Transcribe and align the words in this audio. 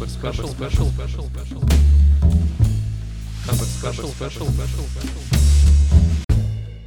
Хабр 0.00 0.08
special, 0.08 0.48
special, 0.48 0.86
special, 0.86 1.24
special. 1.24 1.60
Хабр 3.44 3.64
special, 3.64 4.08
special, 4.08 4.46
special, 4.46 4.82
special. 4.96 6.34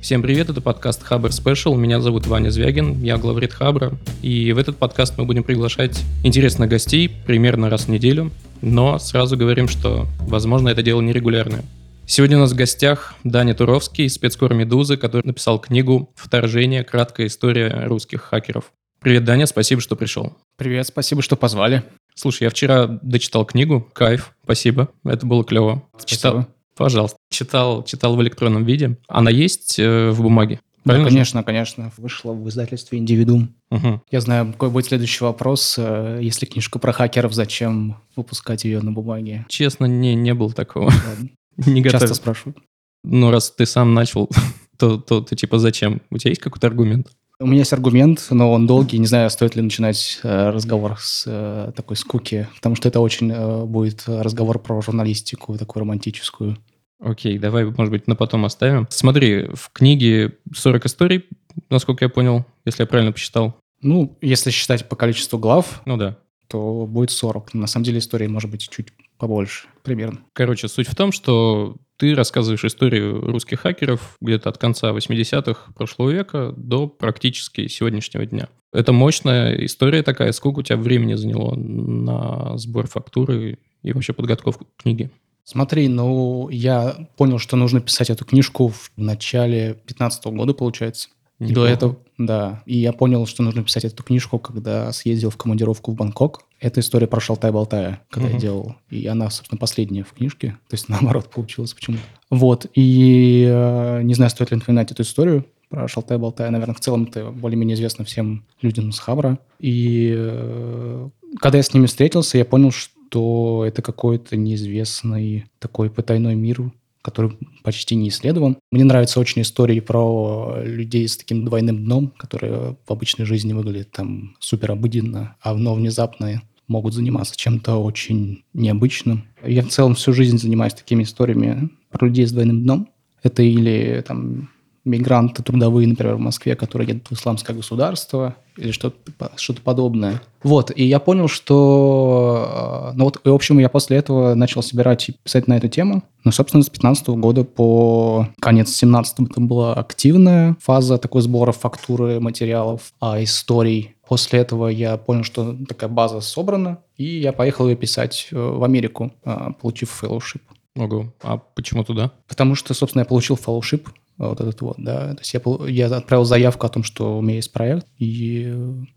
Всем 0.01 0.23
привет, 0.23 0.49
это 0.49 0.61
подкаст 0.61 1.03
Хабр 1.03 1.29
Special. 1.29 1.75
Меня 1.75 2.01
зовут 2.01 2.25
Ваня 2.25 2.49
Звягин, 2.49 3.03
я 3.03 3.17
главред 3.17 3.53
Хабра. 3.53 3.91
И 4.23 4.51
в 4.51 4.57
этот 4.57 4.77
подкаст 4.77 5.15
мы 5.19 5.25
будем 5.25 5.43
приглашать 5.43 6.01
интересных 6.23 6.69
гостей 6.69 7.07
примерно 7.27 7.69
раз 7.69 7.83
в 7.83 7.89
неделю. 7.89 8.31
Но 8.63 8.97
сразу 8.97 9.37
говорим, 9.37 9.67
что, 9.67 10.07
возможно, 10.21 10.69
это 10.69 10.81
дело 10.81 10.99
нерегулярное. 11.01 11.63
Сегодня 12.07 12.37
у 12.37 12.39
нас 12.39 12.53
в 12.53 12.55
гостях 12.55 13.13
Даня 13.23 13.53
Туровский, 13.53 14.09
спецкор 14.09 14.55
«Медузы», 14.55 14.97
который 14.97 15.27
написал 15.27 15.59
книгу 15.59 16.09
«Вторжение. 16.15 16.83
Краткая 16.83 17.27
история 17.27 17.83
русских 17.85 18.21
хакеров». 18.21 18.71
Привет, 19.01 19.23
Даня, 19.23 19.45
спасибо, 19.45 19.81
что 19.81 19.95
пришел. 19.95 20.35
Привет, 20.55 20.87
спасибо, 20.87 21.21
что 21.21 21.35
позвали. 21.35 21.83
Слушай, 22.15 22.43
я 22.43 22.49
вчера 22.49 22.87
дочитал 23.01 23.45
книгу, 23.45 23.87
кайф, 23.93 24.35
спасибо, 24.43 24.89
это 25.03 25.25
было 25.25 25.43
клево. 25.43 25.83
Спасибо. 25.97 26.07
Читал, 26.09 26.47
пожалуйста, 26.75 27.17
читал, 27.29 27.83
читал 27.83 28.15
в 28.15 28.21
электронном 28.21 28.65
виде. 28.65 28.97
Она 29.07 29.29
есть 29.31 29.79
э, 29.79 30.11
в 30.11 30.21
бумаге? 30.21 30.59
Да, 30.85 30.91
Правильно 30.91 31.09
же? 31.09 31.15
конечно, 31.15 31.43
конечно. 31.43 31.91
Вышла 31.97 32.33
в 32.33 32.49
издательстве 32.49 32.99
«Индивидуум». 32.99 33.55
Мгм. 33.71 34.01
Я 34.11 34.19
знаю, 34.19 34.51
какой 34.51 34.69
будет 34.69 34.87
следующий 34.87 35.23
вопрос. 35.23 35.75
Э, 35.77 36.19
Если 36.21 36.45
книжка 36.45 36.77
про 36.77 36.91
хакеров, 36.91 37.33
зачем 37.33 37.97
выпускать 38.17 38.65
ее 38.65 38.81
на 38.81 38.91
бумаге? 38.91 39.45
Честно, 39.47 39.85
не, 39.85 40.13
не 40.13 40.33
было 40.33 40.51
такого. 40.51 40.85
Ладно. 41.07 41.29
не 41.57 41.81
Часто 41.83 41.99
готовил. 41.99 42.15
спрашивают. 42.15 42.57
Ну, 43.05 43.31
раз 43.31 43.51
ты 43.51 43.65
сам 43.65 43.93
начал, 43.93 44.29
то, 44.77 44.97
то 44.97 45.21
ты 45.21 45.37
типа 45.37 45.57
зачем? 45.57 46.01
У 46.09 46.17
тебя 46.17 46.31
есть 46.31 46.41
какой-то 46.41 46.67
аргумент? 46.67 47.07
У 47.43 47.45
меня 47.45 47.59
есть 47.59 47.73
аргумент, 47.73 48.27
но 48.29 48.53
он 48.53 48.65
долгий. 48.67 48.97
Не 48.97 49.05
знаю, 49.05 49.29
стоит 49.29 49.57
ли 49.57 49.61
начинать 49.61 50.21
э, 50.23 50.49
разговор 50.49 50.95
с 50.97 51.25
э, 51.27 51.73
такой 51.75 51.97
скуки, 51.97 52.47
потому 52.55 52.75
что 52.77 52.87
это 52.87 53.01
очень 53.01 53.31
э, 53.33 53.65
будет 53.65 54.03
разговор 54.07 54.59
про 54.59 54.81
журналистику, 54.81 55.57
такую 55.57 55.81
романтическую. 55.81 56.57
Окей, 57.01 57.37
давай, 57.37 57.65
может 57.65 57.91
быть, 57.91 58.07
на 58.07 58.15
потом 58.15 58.45
оставим. 58.45 58.87
Смотри, 58.89 59.49
в 59.53 59.71
книге 59.73 60.37
40 60.55 60.85
историй, 60.85 61.25
насколько 61.69 62.05
я 62.05 62.09
понял, 62.09 62.45
если 62.63 62.83
я 62.83 62.87
правильно 62.87 63.11
посчитал. 63.11 63.57
Ну, 63.81 64.17
если 64.21 64.49
считать 64.49 64.87
по 64.87 64.95
количеству 64.95 65.37
глав, 65.37 65.81
Ну 65.85 65.97
да. 65.97 66.15
то 66.47 66.85
будет 66.87 67.11
40. 67.11 67.55
На 67.55 67.67
самом 67.67 67.83
деле 67.83 67.99
истории 67.99 68.27
может 68.27 68.49
быть 68.49 68.69
чуть 68.69 68.93
побольше, 69.17 69.67
примерно. 69.83 70.21
Короче, 70.33 70.67
суть 70.67 70.87
в 70.87 70.95
том, 70.95 71.11
что 71.11 71.75
ты 71.97 72.15
рассказываешь 72.15 72.65
историю 72.65 73.21
русских 73.21 73.61
хакеров 73.61 74.17
где-то 74.19 74.49
от 74.49 74.57
конца 74.57 74.91
80-х 74.91 75.73
прошлого 75.73 76.09
века 76.09 76.53
до 76.57 76.87
практически 76.87 77.67
сегодняшнего 77.67 78.25
дня. 78.25 78.49
Это 78.71 78.91
мощная 78.91 79.53
история 79.65 80.03
такая. 80.03 80.31
Сколько 80.31 80.59
у 80.59 80.63
тебя 80.63 80.77
времени 80.77 81.13
заняло 81.13 81.55
на 81.55 82.57
сбор 82.57 82.87
фактуры 82.87 83.59
и 83.83 83.93
вообще 83.93 84.13
подготовку 84.13 84.65
к 84.65 84.83
книге? 84.83 85.11
Смотри, 85.45 85.87
ну, 85.89 86.49
я 86.49 87.07
понял, 87.17 87.37
что 87.37 87.55
нужно 87.57 87.81
писать 87.81 88.09
эту 88.09 88.25
книжку 88.25 88.69
в 88.69 88.91
начале 88.95 89.75
15 89.85 90.25
года, 90.27 90.53
получается. 90.53 91.09
И 91.39 91.45
до 91.45 91.49
Неплохо. 91.49 91.69
этого, 91.69 91.97
да. 92.17 92.63
И 92.65 92.77
я 92.77 92.93
понял, 92.93 93.25
что 93.25 93.43
нужно 93.43 93.63
писать 93.63 93.85
эту 93.85 94.03
книжку, 94.03 94.39
когда 94.39 94.91
съездил 94.93 95.29
в 95.29 95.37
командировку 95.37 95.91
в 95.91 95.95
Бангкок. 95.95 96.43
Это 96.63 96.79
история 96.79 97.07
про 97.07 97.19
Шалтай-Болтая, 97.19 97.99
когда 98.09 98.27
Мгм. 98.29 98.35
я 98.35 98.41
делал. 98.41 98.75
И 98.89 99.05
она, 99.05 99.29
собственно, 99.29 99.59
последняя 99.59 100.03
в 100.03 100.13
книжке. 100.13 100.57
То 100.69 100.75
есть, 100.75 100.87
наоборот, 100.89 101.29
получилось 101.29 101.73
почему-то. 101.73 102.03
Вот. 102.29 102.67
И 102.73 103.45
э, 103.47 104.01
не 104.03 104.13
знаю, 104.13 104.29
стоит 104.29 104.51
ли 104.51 104.57
напоминать 104.57 104.89
эту 104.89 105.01
историю 105.01 105.45
про 105.69 105.87
Шалтай-Болтая. 105.89 106.49
Наверное, 106.51 106.73
в 106.73 106.79
целом 106.79 107.03
это 107.03 107.31
более-менее 107.31 107.75
известно 107.75 108.05
всем 108.05 108.45
людям 108.61 108.93
с 108.93 108.99
Хабра. 108.99 109.39
И 109.59 110.13
э, 110.15 111.09
когда 111.41 111.57
я 111.57 111.63
с 111.63 111.73
ними 111.73 111.85
встретился, 111.85 112.37
я 112.37 112.45
понял, 112.45 112.71
что 112.71 113.65
это 113.67 113.81
какой-то 113.81 114.37
неизвестный 114.37 115.47
такой 115.59 115.89
потайной 115.89 116.35
мир, 116.35 116.71
который 117.01 117.37
почти 117.63 117.95
не 117.95 118.07
исследован. 118.07 118.57
Мне 118.71 118.85
нравятся 118.85 119.19
очень 119.19 119.41
истории 119.41 119.81
про 119.81 120.55
людей 120.63 121.05
с 121.09 121.17
таким 121.17 121.43
двойным 121.43 121.83
дном, 121.83 122.13
которые 122.17 122.77
в 122.87 122.91
обычной 122.91 123.25
жизни 123.25 123.51
выглядят 123.51 123.91
там 123.91 124.37
супер 124.39 124.71
обыденно, 124.71 125.35
а 125.41 125.53
но 125.53 125.73
внезапно 125.73 126.41
могут 126.73 126.93
заниматься 126.93 127.37
чем-то 127.37 127.75
очень 127.75 128.43
необычным. 128.53 129.23
Я 129.45 129.61
в 129.61 129.69
целом 129.69 129.93
всю 129.93 130.11
жизнь 130.11 130.39
занимаюсь 130.39 130.73
такими 130.73 131.03
историями 131.03 131.69
про 131.91 132.07
людей 132.07 132.25
с 132.25 132.31
двойным 132.31 132.63
дном. 132.63 132.89
Это 133.21 133.43
или 133.43 134.03
там 134.05 134.49
мигранты 134.85 135.43
трудовые, 135.43 135.87
например, 135.87 136.15
в 136.15 136.19
Москве, 136.19 136.55
которые 136.55 136.89
едут 136.89 137.07
в 137.07 137.13
исламское 137.13 137.55
государство 137.55 138.35
или 138.57 138.71
что-то 138.71 138.97
что-то 139.37 139.61
подобное. 139.61 140.21
Вот, 140.43 140.71
и 140.75 140.83
я 140.83 140.99
понял, 140.99 141.27
что... 141.27 142.91
э, 142.91 142.97
Ну 142.97 143.05
вот, 143.05 143.21
и, 143.23 143.29
в 143.29 143.33
общем, 143.33 143.59
я 143.59 143.69
после 143.69 143.97
этого 143.97 144.33
начал 144.33 144.61
собирать 144.61 145.09
и 145.09 145.13
писать 145.23 145.47
на 145.47 145.57
эту 145.57 145.69
тему. 145.69 146.03
Ну, 146.25 146.31
собственно, 146.31 146.63
с 146.63 146.69
15 146.69 147.07
года 147.09 147.43
по 147.43 148.27
конец 148.39 148.71
17 148.71 149.29
это 149.31 149.41
была 149.41 149.73
активная 149.73 150.57
фаза 150.59 150.97
такой 150.97 151.21
сбора 151.21 151.51
фактуры 151.53 152.19
материалов, 152.19 152.91
а 152.99 153.23
историй. 153.23 153.92
После 154.07 154.39
этого 154.39 154.67
я 154.67 154.97
понял, 154.97 155.23
что 155.23 155.55
такая 155.67 155.89
база 155.89 156.19
собрана, 156.21 156.79
и 156.97 157.05
я 157.05 157.31
поехал 157.31 157.69
ее 157.69 157.75
писать 157.75 158.27
э, 158.31 158.35
в 158.35 158.63
Америку, 158.63 159.13
э, 159.23 159.51
получив 159.61 160.03
fellowship. 160.03 160.41
Ого. 160.75 161.13
А 161.21 161.37
почему 161.37 161.83
туда? 161.83 162.11
Потому 162.27 162.55
что, 162.55 162.73
собственно, 162.73 163.01
я 163.01 163.05
получил 163.05 163.35
fellowship, 163.35 163.87
вот 164.17 164.41
этот 164.41 164.61
вот, 164.61 164.75
да. 164.77 165.13
То 165.13 165.21
есть 165.21 165.33
я, 165.33 165.41
я 165.67 165.97
отправил 165.97 166.25
заявку 166.25 166.65
о 166.65 166.69
том, 166.69 166.83
что 166.83 167.17
у 167.17 167.21
меня 167.21 167.37
есть 167.37 167.51
проект, 167.51 167.87
и 167.97 168.53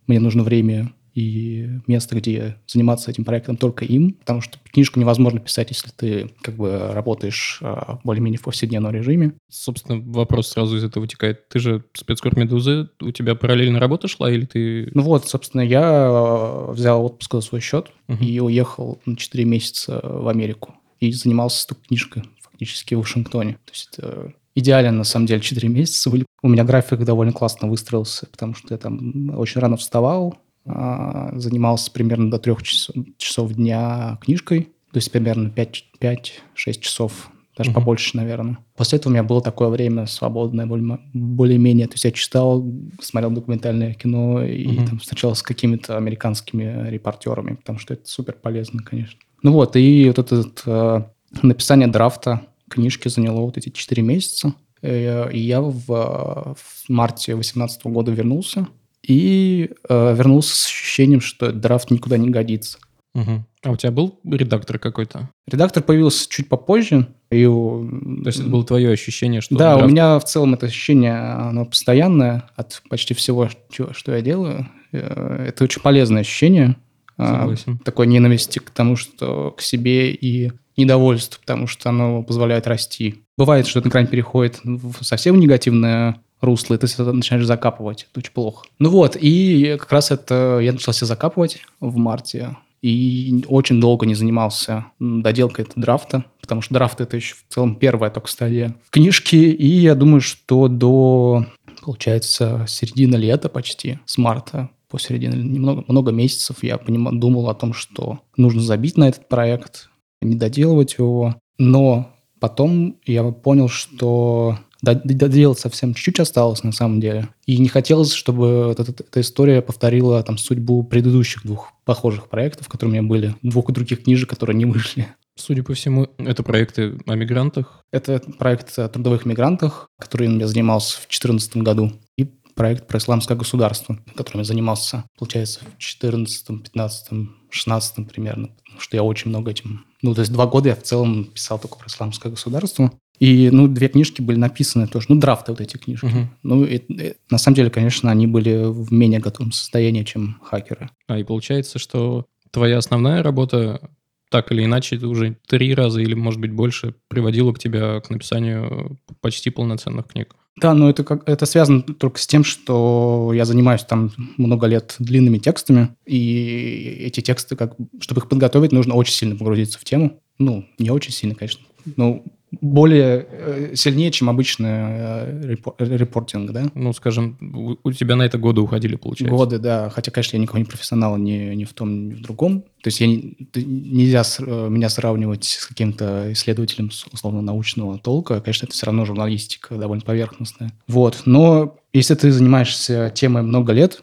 мне 0.06 0.20
нужно 0.20 0.42
время 0.42 0.92
и 1.16 1.66
место, 1.86 2.14
где 2.14 2.58
заниматься 2.66 3.10
этим 3.10 3.24
проектом 3.24 3.56
только 3.56 3.86
им, 3.86 4.12
потому 4.12 4.42
что 4.42 4.58
книжку 4.70 5.00
невозможно 5.00 5.40
писать, 5.40 5.70
если 5.70 5.88
ты 5.88 6.30
как 6.42 6.56
бы 6.56 6.90
работаешь 6.92 7.58
а, 7.62 7.98
более-менее 8.04 8.38
в 8.38 8.42
повседневном 8.42 8.92
режиме. 8.92 9.32
Собственно, 9.48 9.98
вопрос 10.12 10.48
сразу 10.48 10.76
из 10.76 10.84
этого 10.84 11.04
вытекает. 11.04 11.48
Ты 11.48 11.58
же 11.58 11.84
спецкор 11.94 12.38
«Медузы», 12.38 12.90
у 13.00 13.10
тебя 13.12 13.34
параллельно 13.34 13.80
работа 13.80 14.08
шла 14.08 14.30
или 14.30 14.44
ты... 14.44 14.90
Ну 14.92 15.02
вот, 15.02 15.26
собственно, 15.26 15.62
я 15.62 16.66
взял 16.68 17.02
отпуск 17.06 17.32
за 17.32 17.40
свой 17.40 17.60
счет 17.62 17.90
Мгм. 18.08 18.22
и 18.22 18.38
уехал 18.38 19.00
на 19.06 19.16
4 19.16 19.44
месяца 19.46 20.00
в 20.04 20.28
Америку 20.28 20.74
и 21.00 21.12
занимался 21.12 21.66
этой 21.70 21.82
книжкой 21.88 22.24
фактически 22.42 22.94
в 22.94 22.98
Вашингтоне. 22.98 23.54
То 23.64 23.72
есть 23.72 23.88
это 23.92 24.34
идеально, 24.54 24.92
на 24.92 25.04
самом 25.04 25.26
деле, 25.26 25.40
4 25.40 25.66
месяца 25.68 26.10
были. 26.10 26.26
У 26.42 26.48
меня 26.48 26.64
график 26.64 27.04
довольно 27.04 27.32
классно 27.32 27.68
выстроился, 27.68 28.26
потому 28.26 28.54
что 28.54 28.74
я 28.74 28.78
там 28.78 29.30
очень 29.38 29.60
рано 29.62 29.76
вставал, 29.78 30.38
занимался 30.66 31.90
примерно 31.90 32.30
до 32.30 32.38
3 32.38 32.54
часов, 32.62 32.96
часов 33.18 33.52
дня 33.54 34.18
книжкой, 34.22 34.68
то 34.92 34.96
есть 34.98 35.10
примерно 35.12 35.48
5-6 35.50 36.80
часов, 36.80 37.30
даже 37.56 37.70
Мгм. 37.70 37.80
побольше, 37.80 38.16
наверное. 38.16 38.58
После 38.76 38.98
этого 38.98 39.10
у 39.10 39.14
меня 39.14 39.22
было 39.22 39.40
такое 39.40 39.68
время 39.68 40.06
свободное 40.06 40.66
более- 40.66 41.00
более-менее. 41.14 41.86
То 41.86 41.94
есть 41.94 42.04
я 42.04 42.10
читал, 42.12 42.64
смотрел 43.00 43.30
документальное 43.30 43.94
кино 43.94 44.44
и 44.44 44.66
Мгм. 44.78 44.86
там 44.86 45.00
сначала 45.00 45.34
с 45.34 45.42
какими-то 45.42 45.96
американскими 45.96 46.88
репортерами, 46.90 47.54
потому 47.54 47.78
что 47.78 47.94
это 47.94 48.06
супер 48.06 48.34
полезно, 48.34 48.82
конечно. 48.82 49.18
Ну 49.42 49.52
вот, 49.52 49.76
и 49.76 50.06
вот 50.14 50.18
это 50.18 50.44
э, 50.66 51.02
написание 51.42 51.88
драфта 51.88 52.42
книжки 52.68 53.08
заняло 53.08 53.40
вот 53.42 53.56
эти 53.56 53.68
4 53.70 54.02
месяца. 54.02 54.52
Э, 54.82 55.30
И 55.32 55.38
я 55.40 55.60
в, 55.62 55.74
э, 55.90 56.54
в 56.56 56.88
марте 56.88 57.32
2018 57.34 57.86
года 57.86 58.12
вернулся. 58.12 58.66
И 59.06 59.70
э, 59.88 60.14
вернулся 60.16 60.56
с 60.56 60.66
ощущением, 60.66 61.20
что 61.20 61.46
этот 61.46 61.60
драфт 61.60 61.90
никуда 61.90 62.16
не 62.18 62.30
годится. 62.30 62.78
Мгм. 63.14 63.46
А 63.62 63.70
у 63.70 63.76
тебя 63.76 63.90
был 63.92 64.18
редактор 64.24 64.78
какой-то? 64.78 65.30
Редактор 65.50 65.82
появился 65.82 66.28
чуть 66.28 66.48
попозже. 66.48 67.06
И, 67.30 67.44
у- 67.46 67.88
То 68.22 68.28
есть 68.28 68.40
это 68.40 68.48
было 68.48 68.64
твое 68.64 68.90
ощущение, 68.90 69.40
что... 69.40 69.56
Да, 69.56 69.76
у 69.76 69.78
драфт- 69.80 69.90
меня 69.90 70.18
в 70.18 70.24
целом 70.24 70.54
это 70.54 70.66
ощущение, 70.66 71.16
оно 71.16 71.64
постоянное 71.64 72.44
от 72.56 72.82
почти 72.90 73.14
всего, 73.14 73.48
что 73.70 74.12
я 74.14 74.20
делаю. 74.20 74.68
Э, 74.92 75.46
Это 75.48 75.64
очень 75.64 75.80
полезное 75.82 76.20
ощущение. 76.22 76.76
А, 77.18 77.40
Согласен. 77.40 77.78
Такой 77.78 78.06
ненависти 78.06 78.58
к 78.58 78.68
тому, 78.70 78.96
что 78.96 79.52
к 79.52 79.62
себе 79.62 80.10
и 80.12 80.52
недовольство, 80.76 81.40
потому 81.40 81.66
что 81.66 81.88
оно 81.88 82.22
позволяет 82.22 82.66
расти. 82.66 83.22
Бывает, 83.38 83.66
что 83.66 83.78
этот 83.78 83.90
экран 83.90 84.06
переходит 84.06 84.60
в 84.62 85.02
совсем 85.02 85.40
негативное 85.40 86.20
русло, 86.40 86.74
и 86.74 86.78
ты 86.78 87.02
начинаешь 87.12 87.46
закапывать. 87.46 88.06
Это 88.10 88.20
очень 88.20 88.32
плохо. 88.32 88.66
Ну 88.78 88.90
вот, 88.90 89.16
и 89.18 89.76
как 89.78 89.92
раз 89.92 90.10
это 90.10 90.58
я 90.60 90.72
начал 90.72 90.92
себя 90.92 91.06
закапывать 91.06 91.60
в 91.80 91.96
марте. 91.96 92.56
И 92.82 93.44
очень 93.48 93.80
долго 93.80 94.06
не 94.06 94.14
занимался 94.14 94.86
доделкой 95.00 95.64
этого 95.64 95.82
драфта, 95.82 96.24
потому 96.40 96.60
что 96.60 96.74
драфт 96.74 97.00
это 97.00 97.16
еще 97.16 97.34
в 97.34 97.52
целом 97.52 97.74
первая 97.74 98.10
только 98.10 98.28
стадия 98.28 98.76
книжки. 98.90 99.34
И 99.34 99.66
я 99.66 99.94
думаю, 99.94 100.20
что 100.20 100.68
до, 100.68 101.46
получается, 101.82 102.64
середины 102.68 103.16
лета 103.16 103.48
почти, 103.48 103.98
с 104.04 104.18
марта 104.18 104.70
по 104.88 104.98
середине, 105.00 105.42
немного, 105.42 105.84
много 105.88 106.12
месяцев 106.12 106.62
я 106.62 106.76
поним- 106.76 107.18
думал 107.18 107.48
о 107.48 107.54
том, 107.54 107.72
что 107.72 108.20
нужно 108.36 108.60
забить 108.60 108.96
на 108.96 109.08
этот 109.08 109.28
проект, 109.28 109.88
не 110.22 110.36
доделывать 110.36 110.96
его. 110.98 111.34
Но 111.58 112.14
потом 112.38 112.98
я 113.04 113.24
понял, 113.24 113.68
что 113.68 114.58
Доделать 114.82 115.58
совсем 115.58 115.94
чуть-чуть 115.94 116.20
осталось 116.20 116.62
на 116.62 116.72
самом 116.72 117.00
деле. 117.00 117.28
И 117.46 117.58
не 117.58 117.68
хотелось, 117.68 118.12
чтобы 118.12 118.74
эта, 118.78 118.82
эта 118.82 119.20
история 119.20 119.62
повторила 119.62 120.22
там 120.22 120.38
судьбу 120.38 120.82
предыдущих 120.84 121.44
двух 121.44 121.72
похожих 121.84 122.28
проектов, 122.28 122.68
которые 122.68 122.90
у 122.90 123.02
меня 123.02 123.08
были, 123.08 123.34
двух 123.42 123.70
других 123.72 124.04
книжек, 124.04 124.28
которые 124.28 124.56
не 124.56 124.66
вышли. 124.66 125.08
Судя 125.38 125.62
по 125.62 125.74
всему, 125.74 126.08
это 126.18 126.42
проекты 126.42 126.98
о 127.06 127.14
мигрантах? 127.14 127.82
Это 127.92 128.20
проект 128.38 128.78
о 128.78 128.88
трудовых 128.88 129.26
мигрантах, 129.26 129.88
которым 129.98 130.38
я 130.38 130.46
занимался 130.46 130.96
в 130.96 131.08
2014 131.08 131.58
году. 131.58 131.92
И 132.16 132.24
проект 132.56 132.86
про 132.88 132.98
исламское 132.98 133.36
государство, 133.36 133.98
которым 134.16 134.40
я 134.40 134.44
занимался, 134.44 135.04
получается, 135.18 135.60
в 135.60 135.78
2014, 135.78 136.46
2015, 136.46 137.10
2016 137.10 138.08
примерно. 138.08 138.48
Потому 138.64 138.80
что 138.80 138.96
я 138.96 139.02
очень 139.02 139.28
много 139.28 139.50
этим... 139.50 139.84
Ну, 140.02 140.14
то 140.14 140.22
есть 140.22 140.32
два 140.32 140.46
года 140.46 140.70
я 140.70 140.74
в 140.74 140.82
целом 140.82 141.26
писал 141.26 141.58
только 141.58 141.76
про 141.76 141.86
исламское 141.86 142.32
государство. 142.32 142.92
И, 143.18 143.50
ну, 143.50 143.68
две 143.68 143.88
книжки 143.88 144.20
были 144.20 144.36
написаны 144.36 144.86
тоже, 144.86 145.06
ну, 145.08 145.16
драфты 145.16 145.52
вот 145.52 145.60
эти 145.60 145.76
книжки. 145.76 146.06
Угу. 146.06 146.28
Ну, 146.42 146.64
и, 146.64 146.76
и, 146.76 147.14
на 147.30 147.38
самом 147.38 147.56
деле, 147.56 147.70
конечно, 147.70 148.10
они 148.10 148.26
были 148.26 148.64
в 148.64 148.92
менее 148.92 149.20
готовом 149.20 149.52
состоянии, 149.52 150.02
чем 150.02 150.38
хакеры. 150.42 150.90
А, 151.08 151.18
и 151.18 151.24
получается, 151.24 151.78
что 151.78 152.26
твоя 152.50 152.78
основная 152.78 153.22
работа 153.22 153.90
так 154.30 154.50
или 154.52 154.64
иначе 154.64 154.96
уже 154.96 155.36
три 155.46 155.74
раза 155.74 156.00
или, 156.00 156.14
может 156.14 156.40
быть, 156.40 156.52
больше 156.52 156.94
приводило 157.08 157.52
к 157.52 157.58
тебя 157.58 158.00
к 158.00 158.10
написанию 158.10 158.98
почти 159.20 159.50
полноценных 159.50 160.08
книг. 160.08 160.34
Да, 160.60 160.72
но 160.72 160.88
это, 160.88 161.04
как, 161.04 161.28
это 161.28 161.44
связано 161.44 161.82
только 161.82 162.18
с 162.18 162.26
тем, 162.26 162.42
что 162.42 163.32
я 163.34 163.44
занимаюсь 163.44 163.82
там 163.82 164.12
много 164.38 164.66
лет 164.66 164.96
длинными 164.98 165.38
текстами, 165.38 165.94
и 166.06 167.02
эти 167.04 167.20
тексты, 167.20 167.56
как, 167.56 167.76
чтобы 168.00 168.22
их 168.22 168.28
подготовить, 168.28 168.72
нужно 168.72 168.94
очень 168.94 169.12
сильно 169.12 169.36
погрузиться 169.36 169.78
в 169.78 169.84
тему. 169.84 170.20
Ну, 170.38 170.66
не 170.78 170.90
очень 170.90 171.12
сильно, 171.12 171.34
конечно. 171.34 171.62
Но 171.96 172.24
более 172.52 173.26
э, 173.28 173.74
сильнее, 173.74 174.10
чем 174.10 174.30
обычный 174.30 174.70
э, 174.70 175.56
репортинг, 175.78 176.52
да? 176.52 176.66
Ну, 176.74 176.92
скажем, 176.92 177.36
у 177.82 177.92
тебя 177.92 178.16
на 178.16 178.22
это 178.22 178.38
годы 178.38 178.60
уходили, 178.60 178.96
получается. 178.96 179.36
Годы, 179.36 179.58
да. 179.58 179.90
Хотя, 179.90 180.10
конечно, 180.10 180.36
я 180.36 180.42
никакой 180.42 180.60
не 180.60 180.66
профессионал 180.66 181.16
ни, 181.16 181.54
ни 181.54 181.64
в 181.64 181.72
том, 181.72 182.08
ни 182.08 182.14
в 182.14 182.22
другом. 182.22 182.62
То 182.82 182.88
есть 182.88 183.00
я 183.00 183.08
не, 183.08 183.36
нельзя 183.54 184.22
э, 184.38 184.68
меня 184.68 184.88
сравнивать 184.88 185.44
с 185.44 185.66
каким-то 185.66 186.32
исследователем 186.32 186.90
условно-научного 187.12 187.98
толка. 187.98 188.40
Конечно, 188.40 188.66
это 188.66 188.74
все 188.74 188.86
равно 188.86 189.04
журналистика 189.04 189.74
довольно 189.76 190.04
поверхностная. 190.04 190.72
Вот. 190.86 191.22
Но 191.24 191.76
если 191.92 192.14
ты 192.14 192.30
занимаешься 192.30 193.10
темой 193.14 193.42
много 193.42 193.72
лет, 193.72 194.02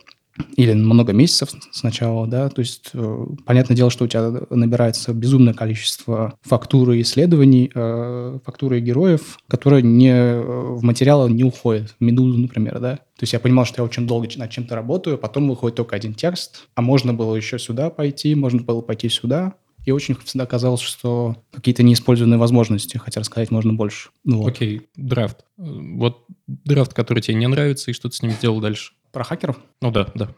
или 0.55 0.73
много 0.73 1.13
месяцев 1.13 1.51
сначала, 1.71 2.27
да, 2.27 2.49
то 2.49 2.59
есть 2.59 2.89
э, 2.93 3.25
понятное 3.45 3.77
дело, 3.77 3.89
что 3.89 4.05
у 4.05 4.07
тебя 4.07 4.41
набирается 4.49 5.13
безумное 5.13 5.53
количество 5.53 6.37
фактуры 6.41 6.99
исследований, 7.01 7.71
э, 7.73 8.39
фактуры 8.43 8.79
героев, 8.79 9.37
которые 9.47 9.83
не, 9.83 10.11
э, 10.11 10.41
в 10.41 10.83
материалы 10.83 11.31
не 11.31 11.43
уходят, 11.43 11.95
в 11.99 12.03
«Медузу», 12.03 12.37
например, 12.37 12.79
да. 12.79 12.95
То 12.95 13.23
есть 13.23 13.33
я 13.33 13.39
понимал, 13.39 13.65
что 13.65 13.81
я 13.81 13.85
очень 13.85 14.07
долго 14.07 14.27
над 14.35 14.49
чем-то 14.49 14.75
работаю, 14.75 15.17
потом 15.17 15.47
выходит 15.49 15.77
только 15.77 15.95
один 15.95 16.13
текст, 16.13 16.67
а 16.75 16.81
можно 16.81 17.13
было 17.13 17.35
еще 17.35 17.59
сюда 17.59 17.89
пойти, 17.89 18.33
можно 18.33 18.61
было 18.61 18.81
пойти 18.81 19.09
сюда, 19.09 19.53
и 19.85 19.91
очень 19.91 20.15
всегда 20.15 20.45
казалось, 20.45 20.81
что 20.81 21.35
какие-то 21.51 21.83
неиспользованные 21.83 22.39
возможности, 22.39 22.97
хотя 22.97 23.19
рассказать 23.19 23.51
можно 23.51 23.73
больше. 23.73 24.09
Ну, 24.23 24.37
вот. 24.37 24.47
Окей, 24.47 24.83
драфт. 24.95 25.45
Вот 25.57 26.25
драфт, 26.47 26.93
который 26.93 27.19
тебе 27.19 27.35
не 27.35 27.47
нравится, 27.47 27.91
и 27.91 27.93
что 27.93 28.09
ты 28.09 28.15
с 28.15 28.21
ним 28.21 28.31
сделал 28.31 28.61
дальше? 28.61 28.93
Про 29.13 29.23
хакеров? 29.23 29.59
Ну 29.81 29.91
да, 29.91 30.07
да. 30.15 30.29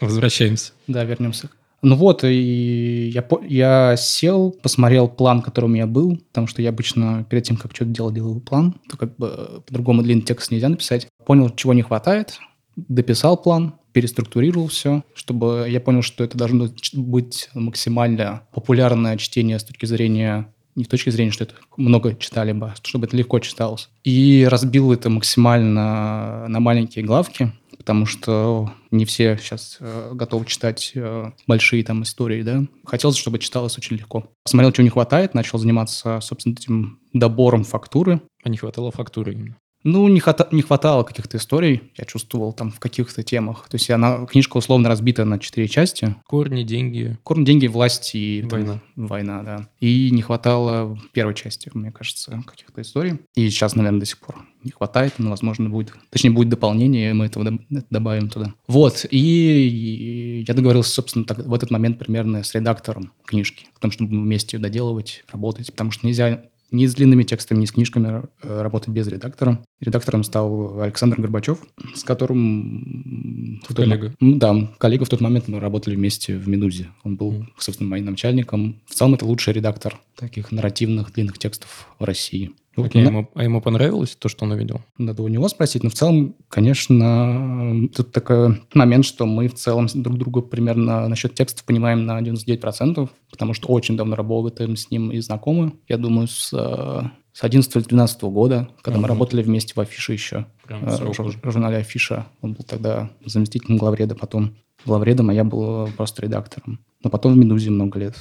Возвращаемся. 0.00 0.72
Да, 0.88 1.04
вернемся. 1.04 1.48
Ну 1.82 1.94
вот, 1.94 2.24
и 2.24 3.10
я, 3.14 3.24
я 3.42 3.94
сел, 3.96 4.50
посмотрел 4.60 5.08
план, 5.08 5.40
который 5.40 5.66
у 5.66 5.68
меня 5.68 5.86
был, 5.86 6.16
потому 6.16 6.48
что 6.48 6.60
я 6.60 6.70
обычно 6.70 7.24
перед 7.30 7.44
тем, 7.44 7.56
как 7.56 7.72
что-то 7.72 7.92
делать, 7.92 8.16
делаю 8.16 8.40
план, 8.40 8.74
то 8.90 8.96
как 8.96 9.16
бы 9.16 9.62
по-другому 9.64 10.02
длинный 10.02 10.22
текст 10.22 10.50
нельзя 10.50 10.68
написать. 10.68 11.06
Понял, 11.24 11.50
чего 11.50 11.74
не 11.74 11.82
хватает, 11.82 12.40
дописал 12.74 13.36
план, 13.36 13.74
переструктурировал 13.92 14.66
все, 14.66 15.04
чтобы 15.14 15.66
я 15.68 15.80
понял, 15.80 16.02
что 16.02 16.24
это 16.24 16.36
должно 16.36 16.68
быть 16.94 17.48
максимально 17.54 18.42
популярное 18.52 19.16
чтение 19.16 19.60
с 19.60 19.64
точки 19.64 19.86
зрения 19.86 20.52
не 20.74 20.84
с 20.84 20.88
точки 20.88 21.10
зрения, 21.10 21.32
что 21.32 21.42
это 21.42 21.54
много 21.76 22.14
читали 22.14 22.52
бы, 22.52 22.66
а 22.66 22.74
чтобы 22.84 23.06
это 23.06 23.16
легко 23.16 23.40
читалось. 23.40 23.88
И 24.04 24.46
разбил 24.48 24.92
это 24.92 25.10
максимально 25.10 26.46
на 26.46 26.60
маленькие 26.60 27.04
главки, 27.04 27.52
потому 27.88 28.04
что 28.04 28.70
не 28.90 29.06
все 29.06 29.38
сейчас 29.38 29.78
э, 29.80 30.10
готовы 30.12 30.44
читать 30.44 30.92
э, 30.94 31.30
большие 31.46 31.82
там 31.82 32.02
истории, 32.02 32.42
да. 32.42 32.64
Хотелось, 32.84 33.16
чтобы 33.16 33.38
читалось 33.38 33.78
очень 33.78 33.96
легко. 33.96 34.30
Посмотрел, 34.44 34.72
чего 34.72 34.84
не 34.84 34.90
хватает, 34.90 35.32
начал 35.32 35.58
заниматься, 35.58 36.20
собственно, 36.20 36.52
этим 36.52 37.00
добором 37.14 37.64
фактуры. 37.64 38.20
А 38.44 38.50
не 38.50 38.58
хватало 38.58 38.90
фактуры 38.90 39.32
именно? 39.32 39.56
Ну, 39.90 40.06
не, 40.08 40.20
хвата- 40.20 40.48
не 40.50 40.60
хватало 40.60 41.02
каких-то 41.02 41.38
историй, 41.38 41.80
я 41.96 42.04
чувствовал 42.04 42.52
там 42.52 42.70
в 42.70 42.78
каких-то 42.78 43.22
темах. 43.22 43.68
То 43.70 43.76
есть 43.76 43.88
она, 43.88 44.26
книжка 44.26 44.58
условно 44.58 44.90
разбита 44.90 45.24
на 45.24 45.38
четыре 45.38 45.66
части. 45.66 46.14
Корни, 46.26 46.62
деньги. 46.62 47.16
Корни, 47.22 47.46
деньги, 47.46 47.68
власть 47.68 48.14
и... 48.14 48.44
Война. 48.50 48.82
Там, 48.94 49.06
война, 49.06 49.42
да. 49.42 49.68
И 49.80 50.10
не 50.10 50.20
хватало 50.20 50.98
первой 51.12 51.34
части, 51.34 51.70
мне 51.72 51.90
кажется, 51.90 52.42
каких-то 52.46 52.82
историй. 52.82 53.18
И 53.34 53.48
сейчас, 53.48 53.76
наверное, 53.76 54.00
до 54.00 54.06
сих 54.06 54.18
пор 54.18 54.36
не 54.62 54.72
хватает, 54.72 55.14
но, 55.16 55.30
возможно, 55.30 55.70
будет... 55.70 55.94
Точнее, 56.10 56.30
будет 56.30 56.50
дополнение, 56.50 57.08
и 57.10 57.14
мы 57.14 57.24
этого 57.24 57.58
добавим 57.88 58.28
туда. 58.28 58.52
Вот, 58.66 59.06
и, 59.10 59.18
и 59.18 60.44
я 60.46 60.52
договорился, 60.52 60.90
собственно, 60.90 61.24
так, 61.24 61.38
в 61.38 61.54
этот 61.54 61.70
момент 61.70 61.98
примерно 61.98 62.42
с 62.44 62.54
редактором 62.54 63.12
книжки, 63.24 63.68
потому 63.72 63.92
что 63.92 64.04
мы 64.04 64.20
вместе 64.20 64.58
ее 64.58 64.62
доделывать, 64.62 65.24
работать, 65.32 65.70
потому 65.70 65.92
что 65.92 66.06
нельзя 66.06 66.42
ни 66.70 66.86
с 66.86 66.94
длинными 66.94 67.22
текстами, 67.22 67.60
ни 67.60 67.64
с 67.66 67.72
книжками 67.72 68.24
э, 68.42 68.62
работать 68.62 68.88
без 68.88 69.06
редактора. 69.08 69.62
Редактором 69.80 70.24
стал 70.24 70.80
Александр 70.80 71.20
Горбачев, 71.20 71.58
с 71.94 72.04
которым... 72.04 73.60
Коллега. 73.74 74.14
Тот, 74.18 74.38
да, 74.38 74.70
коллега 74.78 75.04
в 75.04 75.08
тот 75.08 75.20
момент 75.20 75.48
мы 75.48 75.60
работали 75.60 75.96
вместе 75.96 76.36
в 76.36 76.48
«Медузе». 76.48 76.88
Он 77.04 77.16
был, 77.16 77.32
mm. 77.32 77.46
собственно, 77.58 77.88
моим 77.88 78.06
начальником. 78.06 78.80
В 78.86 78.94
целом 78.94 79.14
это 79.14 79.24
лучший 79.24 79.52
редактор 79.54 79.98
таких 80.16 80.52
нарративных 80.52 81.12
длинных 81.12 81.38
текстов 81.38 81.88
в 81.98 82.04
России. 82.04 82.52
Вот, 82.82 82.94
а, 82.94 82.98
ему, 82.98 83.30
а 83.34 83.44
ему 83.44 83.60
понравилось 83.60 84.16
то, 84.16 84.28
что 84.28 84.44
он 84.44 84.52
увидел? 84.52 84.82
Надо 84.98 85.22
у 85.22 85.28
него 85.28 85.48
спросить. 85.48 85.82
Но 85.82 85.90
в 85.90 85.94
целом, 85.94 86.36
конечно, 86.48 87.88
тут 87.94 88.12
такой 88.12 88.62
момент, 88.74 89.04
что 89.04 89.26
мы 89.26 89.48
в 89.48 89.54
целом 89.54 89.86
друг 89.92 90.18
друга 90.18 90.40
примерно 90.40 91.08
насчет 91.08 91.34
текстов 91.34 91.64
понимаем 91.64 92.06
на 92.06 92.20
99%, 92.20 93.08
потому 93.30 93.54
что 93.54 93.68
очень 93.68 93.96
давно 93.96 94.16
работаем 94.16 94.76
с 94.76 94.90
ним 94.90 95.10
и 95.10 95.20
знакомы. 95.20 95.72
Я 95.88 95.98
думаю, 95.98 96.28
с, 96.28 96.50
с 96.50 97.42
11-12 97.42 98.30
года, 98.30 98.68
когда 98.82 98.98
uh-huh. 98.98 99.02
мы 99.02 99.08
работали 99.08 99.42
вместе 99.42 99.74
в 99.74 99.80
Афише 99.80 100.12
еще. 100.12 100.46
Прям 100.64 100.84
э, 100.84 100.96
в 100.96 101.50
журнале 101.50 101.78
Афиша. 101.78 102.26
Он 102.42 102.54
был 102.54 102.64
тогда 102.64 103.10
заместителем 103.24 103.78
главреда, 103.78 104.14
потом 104.14 104.56
главредом, 104.84 105.30
а 105.30 105.34
я 105.34 105.44
был 105.44 105.88
просто 105.96 106.22
редактором. 106.22 106.80
Но 107.02 107.10
потом 107.10 107.34
в 107.34 107.36
«Медузе» 107.36 107.70
много 107.70 107.98
лет. 107.98 108.16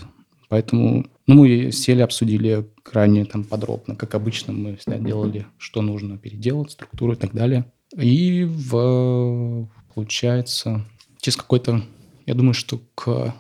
Поэтому 0.50 1.06
ну, 1.28 1.36
мы 1.36 1.72
сели, 1.72 2.02
обсудили 2.02 2.68
крайне 2.84 3.26
там 3.26 3.44
подробно, 3.44 3.96
как 3.96 4.16
обычно 4.16 4.54
мы 4.54 4.78
всегда 4.78 4.98
делали, 4.98 5.46
что 5.58 5.82
нужно 5.82 6.18
переделать, 6.18 6.72
структуру 6.72 7.14
и 7.14 7.16
так 7.16 7.34
далее. 7.34 7.66
И 7.96 8.46
в, 8.46 9.70
получается, 9.94 10.86
через 11.20 11.38
какой-то, 11.38 11.84
я 12.26 12.34
думаю, 12.34 12.54
что 12.54 12.82
к 12.96 13.34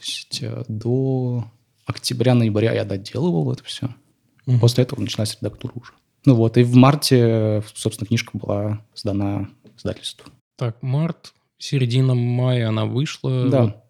то 0.00 0.06
есть, 0.06 0.38
э, 0.42 0.64
до 0.66 1.44
октября-ноября 1.84 2.72
я 2.72 2.84
доделывал 2.86 3.52
это 3.52 3.62
все. 3.64 3.90
Угу. 4.46 4.58
После 4.58 4.84
этого 4.84 5.00
началась 5.00 5.36
редактура 5.38 5.74
уже. 5.74 5.92
Ну 6.24 6.34
вот, 6.34 6.56
и 6.56 6.62
в 6.62 6.74
марте, 6.74 7.62
собственно, 7.74 8.06
книжка 8.06 8.30
была 8.38 8.82
сдана 8.94 9.50
издательству. 9.76 10.30
Так, 10.56 10.82
март, 10.82 11.34
середина 11.58 12.14
мая 12.14 12.68
она 12.68 12.86
вышла. 12.86 13.48
Да. 13.50 13.82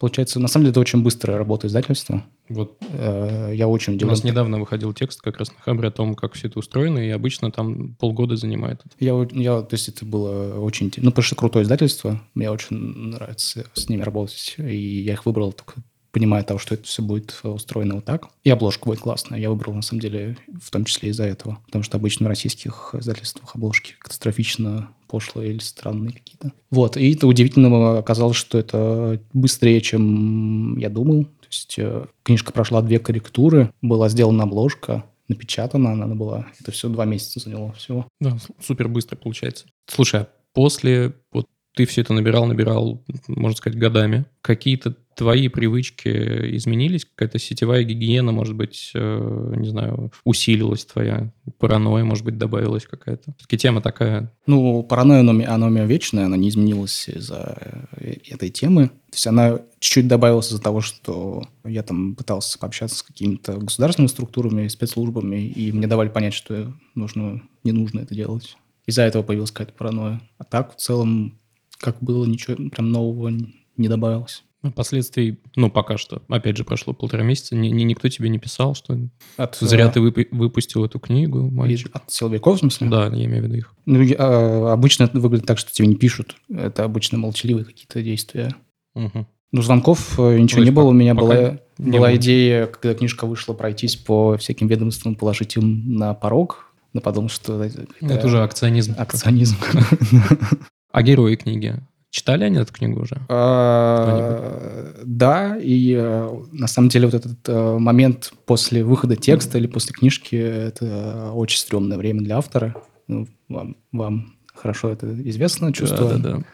Получается, 0.00 0.40
на 0.40 0.48
самом 0.48 0.64
деле, 0.64 0.72
это 0.72 0.80
очень 0.80 1.02
быстрая 1.02 1.38
работа 1.38 1.68
издательства. 1.68 2.24
Вот 2.48 2.76
э, 2.80 3.52
я 3.54 3.68
очень 3.68 3.94
удивлен. 3.94 4.08
У 4.08 4.16
нас 4.16 4.24
недавно 4.24 4.58
выходил 4.58 4.92
текст 4.92 5.20
как 5.20 5.38
раз 5.38 5.50
на 5.50 5.60
Хабре 5.60 5.88
о 5.88 5.90
том, 5.90 6.14
как 6.14 6.34
все 6.34 6.48
это 6.48 6.58
устроено, 6.58 6.98
и 6.98 7.10
обычно 7.10 7.50
там 7.50 7.94
полгода 7.94 8.36
занимает. 8.36 8.82
Я, 9.00 9.26
я, 9.32 9.62
то 9.62 9.74
есть 9.74 9.88
это 9.88 10.04
было 10.04 10.60
очень... 10.60 10.92
Ну, 10.96 11.10
потому 11.10 11.22
что 11.22 11.36
крутое 11.36 11.64
издательство, 11.64 12.20
мне 12.34 12.50
очень 12.50 12.76
нравится 12.76 13.66
с 13.74 13.88
ними 13.88 14.02
работать, 14.02 14.54
и 14.58 15.02
я 15.02 15.14
их 15.14 15.26
выбрал 15.26 15.52
только 15.52 15.74
понимая 16.16 16.42
того, 16.44 16.58
что 16.58 16.72
это 16.72 16.84
все 16.84 17.02
будет 17.02 17.38
устроено 17.42 17.96
вот 17.96 18.06
так. 18.06 18.28
И 18.42 18.48
обложка 18.48 18.86
будет 18.86 19.00
классная. 19.00 19.38
Я 19.38 19.50
выбрал, 19.50 19.74
на 19.74 19.82
самом 19.82 20.00
деле, 20.00 20.38
в 20.62 20.70
том 20.70 20.86
числе 20.86 21.10
из-за 21.10 21.24
этого. 21.24 21.58
Потому 21.66 21.84
что 21.84 21.98
обычно 21.98 22.24
в 22.24 22.28
российских 22.30 22.94
издательствах 22.98 23.54
обложки 23.54 23.96
катастрофично 23.98 24.88
пошлые 25.08 25.50
или 25.50 25.58
странные 25.58 26.12
какие-то. 26.12 26.52
Вот. 26.70 26.96
И 26.96 27.12
это 27.12 27.26
удивительно 27.26 27.98
оказалось, 27.98 28.38
что 28.38 28.56
это 28.56 29.20
быстрее, 29.34 29.82
чем 29.82 30.78
я 30.78 30.88
думал. 30.88 31.28
То 31.46 31.52
есть 31.52 31.74
э, 31.78 32.06
книжка 32.22 32.52
прошла 32.52 32.82
две 32.82 32.98
корректуры, 32.98 33.72
была 33.80 34.08
сделана 34.08 34.42
обложка, 34.44 35.04
напечатана 35.28 35.92
она 35.92 36.06
была. 36.14 36.46
Это 36.60 36.72
все 36.72 36.88
два 36.88 37.04
месяца 37.04 37.40
заняло 37.40 37.72
всего. 37.72 38.08
Да, 38.20 38.36
супер 38.60 38.88
быстро 38.88 39.16
получается. 39.16 39.66
Слушай, 39.86 40.22
а 40.22 40.28
после 40.52 41.14
вот 41.30 41.46
ты 41.76 41.84
все 41.84 42.00
это 42.00 42.14
набирал, 42.14 42.46
набирал, 42.46 43.04
можно 43.28 43.54
сказать, 43.54 43.78
годами. 43.78 44.24
Какие-то 44.40 44.96
твои 45.14 45.48
привычки 45.48 46.08
изменились? 46.56 47.04
Какая-то 47.04 47.38
сетевая 47.38 47.82
гигиена, 47.84 48.32
может 48.32 48.54
быть, 48.54 48.92
э, 48.94 49.54
не 49.56 49.68
знаю, 49.68 50.10
усилилась 50.24 50.86
твоя? 50.86 51.34
Паранойя, 51.58 52.02
может 52.02 52.24
быть, 52.24 52.38
добавилась 52.38 52.86
какая-то? 52.86 53.34
Все-таки 53.36 53.58
тема 53.58 53.82
такая. 53.82 54.32
Ну, 54.46 54.82
паранойя, 54.84 55.20
она, 55.20 55.66
у 55.66 55.70
меня 55.70 55.84
вечная, 55.84 56.24
она 56.24 56.38
не 56.38 56.48
изменилась 56.48 57.10
из-за 57.10 57.58
этой 58.00 58.48
темы. 58.48 58.88
То 58.88 59.16
есть 59.16 59.26
она 59.26 59.58
чуть-чуть 59.78 60.08
добавилась 60.08 60.48
из-за 60.48 60.62
того, 60.62 60.80
что 60.80 61.46
я 61.62 61.82
там 61.82 62.14
пытался 62.14 62.58
пообщаться 62.58 62.96
с 62.96 63.02
какими-то 63.02 63.58
государственными 63.58 64.08
структурами, 64.08 64.68
спецслужбами, 64.68 65.46
и 65.46 65.72
мне 65.72 65.86
давали 65.86 66.08
понять, 66.08 66.32
что 66.32 66.72
нужно, 66.94 67.42
не 67.64 67.72
нужно 67.72 68.00
это 68.00 68.14
делать. 68.14 68.56
Из-за 68.86 69.02
этого 69.02 69.22
появилась 69.22 69.50
какая-то 69.50 69.76
паранойя. 69.76 70.22
А 70.38 70.44
так, 70.44 70.74
в 70.74 70.80
целом, 70.80 71.38
как 71.78 71.96
было, 72.00 72.24
ничего 72.24 72.56
прям 72.70 72.90
нового 72.90 73.32
не 73.76 73.88
добавилось. 73.88 74.42
Ну, 74.62 74.72
последствий, 74.72 75.38
ну, 75.54 75.70
пока 75.70 75.96
что, 75.96 76.22
опять 76.28 76.56
же, 76.56 76.64
прошло 76.64 76.92
полтора 76.92 77.22
месяца, 77.22 77.54
ни, 77.54 77.68
ни, 77.68 77.84
никто 77.84 78.08
тебе 78.08 78.28
не 78.28 78.40
писал, 78.40 78.74
что 78.74 78.98
от, 79.36 79.56
зря 79.56 79.88
ты 79.90 80.00
вып- 80.00 80.28
выпустил 80.32 80.84
эту 80.84 80.98
книгу, 80.98 81.50
мальчик. 81.50 81.90
От 81.94 82.10
силовиков, 82.10 82.56
в 82.56 82.60
смысле? 82.60 82.88
Да, 82.88 83.06
я 83.06 83.26
имею 83.26 83.42
в 83.42 83.46
виду 83.46 83.54
их. 83.54 83.74
Ну, 83.84 84.00
я, 84.00 84.16
а, 84.18 84.72
обычно 84.72 85.04
это 85.04 85.20
выглядит 85.20 85.46
так, 85.46 85.58
что 85.58 85.72
тебе 85.72 85.86
не 85.86 85.94
пишут. 85.94 86.34
Это 86.48 86.82
обычно 86.82 87.16
молчаливые 87.16 87.64
какие-то 87.64 88.02
действия. 88.02 88.56
Угу. 88.96 89.26
Ну, 89.52 89.62
звонков 89.62 90.18
э, 90.18 90.38
ничего 90.38 90.60
ну, 90.60 90.64
не 90.64 90.70
было. 90.72 90.88
У 90.88 90.92
меня 90.92 91.14
была, 91.14 91.60
была 91.78 92.16
идея, 92.16 92.66
когда 92.66 92.94
книжка 92.94 93.26
вышла, 93.26 93.52
пройтись 93.54 93.94
по 93.94 94.36
всяким 94.36 94.66
ведомствам, 94.66 95.14
положить 95.14 95.56
им 95.56 95.94
на 95.94 96.12
порог. 96.14 96.72
Но 96.92 97.00
подумал, 97.00 97.28
что... 97.28 97.62
Это, 97.62 97.86
это 98.00 98.26
уже 98.26 98.42
акционизм. 98.42 98.94
Акционизм. 98.98 99.56
А 100.96 101.02
герои 101.02 101.36
книги? 101.36 101.74
Читали 102.08 102.44
они 102.44 102.56
эту 102.56 102.72
книгу 102.72 103.02
уже? 103.02 103.20
А, 103.28 104.94
да, 105.04 105.58
и 105.58 105.92
э, 105.92 106.40
на 106.52 106.66
самом 106.68 106.88
деле 106.88 107.06
вот 107.08 107.14
этот 107.14 107.46
э, 107.46 107.78
момент 107.78 108.32
после 108.46 108.82
выхода 108.82 109.14
текста 109.14 109.58
или 109.58 109.66
после 109.66 109.92
книжки– 109.92 110.36
это 110.36 111.32
очень 111.34 111.58
стрёмное 111.58 111.98
время 111.98 112.22
для 112.22 112.38
автора. 112.38 112.74
Ну, 113.08 113.28
вам, 113.50 113.76
вам 113.92 114.36
хорошо 114.54 114.88
это 114.88 115.06
известно 115.28 115.70
чувство. 115.70 116.08
Да, 116.08 116.16
да, 116.16 116.38
да. 116.38 116.44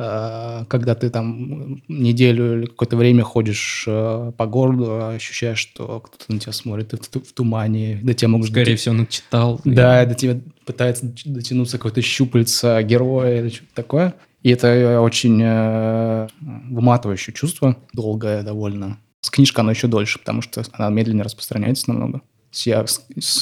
А, 0.00 0.64
когда 0.66 0.94
ты 0.94 1.10
там 1.10 1.82
неделю 1.88 2.60
или 2.60 2.66
какое-то 2.66 2.96
время 2.96 3.24
ходишь 3.24 3.84
э, 3.88 4.32
по 4.36 4.46
городу, 4.46 5.08
ощущаешь, 5.08 5.58
что 5.58 5.98
кто-то 5.98 6.32
на 6.32 6.38
тебя 6.38 6.52
смотрит 6.52 6.92
в, 6.92 7.20
в 7.20 7.32
тумане, 7.32 7.98
до 8.04 8.14
тебя 8.14 8.28
могут... 8.28 8.48
Скорее 8.50 8.76
всего, 8.76 8.94
начитал. 8.94 9.60
Да, 9.64 10.06
до 10.06 10.14
тебя 10.14 10.38
пытается 10.64 11.12
дотянуться 11.24 11.78
какой-то 11.78 12.00
щупальца 12.00 12.80
героя 12.84 13.40
или 13.40 13.48
что-то 13.48 13.74
такое. 13.74 14.14
И 14.44 14.50
это 14.50 15.00
очень 15.00 15.40
э, 15.42 16.28
выматывающее 16.40 17.34
чувство, 17.34 17.76
долгое 17.92 18.44
довольно. 18.44 18.98
С 19.20 19.30
книжкой 19.30 19.62
оно 19.62 19.72
еще 19.72 19.88
дольше, 19.88 20.20
потому 20.20 20.42
что 20.42 20.62
она 20.74 20.90
медленнее 20.90 21.24
распространяется 21.24 21.90
намного. 21.90 22.22
Я 22.52 22.84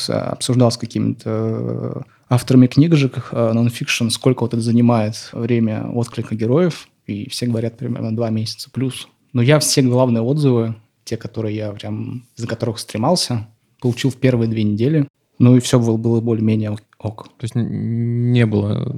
обсуждал 0.09 0.73
с 0.73 0.79
какими-то 0.79 2.03
авторами 2.29 2.67
книжек 2.67 3.29
э, 3.31 3.53
нонфикшн, 3.53 4.09
сколько 4.09 4.43
вот 4.43 4.55
это 4.55 4.63
занимает 4.63 5.31
время 5.33 5.89
отклика 5.89 6.35
героев, 6.35 6.89
и 7.07 7.29
все 7.31 7.47
говорят 7.47 7.77
примерно 7.77 8.15
два 8.15 8.31
месяца 8.31 8.71
плюс. 8.71 9.09
Но 9.33 9.43
я 9.43 9.59
все 9.59 9.83
главные 9.83 10.23
отзывы, 10.23 10.75
те, 11.05 11.17
которые 11.17 11.57
я 11.57 11.71
прям, 11.73 12.27
за 12.37 12.47
которых 12.47 12.79
стремался, 12.79 13.47
получил 13.81 14.11
в 14.11 14.17
первые 14.17 14.49
две 14.49 14.65
недели. 14.65 15.09
Ну 15.39 15.57
и 15.57 15.61
все 15.61 15.79
было, 15.79 15.97
было 15.97 16.21
более-менее 16.21 16.77
ок. 16.99 17.29
То 17.37 17.45
есть 17.45 17.55
не 17.55 18.47
было, 18.47 18.97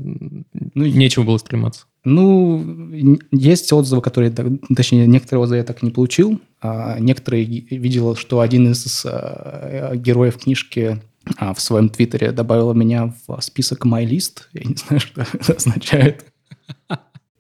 ну, 0.52 0.85
нечего 0.87 1.25
было 1.25 1.38
стрематься? 1.38 1.87
Ну, 2.04 3.18
есть 3.32 3.73
отзывы, 3.73 4.00
которые, 4.00 4.30
точнее, 4.75 5.06
некоторые 5.06 5.42
отзывы 5.42 5.58
я 5.58 5.64
так 5.64 5.82
и 5.82 5.87
не 5.87 5.92
получил. 5.92 6.40
А 6.61 6.99
некоторые 7.00 7.44
видел, 7.44 8.14
что 8.16 8.40
один 8.40 8.70
из 8.70 9.04
а, 9.04 9.94
героев 9.97 10.38
книжки 10.38 11.02
в 11.38 11.61
своем 11.61 11.88
твиттере 11.88 12.32
добавил 12.32 12.75
меня 12.75 13.14
в 13.26 13.40
список 13.40 13.87
MyList. 13.87 14.42
Я 14.52 14.64
не 14.64 14.75
знаю, 14.75 15.00
что 15.00 15.23
это 15.23 15.52
означает. 15.54 16.25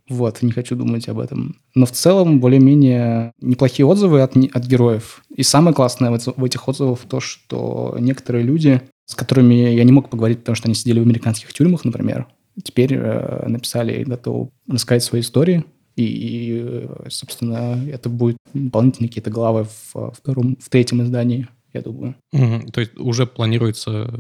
Вот, 0.08 0.40
не 0.42 0.52
хочу 0.52 0.74
думать 0.74 1.08
об 1.08 1.18
этом. 1.18 1.56
Но 1.74 1.84
в 1.84 1.92
целом 1.92 2.40
более-менее 2.40 3.32
неплохие 3.40 3.86
отзывы 3.86 4.22
от, 4.22 4.36
от 4.36 4.66
героев. 4.66 5.22
И 5.34 5.42
самое 5.42 5.74
классное 5.74 6.10
в, 6.10 6.26
в 6.26 6.44
этих 6.44 6.66
отзывах 6.66 7.00
то, 7.00 7.20
что 7.20 7.94
некоторые 8.00 8.42
люди, 8.42 8.80
с 9.04 9.14
которыми 9.14 9.54
я 9.54 9.84
не 9.84 9.92
мог 9.92 10.08
поговорить, 10.08 10.40
потому 10.40 10.56
что 10.56 10.68
они 10.68 10.74
сидели 10.74 11.00
в 11.00 11.02
американских 11.02 11.52
тюрьмах, 11.52 11.84
например, 11.84 12.26
теперь 12.62 12.94
э, 12.94 13.46
написали 13.48 14.00
и 14.00 14.04
готовы 14.04 14.48
рассказать 14.66 15.04
свои 15.04 15.20
истории. 15.20 15.64
И, 15.96 16.04
и, 16.04 17.10
собственно, 17.10 17.84
это 17.90 18.08
будет 18.08 18.36
дополнительные 18.54 19.08
какие-то 19.08 19.30
главы 19.30 19.66
в 19.92 20.12
втором, 20.12 20.56
в 20.60 20.68
третьем 20.70 21.02
издании, 21.02 21.48
я 21.72 21.82
думаю. 21.82 22.16
Угу. 22.32 22.70
То 22.72 22.80
есть 22.80 22.96
уже 22.98 23.26
планируется 23.26 24.10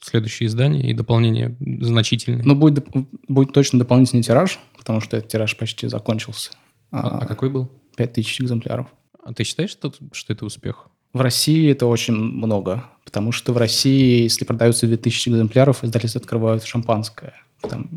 следующее 0.00 0.46
издание 0.46 0.90
и 0.90 0.94
дополнение 0.94 1.56
значительное. 1.80 2.42
Ну, 2.44 2.54
будет, 2.54 2.86
будет 3.28 3.52
точно 3.52 3.78
дополнительный 3.78 4.22
тираж, 4.22 4.58
потому 4.78 5.00
что 5.00 5.16
этот 5.16 5.30
тираж 5.30 5.56
почти 5.56 5.88
закончился. 5.88 6.52
А, 6.90 7.18
а 7.18 7.26
какой 7.26 7.50
был? 7.50 7.70
5000 7.96 8.42
экземпляров. 8.42 8.86
А 9.22 9.32
ты 9.34 9.44
считаешь, 9.44 9.70
что, 9.70 9.92
что 10.12 10.32
это 10.32 10.46
успех? 10.46 10.88
В 11.12 11.20
России 11.20 11.70
это 11.70 11.86
очень 11.86 12.14
много, 12.14 12.84
потому 13.04 13.32
что 13.32 13.52
в 13.52 13.56
России, 13.56 14.22
если 14.22 14.44
продаются 14.44 14.86
2000 14.86 15.28
экземпляров, 15.30 15.84
издательства 15.84 16.20
открывают 16.20 16.64
шампанское. 16.64 17.34
Там 17.60 17.90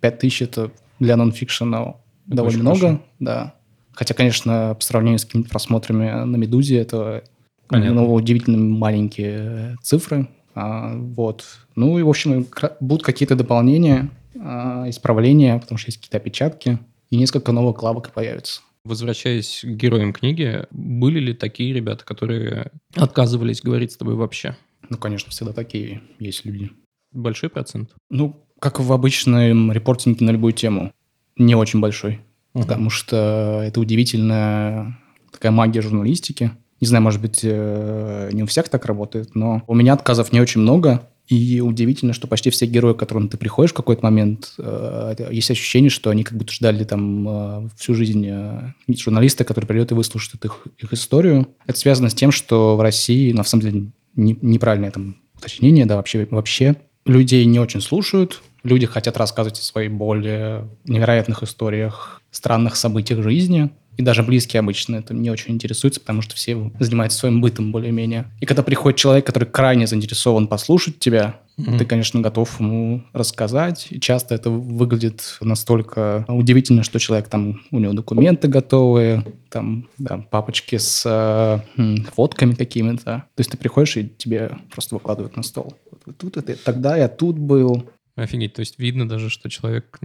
5000 0.00 0.42
это 0.42 0.70
для 1.00 1.16
нонфикшена 1.16 1.94
довольно 2.26 2.60
много, 2.60 2.80
хорошо. 2.80 3.02
да. 3.18 3.54
Хотя, 3.92 4.14
конечно, 4.14 4.76
по 4.78 4.84
сравнению 4.84 5.18
с 5.18 5.24
какими-то 5.24 5.48
просмотрами 5.48 6.24
на 6.24 6.36
«Медузе» 6.36 6.78
это 6.78 7.24
ну, 7.70 8.12
удивительно 8.12 8.58
маленькие 8.58 9.76
цифры. 9.82 10.28
А, 10.54 10.96
вот. 10.96 11.44
Ну 11.76 11.98
и, 11.98 12.02
в 12.02 12.08
общем, 12.08 12.46
будут 12.80 13.04
какие-то 13.04 13.36
дополнения, 13.36 14.10
а, 14.38 14.88
исправления, 14.88 15.58
потому 15.58 15.78
что 15.78 15.88
есть 15.88 15.98
какие-то 15.98 16.16
опечатки, 16.16 16.78
и 17.10 17.16
несколько 17.16 17.52
новых 17.52 17.76
клавок 17.76 18.12
появится. 18.12 18.60
Возвращаясь 18.84 19.60
к 19.62 19.68
героям 19.68 20.12
книги, 20.12 20.64
были 20.70 21.20
ли 21.20 21.34
такие 21.34 21.72
ребята, 21.74 22.04
которые 22.04 22.70
отказывались 22.94 23.60
говорить 23.60 23.92
с 23.92 23.96
тобой 23.96 24.14
вообще? 24.14 24.56
Ну, 24.88 24.96
конечно, 24.96 25.30
всегда 25.30 25.52
такие 25.52 26.00
есть 26.18 26.44
люди. 26.44 26.70
Большой 27.12 27.50
процент? 27.50 27.90
Ну, 28.10 28.44
как 28.58 28.80
в 28.80 28.92
обычном 28.92 29.72
репортинге 29.72 30.24
на 30.24 30.30
любую 30.30 30.52
тему, 30.52 30.92
не 31.36 31.54
очень 31.54 31.80
большой. 31.80 32.20
Угу. 32.54 32.62
Потому 32.62 32.90
что 32.90 33.62
это 33.64 33.80
удивительная 33.80 34.98
такая 35.32 35.52
магия 35.52 35.82
журналистики. 35.82 36.50
Не 36.80 36.86
знаю, 36.86 37.02
может 37.02 37.20
быть, 37.20 37.40
э, 37.42 38.30
не 38.32 38.42
у 38.42 38.46
всех 38.46 38.68
так 38.68 38.86
работает, 38.86 39.34
но 39.34 39.62
у 39.66 39.74
меня 39.74 39.94
отказов 39.94 40.32
не 40.32 40.40
очень 40.40 40.60
много. 40.60 41.08
И 41.26 41.60
удивительно, 41.60 42.14
что 42.14 42.26
почти 42.26 42.48
все 42.48 42.64
герои, 42.64 42.94
к 42.94 42.98
которым 42.98 43.28
ты 43.28 43.36
приходишь 43.36 43.72
в 43.72 43.74
какой-то 43.74 44.02
момент, 44.02 44.54
э, 44.58 45.14
есть 45.30 45.50
ощущение, 45.50 45.90
что 45.90 46.08
они 46.10 46.24
как 46.24 46.38
будто 46.38 46.52
ждали 46.52 46.84
там 46.84 47.28
э, 47.28 47.68
всю 47.76 47.94
жизнь 47.94 48.26
журналиста, 48.88 49.44
который 49.44 49.66
придет 49.66 49.90
и 49.90 49.94
выслушает 49.94 50.44
их, 50.44 50.66
их 50.78 50.92
историю. 50.92 51.48
Это 51.66 51.78
связано 51.78 52.08
с 52.08 52.14
тем, 52.14 52.32
что 52.32 52.76
в 52.76 52.80
России, 52.80 53.32
на 53.32 53.44
самом 53.44 53.62
деле, 53.62 53.86
не, 54.16 54.38
неправильное 54.40 54.90
там 54.90 55.16
уточнение, 55.36 55.86
да, 55.86 55.96
вообще, 55.96 56.26
вообще 56.30 56.76
людей 57.04 57.44
не 57.44 57.58
очень 57.58 57.80
слушают, 57.80 58.42
люди 58.62 58.86
хотят 58.86 59.16
рассказывать 59.16 59.58
о 59.58 59.62
своей 59.62 59.88
боли, 59.88 60.64
невероятных 60.84 61.42
историях, 61.42 62.22
странных 62.30 62.76
событиях 62.76 63.22
жизни. 63.22 63.70
И 63.98 64.02
даже 64.02 64.22
близкие 64.22 64.60
обычно 64.60 64.96
это 64.96 65.12
не 65.12 65.28
очень 65.28 65.54
интересуются, 65.54 66.00
потому 66.00 66.22
что 66.22 66.36
все 66.36 66.70
занимаются 66.78 67.18
своим 67.18 67.40
бытом 67.40 67.72
более-менее. 67.72 68.26
И 68.40 68.46
когда 68.46 68.62
приходит 68.62 68.96
человек, 68.96 69.26
который 69.26 69.44
крайне 69.44 69.88
заинтересован 69.88 70.46
послушать 70.46 71.00
тебя, 71.00 71.40
mm-hmm. 71.58 71.78
ты, 71.78 71.84
конечно, 71.84 72.20
готов 72.20 72.60
ему 72.60 73.02
рассказать. 73.12 73.88
И 73.90 74.00
часто 74.00 74.36
это 74.36 74.50
выглядит 74.50 75.36
настолько 75.40 76.24
удивительно, 76.28 76.84
что 76.84 77.00
человек 77.00 77.28
там, 77.28 77.60
у 77.72 77.80
него 77.80 77.92
документы 77.92 78.46
готовые, 78.46 79.24
там, 79.50 79.88
да, 79.98 80.18
папочки 80.30 80.76
с 80.76 81.02
э, 81.04 81.96
фотками 82.14 82.54
какими-то. 82.54 83.04
То 83.04 83.24
есть 83.38 83.50
ты 83.50 83.56
приходишь, 83.56 83.96
и 83.96 84.08
тебе 84.16 84.52
просто 84.70 84.94
выкладывают 84.94 85.36
на 85.36 85.42
стол. 85.42 85.74
Вот 86.06 86.16
тут 86.16 86.36
это, 86.36 86.54
тогда 86.54 86.96
я 86.96 87.08
тут 87.08 87.36
был, 87.36 87.90
Офигеть, 88.18 88.54
то 88.54 88.60
есть 88.60 88.78
видно 88.78 89.08
даже, 89.08 89.30
что 89.30 89.48
человек 89.48 90.00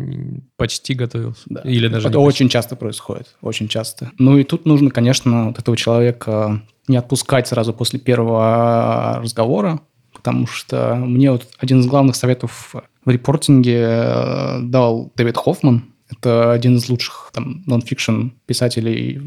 почти 0.56 0.94
готовился. 0.94 1.42
Да. 1.48 1.62
Или 1.62 1.88
даже 1.88 2.10
Это 2.10 2.20
очень 2.20 2.48
часто 2.48 2.76
происходит, 2.76 3.36
очень 3.42 3.68
часто. 3.68 4.12
Ну 4.20 4.38
и 4.38 4.44
тут 4.44 4.66
нужно, 4.66 4.92
конечно, 4.92 5.48
вот 5.48 5.58
этого 5.58 5.76
человека 5.76 6.62
не 6.88 6.98
отпускать 6.98 7.48
сразу 7.48 7.74
после 7.74 8.00
первого 8.00 9.20
разговора, 9.20 9.82
потому 10.14 10.46
что 10.46 10.96
мне 10.96 11.32
вот 11.32 11.48
один 11.58 11.80
из 11.80 11.88
главных 11.88 12.16
советов 12.16 12.76
в 13.04 13.10
репортинге 13.10 13.80
э, 13.82 14.60
дал 14.62 15.12
Дэвид 15.16 15.38
Хоффман. 15.38 15.86
Это 16.10 16.52
один 16.52 16.76
из 16.76 16.88
лучших 16.90 17.32
там 17.34 17.64
нон-фикшн 17.66 18.28
писателей 18.46 19.22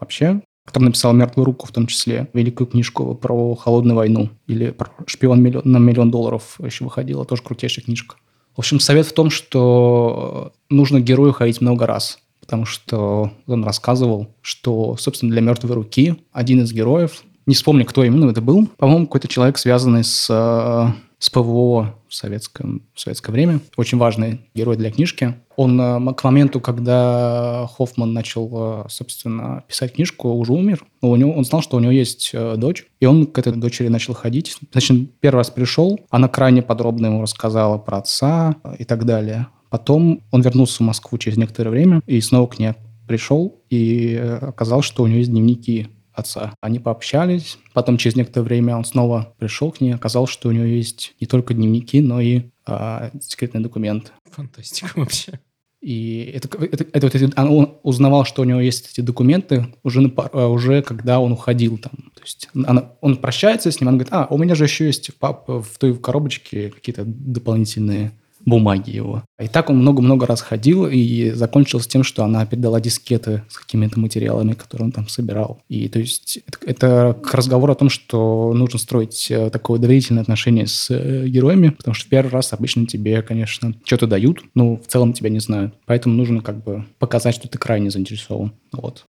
вообще 0.00 0.40
который 0.68 0.84
написал 0.84 1.14
«Мертвую 1.14 1.46
руку», 1.46 1.66
в 1.66 1.72
том 1.72 1.86
числе, 1.86 2.28
великую 2.34 2.66
книжку 2.66 3.14
про 3.14 3.54
холодную 3.56 3.96
войну, 3.96 4.28
или 4.46 4.70
про 4.70 4.90
«Шпион 5.06 5.42
на 5.42 5.78
миллион 5.78 6.10
долларов» 6.10 6.58
еще 6.62 6.84
выходила, 6.84 7.24
тоже 7.24 7.42
крутейшая 7.42 7.84
книжка. 7.84 8.16
В 8.54 8.58
общем, 8.58 8.78
совет 8.78 9.06
в 9.06 9.12
том, 9.14 9.30
что 9.30 10.52
нужно 10.68 11.00
герою 11.00 11.32
ходить 11.32 11.62
много 11.62 11.86
раз, 11.86 12.18
потому 12.40 12.66
что 12.66 13.32
он 13.46 13.64
рассказывал, 13.64 14.28
что, 14.42 14.96
собственно, 14.98 15.32
для 15.32 15.40
«Мертвой 15.40 15.74
руки» 15.74 16.16
один 16.32 16.60
из 16.60 16.72
героев, 16.72 17.22
не 17.46 17.54
вспомню, 17.54 17.86
кто 17.86 18.04
именно 18.04 18.30
это 18.30 18.42
был, 18.42 18.66
по-моему, 18.76 19.06
какой-то 19.06 19.26
человек, 19.26 19.56
связанный 19.56 20.04
с, 20.04 20.28
э, 20.28 20.92
с 21.18 21.30
ПВО 21.30 21.96
в 22.08 22.14
советском, 22.14 22.82
в 22.94 23.00
советское 23.00 23.32
время, 23.32 23.60
очень 23.76 23.98
важный 23.98 24.42
герой 24.54 24.76
для 24.76 24.90
книжки. 24.90 25.34
Он 25.56 25.80
э, 25.80 26.14
к 26.14 26.24
моменту, 26.24 26.60
когда 26.60 27.68
Хоффман 27.76 28.12
начал, 28.12 28.84
э, 28.84 28.88
собственно, 28.88 29.64
писать 29.66 29.94
книжку, 29.94 30.30
уже 30.30 30.52
умер. 30.52 30.84
Но 31.02 31.10
у 31.10 31.16
него, 31.16 31.32
он 31.32 31.44
знал, 31.44 31.62
что 31.62 31.76
у 31.76 31.80
него 31.80 31.92
есть 31.92 32.32
дочь, 32.56 32.86
и 33.00 33.06
он 33.06 33.26
к 33.26 33.38
этой 33.38 33.52
дочери 33.52 33.88
начал 33.88 34.14
ходить. 34.14 34.56
Значит, 34.72 35.18
первый 35.20 35.38
раз 35.38 35.50
пришел, 35.50 35.98
она 36.10 36.28
крайне 36.28 36.62
подробно 36.62 37.06
ему 37.06 37.22
рассказала 37.22 37.78
про 37.78 37.98
отца 37.98 38.56
и 38.78 38.84
так 38.84 39.04
далее. 39.04 39.48
Потом 39.70 40.22
он 40.30 40.40
вернулся 40.40 40.82
в 40.82 40.86
Москву 40.86 41.18
через 41.18 41.36
некоторое 41.36 41.70
время 41.70 42.00
и 42.06 42.20
снова 42.20 42.46
к 42.46 42.58
ней 42.58 42.72
пришел, 43.06 43.60
и 43.70 44.16
оказалось, 44.42 44.86
что 44.86 45.02
у 45.02 45.06
него 45.06 45.18
есть 45.18 45.30
дневники 45.30 45.88
отца. 46.18 46.54
Они 46.60 46.78
пообщались, 46.78 47.58
потом 47.72 47.96
через 47.96 48.16
некоторое 48.16 48.44
время 48.44 48.76
он 48.76 48.84
снова 48.84 49.34
пришел 49.38 49.70
к 49.70 49.80
ней, 49.80 49.94
оказалось, 49.94 50.30
что 50.30 50.48
у 50.48 50.52
него 50.52 50.64
есть 50.64 51.14
не 51.20 51.26
только 51.26 51.54
дневники, 51.54 52.00
но 52.00 52.20
и 52.20 52.50
а, 52.66 53.10
секретный 53.20 53.60
документ. 53.60 54.12
Фантастика 54.30 54.92
вообще. 54.96 55.40
И 55.80 56.32
это, 56.34 56.48
это, 56.64 56.84
это, 56.92 57.06
это, 57.06 57.42
он 57.44 57.78
узнавал, 57.84 58.24
что 58.24 58.42
у 58.42 58.44
него 58.44 58.60
есть 58.60 58.90
эти 58.90 59.00
документы 59.00 59.68
уже, 59.84 60.00
на, 60.00 60.10
а, 60.16 60.48
уже 60.48 60.82
когда 60.82 61.20
он 61.20 61.32
уходил 61.32 61.78
там. 61.78 61.92
То 62.14 62.22
есть 62.22 62.48
она, 62.52 62.92
он 63.00 63.16
прощается 63.16 63.70
с 63.70 63.80
ним, 63.80 63.88
он 63.88 63.94
говорит, 63.98 64.12
а, 64.12 64.26
у 64.28 64.38
меня 64.38 64.56
же 64.56 64.64
еще 64.64 64.86
есть 64.86 65.14
пап, 65.18 65.48
в 65.48 65.78
той 65.78 65.96
коробочке 65.96 66.70
какие-то 66.70 67.04
дополнительные 67.06 68.17
бумаги 68.44 68.90
его. 68.90 69.24
И 69.40 69.48
так 69.48 69.70
он 69.70 69.78
много-много 69.78 70.26
раз 70.26 70.40
ходил, 70.40 70.86
и 70.86 71.30
закончилось 71.30 71.86
тем, 71.86 72.02
что 72.02 72.24
она 72.24 72.44
передала 72.46 72.80
дискеты 72.80 73.42
с 73.48 73.58
какими-то 73.58 74.00
материалами, 74.00 74.52
которые 74.52 74.86
он 74.86 74.92
там 74.92 75.08
собирал. 75.08 75.60
И 75.68 75.88
то 75.88 75.98
есть 75.98 76.40
это, 76.46 76.58
это 76.66 77.20
к 77.22 77.34
разговору 77.34 77.72
о 77.72 77.76
том, 77.76 77.90
что 77.90 78.52
нужно 78.54 78.78
строить 78.78 79.30
э, 79.30 79.50
такое 79.50 79.78
доверительное 79.78 80.22
отношение 80.22 80.66
с 80.66 80.90
э, 80.90 81.26
героями, 81.28 81.70
потому 81.70 81.94
что 81.94 82.06
в 82.06 82.08
первый 82.08 82.30
раз 82.30 82.52
обычно 82.52 82.86
тебе, 82.86 83.22
конечно, 83.22 83.74
что-то 83.84 84.06
дают, 84.06 84.42
но 84.54 84.76
в 84.76 84.86
целом 84.86 85.12
тебя 85.12 85.30
не 85.30 85.40
знают. 85.40 85.74
Поэтому 85.86 86.14
нужно 86.14 86.40
как 86.40 86.62
бы 86.62 86.84
показать, 86.98 87.34
что 87.34 87.48
ты 87.48 87.58
крайне 87.58 87.90
заинтересован. 87.90 88.52
Вот. 88.72 89.04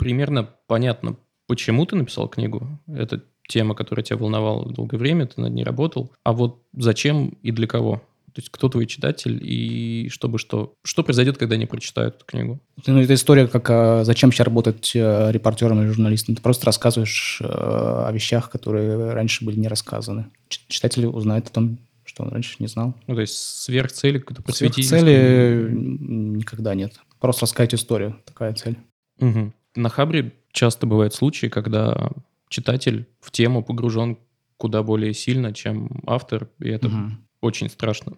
Примерно 0.00 0.48
понятно, 0.66 1.16
почему 1.50 1.84
ты 1.84 1.96
написал 1.96 2.28
книгу. 2.28 2.78
Это 2.86 3.24
тема, 3.48 3.74
которая 3.74 4.04
тебя 4.04 4.18
волновала 4.18 4.72
долгое 4.72 4.98
время, 4.98 5.26
ты 5.26 5.40
над 5.40 5.52
ней 5.52 5.64
работал. 5.64 6.12
А 6.22 6.32
вот 6.32 6.62
зачем 6.72 7.30
и 7.42 7.50
для 7.50 7.66
кого? 7.66 7.96
То 8.26 8.40
есть 8.40 8.50
кто 8.50 8.68
твой 8.68 8.86
читатель 8.86 9.40
и 9.42 10.08
чтобы 10.10 10.38
что? 10.38 10.74
Что 10.84 11.02
произойдет, 11.02 11.38
когда 11.38 11.56
они 11.56 11.66
прочитают 11.66 12.14
эту 12.14 12.24
книгу? 12.24 12.60
Ну, 12.86 13.00
это 13.00 13.14
история, 13.14 13.48
как 13.48 13.68
а, 13.68 14.04
зачем 14.04 14.30
сейчас 14.30 14.46
работать 14.46 14.92
а, 14.94 15.30
репортером 15.32 15.82
или 15.82 15.88
журналистом. 15.88 16.36
Ты 16.36 16.42
просто 16.42 16.66
рассказываешь 16.66 17.42
а, 17.42 18.06
о 18.06 18.12
вещах, 18.12 18.48
которые 18.48 19.12
раньше 19.12 19.44
были 19.44 19.58
не 19.58 19.66
рассказаны. 19.66 20.26
Читатель 20.48 21.06
узнает 21.06 21.48
о 21.48 21.50
том, 21.50 21.78
что 22.04 22.22
он 22.22 22.28
раньше 22.28 22.54
не 22.60 22.68
знал. 22.68 22.94
Ну, 23.08 23.16
то 23.16 23.22
есть 23.22 23.34
сверхцели 23.36 24.20
какой-то 24.20 24.44
просветительской? 24.44 25.00
Сверхцели 25.00 25.72
никогда 25.72 26.76
нет. 26.76 26.92
Просто 27.18 27.46
рассказать 27.46 27.74
историю. 27.74 28.20
Такая 28.24 28.54
цель. 28.54 28.78
Угу. 29.18 29.52
На 29.76 29.88
Хабре 29.88 30.34
часто 30.52 30.86
бывают 30.86 31.14
случаи, 31.14 31.46
когда 31.46 32.10
читатель 32.48 33.06
в 33.20 33.30
тему 33.30 33.62
погружен 33.62 34.18
куда 34.56 34.82
более 34.82 35.14
сильно, 35.14 35.54
чем 35.54 36.02
автор, 36.06 36.50
и 36.58 36.68
это 36.68 36.88
угу. 36.88 37.12
очень 37.40 37.70
страшно. 37.70 38.14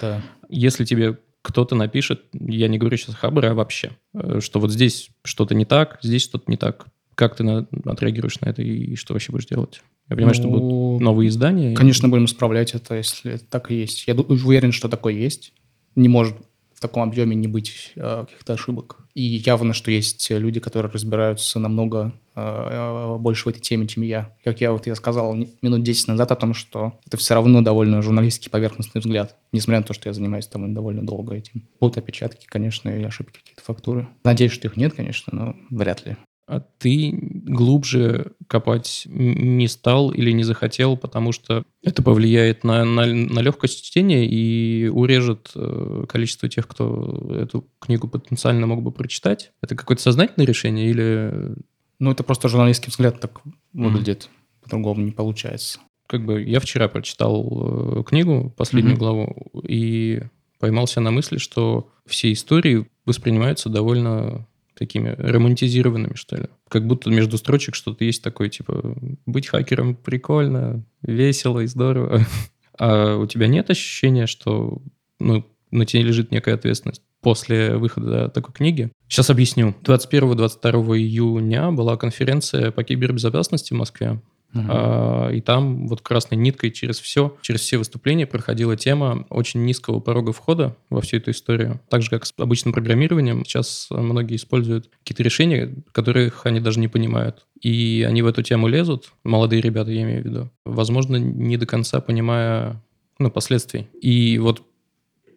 Да. 0.00 0.22
Если 0.48 0.84
тебе 0.84 1.18
кто-то 1.42 1.74
напишет, 1.74 2.24
я 2.32 2.68
не 2.68 2.76
говорю 2.76 2.96
сейчас 2.96 3.14
Хабре, 3.14 3.50
а 3.50 3.54
вообще, 3.54 3.92
э, 4.14 4.40
что 4.40 4.58
вот 4.58 4.72
здесь 4.72 5.10
что-то 5.22 5.54
не 5.54 5.64
так, 5.64 5.98
здесь 6.02 6.22
что-то 6.22 6.50
не 6.50 6.56
так. 6.56 6.86
Как 7.14 7.36
ты 7.36 7.44
на, 7.44 7.66
отреагируешь 7.84 8.40
на 8.40 8.46
это 8.46 8.62
и 8.62 8.94
что 8.96 9.14
вообще 9.14 9.32
будешь 9.32 9.46
делать? 9.46 9.82
Я 10.08 10.16
понимаю, 10.16 10.34
ну, 10.36 10.42
что 10.42 10.48
будут 10.50 10.70
ну, 10.70 10.98
новые 11.00 11.28
издания. 11.28 11.74
Конечно, 11.74 12.06
и... 12.06 12.10
будем 12.10 12.26
исправлять 12.26 12.74
это, 12.74 12.94
если 12.96 13.34
это 13.34 13.44
так 13.44 13.70
и 13.70 13.76
есть. 13.76 14.06
Я 14.06 14.14
уверен, 14.14 14.72
что 14.72 14.88
такое 14.88 15.14
есть. 15.14 15.52
Не 15.94 16.08
может 16.08 16.36
в 16.76 16.80
таком 16.80 17.02
объеме 17.02 17.34
не 17.34 17.48
быть 17.48 17.92
э, 17.96 18.26
каких-то 18.28 18.52
ошибок. 18.52 18.98
И 19.14 19.22
явно, 19.22 19.72
что 19.72 19.90
есть 19.90 20.28
люди, 20.28 20.60
которые 20.60 20.92
разбираются 20.92 21.58
намного 21.58 22.12
э, 22.34 23.16
больше 23.18 23.44
в 23.44 23.48
этой 23.48 23.60
теме, 23.60 23.86
чем 23.86 24.02
я. 24.02 24.36
Как 24.44 24.60
я 24.60 24.72
вот 24.72 24.86
я 24.86 24.94
сказал 24.94 25.34
минут 25.34 25.82
10 25.82 26.08
назад 26.08 26.32
о 26.32 26.36
том, 26.36 26.52
что 26.52 26.98
это 27.06 27.16
все 27.16 27.32
равно 27.32 27.62
довольно 27.62 28.02
журналистский 28.02 28.50
поверхностный 28.50 29.00
взгляд, 29.00 29.36
несмотря 29.52 29.80
на 29.80 29.86
то, 29.86 29.94
что 29.94 30.10
я 30.10 30.12
занимаюсь 30.12 30.46
там 30.46 30.74
довольно 30.74 31.04
долго 31.04 31.34
этим. 31.34 31.66
Будут 31.80 31.96
опечатки, 31.96 32.44
конечно, 32.46 32.90
и 32.90 33.02
ошибки 33.02 33.38
какие-то 33.38 33.62
фактуры. 33.62 34.06
Надеюсь, 34.22 34.52
что 34.52 34.68
их 34.68 34.76
нет, 34.76 34.92
конечно, 34.92 35.32
но 35.34 35.56
вряд 35.70 36.04
ли 36.04 36.18
а 36.46 36.60
ты 36.60 37.12
глубже 37.12 38.32
копать 38.46 39.02
не 39.06 39.66
стал 39.66 40.10
или 40.10 40.30
не 40.30 40.44
захотел, 40.44 40.96
потому 40.96 41.32
что 41.32 41.64
это 41.82 42.02
повлияет 42.02 42.62
на, 42.62 42.84
на, 42.84 43.06
на 43.06 43.40
легкость 43.40 43.84
чтения 43.84 44.26
и 44.26 44.86
урежет 44.86 45.50
э, 45.56 46.04
количество 46.08 46.48
тех, 46.48 46.68
кто 46.68 47.36
эту 47.36 47.68
книгу 47.80 48.06
потенциально 48.06 48.66
мог 48.66 48.82
бы 48.82 48.92
прочитать. 48.92 49.52
Это 49.60 49.74
какое-то 49.74 50.02
сознательное 50.02 50.46
решение 50.46 50.88
или... 50.88 51.56
Ну, 51.98 52.12
это 52.12 52.22
просто 52.22 52.48
журналистский 52.48 52.90
взгляд 52.90 53.18
так 53.20 53.40
выглядит. 53.72 54.28
Mm-hmm. 54.30 54.62
По-другому 54.62 55.02
не 55.02 55.12
получается. 55.12 55.80
Как 56.06 56.24
бы 56.24 56.42
я 56.42 56.60
вчера 56.60 56.86
прочитал 56.86 58.00
э, 58.00 58.04
книгу, 58.04 58.54
последнюю 58.56 58.94
mm-hmm. 58.94 58.98
главу, 58.98 59.50
и 59.66 60.22
поймался 60.60 61.00
на 61.00 61.10
мысли, 61.10 61.38
что 61.38 61.90
все 62.06 62.32
истории 62.32 62.86
воспринимаются 63.04 63.68
довольно 63.68 64.46
такими 64.76 65.14
романтизированными, 65.18 66.14
что 66.14 66.36
ли. 66.36 66.44
Как 66.68 66.86
будто 66.86 67.10
между 67.10 67.38
строчек 67.38 67.74
что-то 67.74 68.04
есть 68.04 68.22
такое, 68.22 68.48
типа, 68.48 68.96
быть 69.24 69.48
хакером 69.48 69.94
прикольно, 69.96 70.84
весело 71.02 71.60
и 71.60 71.66
здорово. 71.66 72.20
А 72.78 73.16
у 73.16 73.26
тебя 73.26 73.46
нет 73.46 73.70
ощущения, 73.70 74.26
что 74.26 74.82
ну, 75.18 75.46
на 75.70 75.86
тебе 75.86 76.02
лежит 76.02 76.30
некая 76.30 76.56
ответственность 76.56 77.00
после 77.22 77.76
выхода 77.76 78.28
такой 78.28 78.52
книги? 78.52 78.92
Сейчас 79.08 79.30
объясню. 79.30 79.74
21-22 79.82 80.98
июня 80.98 81.70
была 81.70 81.96
конференция 81.96 82.70
по 82.72 82.84
кибербезопасности 82.84 83.72
в 83.72 83.78
Москве. 83.78 84.20
Uh-huh. 84.54 85.36
И 85.36 85.40
там 85.40 85.86
вот 85.86 86.00
красной 86.00 86.38
ниткой 86.38 86.70
через 86.70 86.98
все, 86.98 87.36
через 87.42 87.60
все 87.60 87.78
выступления 87.78 88.26
проходила 88.26 88.76
тема 88.76 89.26
очень 89.28 89.64
низкого 89.64 90.00
порога 90.00 90.32
входа 90.32 90.76
во 90.88 91.00
всю 91.00 91.18
эту 91.18 91.32
историю. 91.32 91.80
Так 91.90 92.02
же, 92.02 92.10
как 92.10 92.24
с 92.24 92.32
обычным 92.38 92.72
программированием, 92.72 93.44
сейчас 93.44 93.88
многие 93.90 94.36
используют 94.36 94.90
какие-то 95.00 95.22
решения, 95.22 95.74
которых 95.92 96.46
они 96.46 96.60
даже 96.60 96.80
не 96.80 96.88
понимают. 96.88 97.46
И 97.60 98.06
они 98.08 98.22
в 98.22 98.26
эту 98.26 98.42
тему 98.42 98.68
лезут, 98.68 99.12
молодые 99.24 99.60
ребята, 99.60 99.90
я 99.90 100.02
имею 100.02 100.22
в 100.22 100.26
виду, 100.26 100.50
возможно, 100.64 101.16
не 101.16 101.56
до 101.56 101.66
конца 101.66 102.00
понимая 102.00 102.82
ну, 103.18 103.30
последствий. 103.30 103.88
И 104.00 104.38
вот 104.38 104.62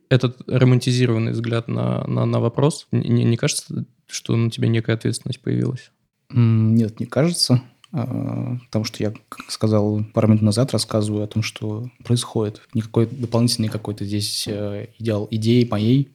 этот 0.09 0.41
романтизированный 0.47 1.31
взгляд 1.31 1.67
на, 1.67 2.05
на, 2.07 2.25
на 2.25 2.39
вопрос, 2.39 2.87
не, 2.91 3.23
не 3.23 3.37
кажется, 3.37 3.85
что 4.07 4.35
на 4.35 4.49
тебе 4.49 4.67
некая 4.67 4.93
ответственность 4.93 5.41
появилась? 5.41 5.91
Нет, 6.31 6.99
не 6.99 7.05
кажется. 7.05 7.61
А, 7.91 8.57
потому 8.65 8.85
что 8.85 9.03
я, 9.03 9.13
как 9.29 9.49
сказал 9.49 10.03
пару 10.13 10.27
минут 10.27 10.41
назад, 10.41 10.71
рассказываю 10.73 11.23
о 11.23 11.27
том, 11.27 11.41
что 11.41 11.89
происходит. 12.03 12.61
Никакой 12.73 13.07
дополнительный 13.07 13.69
какой-то 13.69 14.05
здесь 14.05 14.47
э, 14.47 14.87
идеал 14.99 15.27
идеи 15.31 15.67
моей, 15.69 16.09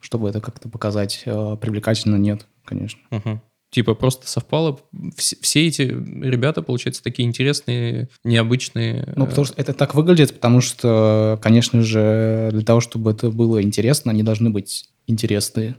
чтобы 0.00 0.28
это 0.28 0.40
как-то 0.40 0.68
показать 0.68 1.22
э, 1.26 1.56
привлекательно, 1.60 2.16
нет, 2.16 2.46
конечно. 2.64 3.00
Угу. 3.10 3.40
Типа 3.70 3.94
просто 3.94 4.26
совпало. 4.26 4.80
Все, 5.14 5.36
все 5.40 5.68
эти 5.68 5.82
ребята, 5.82 6.62
получается, 6.62 7.04
такие 7.04 7.28
интересные, 7.28 8.08
необычные. 8.24 9.12
Ну, 9.14 9.26
потому 9.26 9.44
что 9.44 9.54
это 9.60 9.72
так 9.72 9.94
выглядит, 9.94 10.34
потому 10.34 10.60
что, 10.60 11.38
конечно 11.40 11.80
же, 11.82 12.48
для 12.52 12.62
того, 12.62 12.80
чтобы 12.80 13.12
это 13.12 13.30
было 13.30 13.62
интересно, 13.62 14.10
они 14.10 14.24
должны 14.24 14.50
быть 14.50 14.90
интересные. 15.06 15.76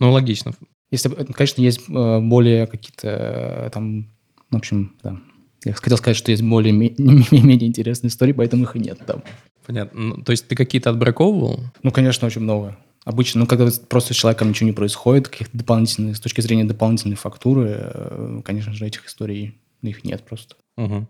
Ну, 0.00 0.10
логично. 0.10 0.52
Если, 0.90 1.08
конечно, 1.08 1.60
есть 1.60 1.82
э, 1.88 2.20
более 2.20 2.66
какие-то 2.66 3.70
там 3.72 4.13
в 4.54 4.58
общем, 4.58 4.94
да. 5.02 5.20
Я 5.64 5.72
хотел 5.72 5.96
сказать, 5.96 6.16
что 6.16 6.30
есть 6.30 6.42
более-менее 6.42 7.66
интересные 7.68 8.08
истории, 8.08 8.32
поэтому 8.32 8.64
их 8.64 8.76
и 8.76 8.78
нет 8.78 9.00
там. 9.06 9.22
Понятно. 9.66 10.00
Ну, 10.00 10.22
то 10.22 10.32
есть 10.32 10.46
ты 10.46 10.56
какие-то 10.56 10.90
отбраковывал? 10.90 11.60
Ну, 11.82 11.90
конечно, 11.90 12.26
очень 12.26 12.42
много. 12.42 12.76
Обычно, 13.04 13.40
ну, 13.40 13.46
когда 13.46 13.70
просто 13.88 14.14
с 14.14 14.16
человеком 14.16 14.48
ничего 14.48 14.68
не 14.68 14.74
происходит, 14.74 15.28
каких-то 15.28 15.56
дополнительных, 15.56 16.16
с 16.16 16.20
точки 16.20 16.40
зрения 16.40 16.64
дополнительной 16.64 17.16
фактуры, 17.16 17.76
э, 17.78 18.40
конечно 18.44 18.72
же, 18.72 18.86
этих 18.86 19.06
историй, 19.06 19.58
их 19.82 20.04
нет 20.04 20.22
просто. 20.24 20.56
Угу. 20.76 21.06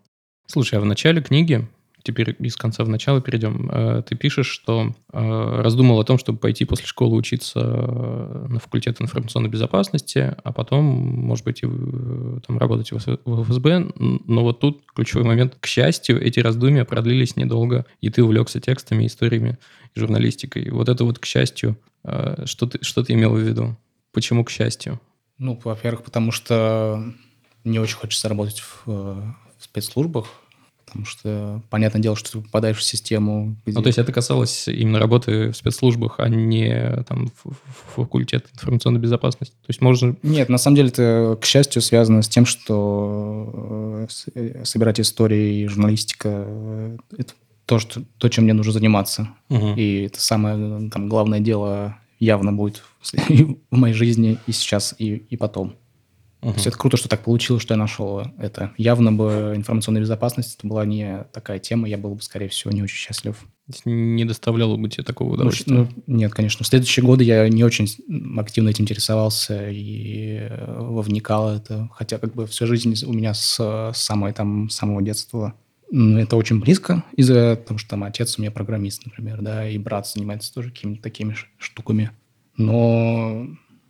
Слушай, 0.46 0.78
а 0.78 0.82
в 0.82 0.84
начале 0.84 1.22
книги 1.22 1.66
теперь 2.04 2.36
из 2.38 2.56
конца 2.56 2.84
в 2.84 2.88
начало 2.88 3.20
перейдем. 3.20 3.68
Э, 3.72 4.02
ты 4.06 4.14
пишешь, 4.14 4.46
что 4.46 4.94
э, 5.12 5.60
раздумал 5.62 5.98
о 5.98 6.04
том, 6.04 6.18
чтобы 6.18 6.38
пойти 6.38 6.64
после 6.64 6.86
школы 6.86 7.16
учиться 7.16 7.58
на 7.60 8.60
факультет 8.60 9.00
информационной 9.00 9.48
безопасности, 9.48 10.36
а 10.44 10.52
потом, 10.52 10.84
может 10.84 11.44
быть, 11.44 11.62
и 11.62 11.66
там 12.46 12.58
работать 12.58 12.92
в 12.92 12.98
ФСБ. 12.98 13.92
Но 13.96 14.42
вот 14.42 14.60
тут 14.60 14.82
ключевой 14.94 15.24
момент. 15.24 15.56
К 15.58 15.66
счастью, 15.66 16.22
эти 16.22 16.40
раздумья 16.40 16.84
продлились 16.84 17.36
недолго, 17.36 17.86
и 18.00 18.10
ты 18.10 18.22
увлекся 18.22 18.60
текстами, 18.60 19.06
историями 19.06 19.58
и 19.94 19.98
журналистикой. 19.98 20.70
Вот 20.70 20.88
это 20.88 21.04
вот 21.04 21.18
к 21.18 21.24
счастью. 21.24 21.76
Что 22.44 22.66
ты, 22.66 22.84
что 22.84 23.02
ты 23.02 23.14
имел 23.14 23.32
в 23.32 23.38
виду? 23.38 23.76
Почему 24.12 24.44
к 24.44 24.50
счастью? 24.50 25.00
Ну, 25.38 25.58
во-первых, 25.64 26.04
потому 26.04 26.30
что 26.30 27.02
не 27.64 27.78
очень 27.78 27.96
хочется 27.96 28.28
работать 28.28 28.60
в, 28.60 28.86
в 28.86 29.34
спецслужбах, 29.58 30.26
потому 30.84 31.06
что, 31.06 31.62
понятное 31.70 32.00
дело, 32.00 32.16
что 32.16 32.32
ты 32.32 32.40
попадаешь 32.40 32.78
в 32.78 32.82
систему. 32.82 33.56
Где... 33.64 33.76
Ну, 33.76 33.82
то 33.82 33.88
есть 33.88 33.98
это 33.98 34.12
касалось 34.12 34.68
именно 34.68 34.98
работы 34.98 35.50
в 35.50 35.56
спецслужбах, 35.56 36.16
а 36.18 36.28
не 36.28 37.02
там 37.08 37.30
факультет 37.94 38.46
информационной 38.52 39.00
безопасности? 39.00 39.54
То 39.54 39.70
есть 39.70 39.80
можно... 39.80 40.16
Нет, 40.22 40.48
на 40.48 40.58
самом 40.58 40.76
деле 40.76 40.88
это, 40.88 41.38
к 41.40 41.44
счастью, 41.44 41.82
связано 41.82 42.22
с 42.22 42.28
тем, 42.28 42.46
что 42.46 44.06
э, 44.06 44.06
э, 44.34 44.64
собирать 44.64 45.00
истории 45.00 45.62
и 45.62 45.66
журналистика 45.66 46.28
э,– 46.46 46.96
это 47.18 47.34
то, 47.66 47.78
что, 47.78 48.02
то, 48.18 48.28
чем 48.28 48.44
мне 48.44 48.52
нужно 48.52 48.72
заниматься. 48.72 49.28
Угу. 49.48 49.74
И 49.76 50.02
это 50.02 50.20
самое 50.20 50.90
там, 50.90 51.08
главное 51.08 51.40
дело 51.40 51.96
явно 52.18 52.52
будет 52.52 52.82
в 53.70 53.76
моей 53.76 53.94
жизни 53.94 54.38
и 54.46 54.52
сейчас, 54.52 54.94
и, 54.98 55.16
и 55.16 55.36
потом. 55.36 55.74
Угу. 56.44 56.52
То 56.52 56.56
есть 56.56 56.66
это 56.66 56.76
круто, 56.76 56.96
что 56.98 57.08
так 57.08 57.24
получилось, 57.24 57.62
что 57.62 57.72
я 57.72 57.78
нашел 57.78 58.22
это. 58.38 58.72
Явно 58.76 59.12
бы 59.12 59.54
информационная 59.56 60.02
безопасность 60.02 60.56
это 60.58 60.66
была 60.66 60.84
не 60.84 61.24
такая 61.32 61.58
тема, 61.58 61.88
я 61.88 61.96
был 61.96 62.14
бы, 62.14 62.22
скорее 62.22 62.48
всего, 62.48 62.70
не 62.70 62.82
очень 62.82 62.96
счастлив. 62.96 63.36
Не 63.86 64.26
доставляло 64.26 64.76
бы 64.76 64.90
тебе 64.90 65.04
такого 65.04 65.32
удовольствия? 65.32 65.74
Ну, 65.74 65.88
нет, 66.06 66.34
конечно. 66.34 66.64
В 66.64 66.66
следующие 66.66 67.02
годы 67.02 67.24
я 67.24 67.48
не 67.48 67.64
очень 67.64 67.88
активно 68.38 68.68
этим 68.68 68.84
интересовался 68.84 69.70
и 69.70 70.50
вовникал 70.76 71.56
это. 71.56 71.88
Хотя 71.94 72.18
как 72.18 72.34
бы 72.34 72.46
всю 72.46 72.66
жизнь 72.66 72.94
у 73.06 73.12
меня 73.14 73.32
с 73.32 73.92
самой, 73.94 74.34
там, 74.34 74.68
самого 74.68 75.00
детства 75.00 75.54
это 75.90 76.36
очень 76.36 76.60
близко 76.60 77.04
из-за 77.16 77.56
того, 77.56 77.78
что 77.78 77.90
там 77.90 78.04
отец 78.04 78.38
у 78.38 78.42
меня 78.42 78.50
программист, 78.50 79.06
например, 79.06 79.40
да, 79.40 79.66
и 79.66 79.78
брат 79.78 80.06
занимается 80.06 80.52
тоже 80.52 80.70
какими-то 80.70 81.02
такими 81.02 81.34
штуками. 81.56 82.10
Но 82.56 83.46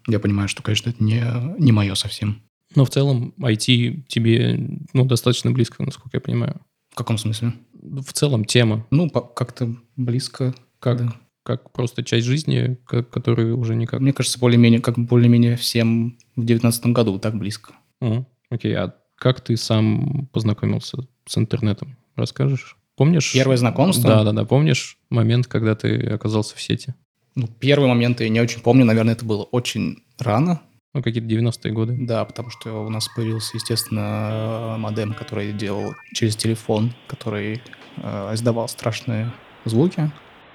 я 0.07 0.19
понимаю, 0.19 0.49
что, 0.49 0.63
конечно, 0.63 0.91
это 0.91 1.03
не, 1.03 1.23
не 1.59 1.73
мое 1.73 1.95
совсем. 1.95 2.43
Но 2.75 2.85
в 2.85 2.91
целом 2.91 3.35
IT 3.39 4.05
тебе 4.09 4.59
ну, 4.93 5.05
достаточно 5.05 5.51
близко, 5.51 5.83
насколько 5.83 6.17
я 6.17 6.21
понимаю. 6.21 6.61
В 6.91 6.97
каком 6.97 7.19
смысле? 7.19 7.55
В 7.73 8.13
целом 8.13 8.45
тема. 8.45 8.87
Ну, 8.91 9.11
как-то 9.11 9.75
близко. 9.97 10.55
Как, 10.79 10.99
да. 10.99 11.15
как 11.43 11.73
просто 11.73 12.03
часть 12.03 12.27
жизни, 12.27 12.79
которую 12.87 13.59
уже 13.59 13.75
никак... 13.75 14.01
Мне 14.01 14.13
кажется, 14.13 14.39
более-менее, 14.39 14.81
как 14.81 14.99
более-менее 14.99 15.57
всем 15.57 16.19
в 16.37 16.45
девятнадцатом 16.45 16.93
году 16.93 17.19
так 17.19 17.37
близко. 17.37 17.73
Угу. 18.01 18.27
Окей, 18.51 18.75
а 18.75 18.95
как 19.17 19.41
ты 19.41 19.57
сам 19.57 20.29
познакомился 20.33 20.99
с 21.27 21.39
интернетом? 21.39 21.97
Расскажешь? 22.17 22.77
Помнишь? 22.97 23.33
Первое 23.33 23.57
знакомство? 23.57 24.09
Да, 24.09 24.25
да, 24.25 24.33
да. 24.33 24.45
Помнишь 24.45 24.99
момент, 25.11 25.47
когда 25.47 25.75
ты 25.75 25.97
оказался 26.07 26.55
в 26.57 26.63
сети? 26.63 26.95
Ну, 27.35 27.49
первый 27.49 27.89
момент 27.89 28.21
я 28.21 28.29
не 28.29 28.41
очень 28.41 28.61
помню. 28.61 28.85
Наверное, 28.85 29.15
это 29.15 29.25
было 29.25 29.43
очень 29.43 30.03
рано. 30.19 30.61
Ну, 30.95 31.03
какие-то 31.03 31.29
90-е 31.29 31.73
годы. 31.73 31.97
Да, 31.99 32.25
потому 32.25 32.51
что 32.51 32.85
у 32.87 32.89
нас 32.89 33.09
появился, 33.09 33.57
естественно, 33.57 34.77
модем, 34.79 35.13
который 35.13 35.53
делал 35.53 35.95
через 36.13 36.37
телефон, 36.37 36.95
который 37.09 37.61
э, 37.97 38.35
издавал 38.35 38.69
страшные 38.69 39.33
звуки. 39.65 40.13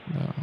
Да. 0.07 0.33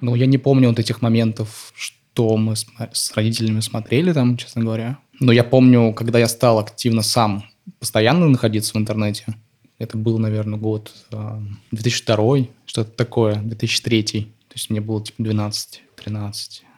Ну, 0.00 0.16
я 0.16 0.26
не 0.26 0.38
помню 0.38 0.68
вот 0.68 0.80
этих 0.80 1.02
моментов, 1.02 1.72
что 1.76 2.36
мы 2.36 2.56
с, 2.56 2.66
с 2.92 3.14
родителями 3.14 3.60
смотрели 3.60 4.12
там, 4.12 4.36
честно 4.36 4.62
говоря. 4.62 4.98
Но 5.20 5.30
я 5.30 5.44
помню, 5.44 5.92
когда 5.94 6.18
я 6.18 6.26
стал 6.26 6.58
активно 6.58 7.02
сам 7.02 7.44
постоянно 7.78 8.26
находиться 8.28 8.74
в 8.74 8.76
интернете, 8.76 9.36
это 9.78 9.96
был, 9.96 10.18
наверное, 10.18 10.58
год 10.58 10.92
э, 11.12 11.40
2002, 11.70 12.48
что-то 12.66 12.90
такое, 12.90 13.36
2003. 13.36 14.32
То 14.52 14.58
есть 14.58 14.68
мне 14.68 14.82
было 14.82 15.02
типа 15.02 15.22
12-13 15.22 15.78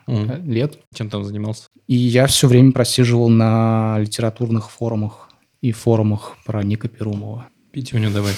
mm. 0.06 0.46
лет. 0.46 0.78
Чем 0.94 1.10
там 1.10 1.24
занимался? 1.24 1.64
И 1.88 1.96
я 1.96 2.28
все 2.28 2.46
время 2.46 2.70
просиживал 2.70 3.28
на 3.28 3.98
литературных 3.98 4.70
форумах 4.70 5.28
и 5.60 5.72
форумах 5.72 6.36
про 6.46 6.62
Ника 6.62 6.86
Перумова. 6.86 7.48
Петюню 7.72 8.12
давай. 8.12 8.34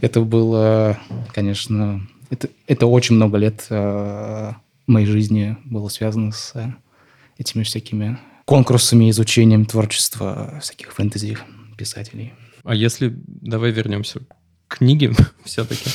Это 0.00 0.20
было, 0.20 0.96
конечно, 1.34 2.06
это, 2.30 2.48
это 2.68 2.86
очень 2.86 3.16
много 3.16 3.38
лет 3.38 3.66
э, 3.68 4.52
моей 4.86 5.06
жизни 5.06 5.56
было 5.64 5.88
связано 5.88 6.30
с 6.30 6.52
э, 6.54 6.72
этими 7.36 7.64
всякими 7.64 8.16
конкурсами, 8.44 9.10
изучением 9.10 9.66
творчества 9.66 10.60
всяких 10.62 10.92
фэнтези 10.92 11.36
писателей. 11.76 12.32
А 12.62 12.76
если, 12.76 13.12
давай 13.26 13.72
вернемся 13.72 14.20
книги 14.72 15.10
все-таки. 15.44 15.90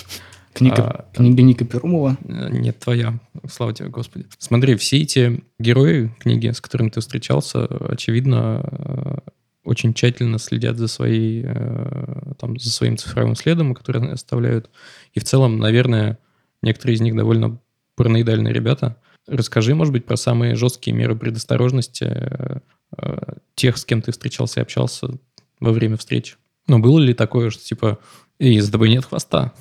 Книга, 0.54 0.84
а, 0.84 1.06
книга 1.14 1.44
Ника 1.44 1.66
Перумова? 1.66 2.18
Э, 2.26 2.50
нет, 2.50 2.80
твоя. 2.80 3.20
Слава 3.48 3.74
тебе, 3.74 3.90
Господи. 3.90 4.26
Смотри, 4.40 4.76
все 4.76 5.02
эти 5.02 5.44
герои 5.60 6.12
книги, 6.20 6.50
с 6.50 6.62
которыми 6.62 6.90
ты 6.90 7.00
встречался, 7.00 7.66
очевидно, 7.66 8.64
э, 8.64 9.18
очень 9.64 9.94
тщательно 9.94 10.40
следят 10.40 10.78
за, 10.78 10.88
своей, 10.88 11.44
э, 11.46 12.34
там, 12.40 12.58
за 12.58 12.72
своим 12.72 12.98
цифровым 12.98 13.36
следом, 13.36 13.76
который 13.76 14.02
они 14.02 14.12
оставляют. 14.12 14.72
И 15.14 15.20
в 15.20 15.26
целом, 15.26 15.60
наверное, 15.60 16.18
некоторые 16.64 16.96
из 16.96 17.02
них 17.02 17.16
довольно 17.16 17.60
параноидальные 17.96 18.54
ребята. 18.54 18.98
Расскажи, 19.28 19.76
может 19.76 19.94
быть, 19.94 20.06
про 20.06 20.18
самые 20.18 20.56
жесткие 20.56 20.96
меры 20.96 21.16
предосторожности 21.16 22.62
тех, 23.56 23.78
с 23.78 23.86
кем 23.86 24.02
ты 24.02 24.12
встречался 24.12 24.62
и 24.62 24.64
общался 24.64 25.10
во 25.60 25.72
время 25.72 25.98
встречи. 25.98 26.36
Ну, 26.68 26.80
было 26.80 27.00
ли 27.00 27.14
такое, 27.14 27.50
что 27.50 27.64
типа 27.64 28.00
и 28.40 28.60
за 28.60 28.72
тобой 28.72 28.90
нет 28.90 29.06
хвоста. 29.06 29.54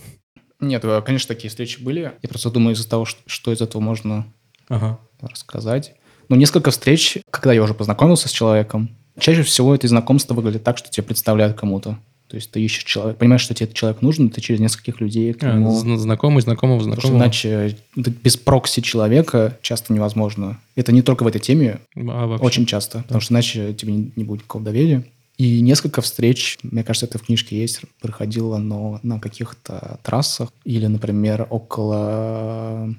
Нет, 0.61 0.85
э, 0.85 1.03
конечно, 1.03 1.29
такие 1.29 1.49
встречи 1.49 1.81
были. 1.83 2.13
Я 2.23 2.29
просто 2.29 2.51
думаю 2.51 2.75
из-за 2.75 2.89
того, 2.89 3.05
что, 3.05 3.21
что 3.27 3.53
из 3.53 3.61
этого 3.61 3.81
можно 3.81 4.27
ага. 4.69 4.99
рассказать. 5.21 5.95
Но 6.29 6.37
несколько 6.37 6.71
встреч, 6.71 7.19
когда 7.31 7.53
я 7.53 7.63
уже 7.63 7.75
познакомился 7.75 8.29
с 8.29 8.33
человеком, 8.33 8.91
чаще 9.19 9.43
всего 9.43 9.75
это 9.75 9.87
знакомство 9.89 10.35
выглядит 10.35 10.65
так, 10.65 10.79
что 10.79 10.91
тебя 10.91 11.05
представляют 11.05 11.57
кому-то. 11.59 11.99
То 12.29 12.35
есть 12.35 12.51
ты 12.51 12.61
ищешь 12.61 12.83
человека, 12.83 13.21
понимаешь, 13.21 13.43
что 13.43 13.55
тебе 13.55 13.67
этот 13.67 13.77
человек 13.77 14.03
нужен, 14.03 14.31
ты 14.31 14.41
через 14.41 14.59
нескольких 14.59 15.01
людей 15.01 15.33
к 15.33 15.45
а, 15.45 15.53
нему... 15.53 15.71
А, 15.71 15.97
знакомый, 15.97 16.43
знакомого, 16.43 16.83
знакомого. 16.83 17.19
Потому 17.19 17.33
что 17.33 17.49
иначе 17.49 17.79
без 17.95 18.37
прокси 18.37 18.81
человека 18.81 19.57
часто 19.63 19.93
невозможно. 19.93 20.59
Это 20.75 20.91
не 20.91 21.03
только 21.03 21.23
в 21.23 21.29
этой 21.29 21.41
теме, 21.41 21.79
а 21.95 22.37
очень 22.41 22.67
часто. 22.67 23.03
Потому 23.03 23.21
что 23.21 23.33
иначе 23.33 23.73
тебе 23.75 23.93
не, 23.93 24.13
не 24.17 24.25
будет 24.25 24.41
никакого 24.41 24.65
доверия. 24.65 25.05
И 25.39 25.61
несколько 25.61 26.01
встреч, 26.01 26.59
мне 26.63 26.83
кажется, 26.83 27.07
это 27.07 27.19
в 27.19 27.23
книжке 27.23 27.61
есть, 27.61 27.83
проходило 28.01 28.57
но 28.59 29.01
на 29.03 29.21
каких-то 29.21 30.01
трассах 30.03 30.51
или, 30.65 30.87
например, 30.87 31.47
около 31.51 32.95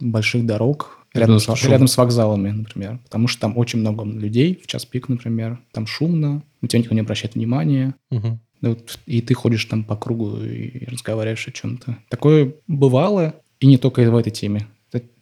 больших 0.00 0.44
дорог, 0.44 0.98
рядом, 1.14 1.38
с, 1.38 1.64
рядом 1.64 1.86
с 1.86 1.96
вокзалами, 1.96 2.50
например. 2.50 2.98
Потому 3.04 3.28
что 3.28 3.40
там 3.42 3.56
очень 3.56 3.80
много 3.80 4.04
людей 4.04 4.60
в 4.62 4.66
час 4.66 4.84
пик, 4.84 5.08
например. 5.08 5.60
Там 5.72 5.86
шумно, 5.86 6.42
на 6.60 6.68
тебя 6.68 6.80
никто 6.80 6.94
не 6.94 7.00
обращает 7.00 7.34
внимания. 7.34 7.94
Угу. 8.10 8.38
И 9.06 9.20
ты 9.20 9.34
ходишь 9.34 9.64
там 9.66 9.84
по 9.84 9.96
кругу 9.96 10.36
и 10.42 10.84
разговариваешь 10.86 11.46
о 11.46 11.52
чем-то. 11.52 11.98
Такое 12.08 12.54
бывало, 12.66 13.36
и 13.60 13.66
не 13.66 13.78
только 13.78 14.00
в 14.10 14.16
этой 14.16 14.30
теме. 14.30 14.66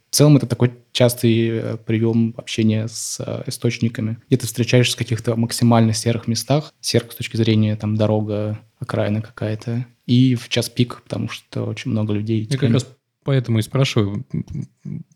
В 0.09 0.15
целом 0.15 0.37
это 0.37 0.47
такой 0.47 0.71
частый 0.91 1.49
э, 1.49 1.77
прием 1.77 2.33
общения 2.37 2.87
с 2.87 3.19
э, 3.19 3.43
источниками. 3.47 4.17
Где 4.27 4.37
ты 4.37 4.47
встречаешься 4.47 4.95
в 4.95 4.97
каких-то 4.97 5.35
максимально 5.35 5.93
серых 5.93 6.27
местах, 6.27 6.73
серых 6.79 7.11
с 7.11 7.15
точки 7.15 7.35
зрения 7.37 7.75
там 7.75 7.95
дорога, 7.95 8.59
окраина 8.79 9.21
какая-то, 9.21 9.85
и 10.05 10.35
в 10.35 10.47
час 10.49 10.69
пик, 10.69 11.01
потому 11.03 11.27
что 11.27 11.65
очень 11.65 11.91
много 11.91 12.13
людей. 12.13 12.47
Я 12.49 12.57
как 12.57 12.71
раз 12.71 12.87
поэтому 13.23 13.59
и 13.59 13.61
спрашиваю. 13.61 14.25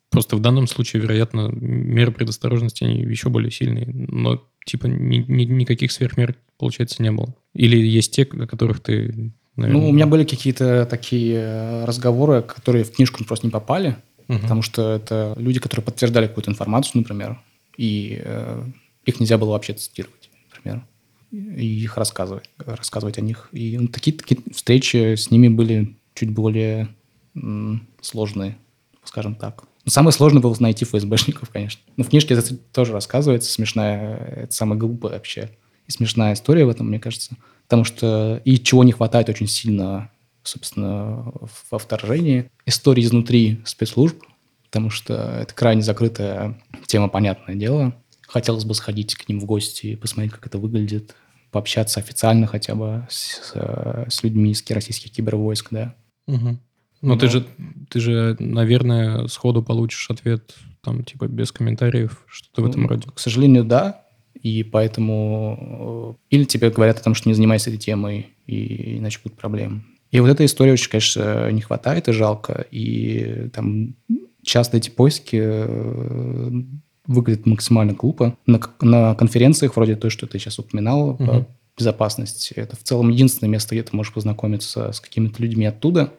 Просто 0.10 0.36
в 0.36 0.42
данном 0.42 0.68
случае, 0.68 1.02
вероятно, 1.02 1.50
меры 1.54 2.12
предосторожности 2.12 2.84
они 2.84 3.00
еще 3.00 3.30
более 3.30 3.52
сильные, 3.52 3.88
но 3.88 4.44
типа 4.66 4.88
ни, 4.88 5.24
ни, 5.26 5.46
никаких 5.46 5.94
сверхмер, 5.94 6.36
получается, 6.58 7.02
не 7.02 7.12
было. 7.12 7.34
Или 7.54 7.78
есть 7.78 8.14
те, 8.14 8.24
о 8.24 8.48
которых 8.48 8.82
ты 8.82 9.32
Наверное. 9.58 9.82
Ну, 9.82 9.90
у 9.90 9.92
меня 9.92 10.08
были 10.08 10.24
какие-то 10.24 10.86
такие 10.86 11.36
э, 11.36 11.86
разговоры, 11.86 12.42
которые 12.42 12.86
в 12.86 12.92
книжку 12.92 13.24
просто 13.26 13.48
не 13.48 13.52
попали 13.52 13.98
угу. 14.32 14.42
потому 14.42 14.62
что 14.62 14.94
это 14.94 15.34
люди, 15.38 15.60
которые 15.60 15.84
подтверждали 15.84 16.28
какую-то 16.28 16.52
информацию, 16.52 17.02
например, 17.02 17.40
и 17.78 18.22
э, 18.24 18.64
их 19.06 19.20
нельзя 19.20 19.38
было 19.38 19.52
вообще 19.52 19.74
цитировать, 19.74 20.30
например, 20.50 20.86
и 21.32 21.66
их 21.66 21.98
рассказывать, 21.98 22.50
рассказывать 22.58 23.18
о 23.18 23.22
них. 23.22 23.50
И 23.52 23.78
ну, 23.78 23.88
такие, 23.88 24.16
такие 24.16 24.42
встречи 24.54 25.16
с 25.16 25.32
ними 25.32 25.48
были 25.48 25.96
чуть 26.14 26.32
более 26.32 26.90
м, 27.36 27.88
сложные, 28.02 28.58
скажем 29.04 29.36
так. 29.36 29.64
Но 29.86 29.92
самое 29.92 30.12
сложное 30.12 30.42
было 30.42 30.56
найти 30.60 30.86
ФСБшников, 30.86 31.50
конечно. 31.50 31.82
Но 31.98 32.04
в 32.04 32.10
книжке 32.10 32.34
это 32.34 32.56
тоже 32.56 32.92
рассказывается, 32.92 33.52
смешная, 33.52 34.18
это 34.44 34.54
самое 34.54 34.80
глупое 34.80 35.14
вообще 35.14 35.50
и 35.88 35.92
смешная 35.92 36.34
история 36.34 36.66
в 36.66 36.70
этом, 36.70 36.88
мне 36.88 37.00
кажется. 37.00 37.36
Потому 37.64 37.86
что 37.86 38.42
и 38.46 38.60
чего 38.60 38.84
не 38.84 38.92
хватает 38.92 39.30
очень 39.30 39.48
сильно, 39.48 40.12
собственно, 40.44 41.32
во 41.70 41.78
вторжении. 41.78 42.50
Истории 42.66 43.04
изнутри 43.04 43.62
спецслужб, 43.66 44.18
потому 44.64 44.90
что 44.90 45.14
это 45.42 45.54
крайне 45.54 45.82
закрытая 45.82 46.62
тема, 46.86 47.10
понятное 47.10 47.56
дело. 47.56 47.96
Хотелось 48.28 48.66
бы 48.66 48.74
сходить 48.74 49.16
к 49.16 49.28
ним 49.28 49.40
в 49.40 49.46
гости, 49.46 49.96
посмотреть, 49.96 50.34
как 50.34 50.48
это 50.48 50.58
выглядит, 50.58 51.16
пообщаться 51.52 52.00
официально 52.00 52.48
хотя 52.48 52.76
бы 52.76 53.06
с, 53.10 53.54
с 53.54 54.24
людьми 54.24 54.52
из 54.52 54.64
российских 54.70 55.12
кибервойск, 55.12 55.68
да. 55.72 55.96
Угу. 56.28 56.58
Ну, 57.02 57.18
ты 57.18 57.30
же, 57.30 57.46
ты 57.90 58.00
же, 58.00 58.36
наверное, 58.40 59.28
сходу 59.28 59.64
получишь 59.64 60.10
ответ, 60.10 60.56
там, 60.82 61.04
типа, 61.04 61.28
без 61.28 61.52
комментариев, 61.52 62.24
что-то 62.28 62.62
в 62.62 62.70
этом 62.70 62.84
ну, 62.84 62.88
роде. 62.88 63.08
К 63.14 63.20
сожалению, 63.20 63.66
да. 63.66 64.04
И 64.42 64.64
поэтому... 64.64 66.18
Э, 66.30 66.36
или 66.36 66.44
тебе 66.46 66.70
говорят 66.70 67.00
о 67.00 67.04
том, 67.04 67.16
что 67.16 67.30
не 67.30 67.34
занимайся 67.34 67.70
этой 67.70 67.80
темой, 67.80 68.30
и 68.46 68.98
иначе 68.98 69.20
будут 69.24 69.38
проблемы. 69.38 69.84
И 70.12 70.20
вот 70.20 70.30
этой 70.30 70.46
истории 70.46 70.72
очень, 70.72 70.90
конечно, 70.90 71.50
не 71.52 71.62
хватает, 71.62 72.08
и 72.08 72.12
жалко. 72.12 72.66
И 72.70 73.50
там 73.54 73.96
часто 74.44 74.78
эти 74.78 74.90
поиски 74.90 75.40
э, 75.42 76.62
выглядят 77.08 77.46
максимально 77.46 77.94
глупо. 77.94 78.38
На, 78.46 78.60
на 78.82 79.16
конференциях, 79.16 79.76
вроде 79.76 79.96
той, 79.96 80.10
что 80.10 80.28
ты 80.28 80.38
сейчас 80.38 80.60
упоминал, 80.60 81.12
угу. 81.12 81.26
по 81.26 81.48
безопасности, 81.78 82.54
это 82.56 82.76
в 82.76 82.84
целом 82.84 83.10
единственное 83.10 83.50
место, 83.50 83.74
где 83.74 83.84
ты 83.84 83.96
можешь 83.96 84.14
познакомиться 84.14 84.92
с 84.92 85.00
какими-то 85.00 85.42
людьми 85.42 85.66
оттуда. 85.66 86.14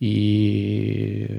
И 0.00 1.30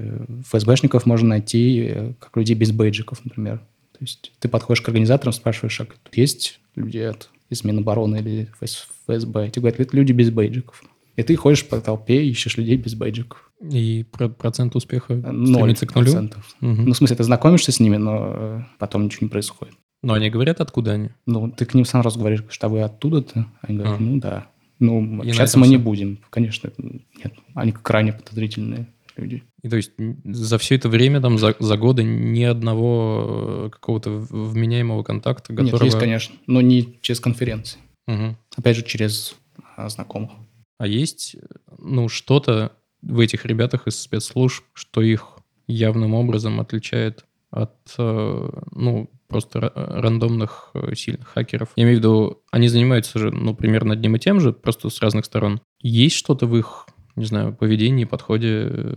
ФСБшников 0.48 1.06
можно 1.06 1.30
найти 1.30 1.86
э, 1.89 2.13
как 2.19 2.38
людей 2.38 2.56
без 2.56 2.72
бейджиков, 2.72 3.24
например. 3.26 3.58
То 3.91 3.98
есть 4.00 4.32
ты 4.39 4.48
подходишь 4.48 4.82
к 4.82 4.88
организаторам, 4.88 5.34
спрашиваешь, 5.34 5.82
а 5.82 5.86
тут 5.86 6.15
есть 6.15 6.62
люди 6.76 7.00
от, 7.00 7.30
из 7.50 7.65
Минобороны 7.65 8.17
или 8.17 8.50
ФСБ? 8.62 9.50
Тебе 9.50 9.62
говорят, 9.62 9.80
это 9.82 9.98
люди 9.98 10.13
без 10.13 10.30
бейджиков. 10.30 10.82
И 11.15 11.23
ты 11.23 11.36
ходишь 11.36 11.67
по 11.67 11.80
толпе, 11.80 12.26
ищешь 12.26 12.58
людей 12.58 12.76
без 12.76 12.95
бейджиков. 12.95 13.52
И 13.62 14.06
процент 14.38 14.76
успеха 14.76 15.15
Ноль 15.15 15.76
процентов. 15.76 16.56
Угу. 16.62 16.69
Ну, 16.69 16.93
в 16.93 16.97
смысле, 16.97 17.15
ты 17.15 17.23
знакомишься 17.23 17.71
с 17.71 17.80
ними, 17.80 17.97
но 17.97 18.34
э, 18.36 18.62
потом 18.80 19.06
ничего 19.06 19.26
не 19.26 19.30
происходит. 19.30 19.76
Но 20.02 20.13
они 20.13 20.30
говорят, 20.30 20.60
откуда 20.60 20.93
они? 20.93 21.10
Ну, 21.26 21.49
ты 21.49 21.65
к 21.65 21.73
ним 21.73 21.86
сам 21.86 22.02
раз 22.02 22.17
говоришь, 22.17 22.43
что 22.49 22.67
вы 22.67 22.82
оттуда-то. 22.82 23.47
Они 23.62 23.78
говорят, 23.78 23.99
а. 23.99 24.04
ну 24.04 24.19
да. 24.19 24.47
Ну, 24.80 25.21
общаться 25.21 25.58
мы 25.58 25.65
все. 25.65 25.71
не 25.71 25.78
будем. 25.78 26.19
Конечно, 26.30 26.71
нет. 26.78 27.34
Они 27.54 27.71
крайне 27.71 28.12
подозрительные 28.12 28.88
люди. 29.15 29.43
И 29.62 29.69
то 29.69 29.78
есть 29.78 29.91
за 30.26 30.58
все 30.58 30.76
это 30.76 30.89
время, 30.89 31.21
там, 31.21 31.38
за, 31.38 31.56
за 31.58 31.78
годы 31.78 32.04
ни 32.04 32.43
одного 32.43 33.67
э, 33.67 33.69
какого-то 33.69 34.10
вменяемого 34.30 35.04
контакта, 35.04 35.54
которого... 35.54 35.71
Нет, 35.71 35.84
есть, 35.84 35.99
конечно, 35.99 36.36
но 36.47 36.60
не 36.60 36.97
через 37.02 37.21
конференции. 37.21 37.80
Угу. 38.08 38.36
Опять 38.58 38.76
же, 38.76 38.84
через 38.84 39.36
а, 39.78 39.88
знакомых. 39.88 40.32
А 40.78 40.88
есть, 40.88 41.36
ну, 41.78 42.10
что-то 42.10 42.74
в 43.02 43.20
этих 43.20 43.46
ребятах 43.46 43.88
из 43.88 44.00
спецслужб, 44.00 44.64
что 44.74 45.02
их 45.02 45.38
явным 45.68 46.14
образом 46.14 46.60
отличает 46.60 47.26
от, 47.52 47.76
э, 47.98 48.50
ну, 48.72 49.10
просто 49.28 49.72
рандомных 49.76 50.72
э, 50.74 50.96
сильных 50.96 51.28
хакеров. 51.28 51.70
Я 51.76 51.84
имею 51.84 51.98
в 51.98 52.00
виду, 52.00 52.44
они 52.52 52.68
занимаются 52.68 53.20
же, 53.20 53.32
ну, 53.32 53.56
примерно 53.56 53.94
одним 53.94 54.16
и 54.16 54.20
тем 54.20 54.40
же, 54.40 54.54
просто 54.54 54.90
с 54.90 55.02
разных 55.02 55.26
сторон. 55.26 55.62
Есть 55.80 56.16
что-то 56.16 56.48
в 56.48 56.58
их, 56.58 56.88
не 57.16 57.26
знаю, 57.26 57.56
поведении, 57.56 58.06
подходе, 58.06 58.68
э, 58.70 58.96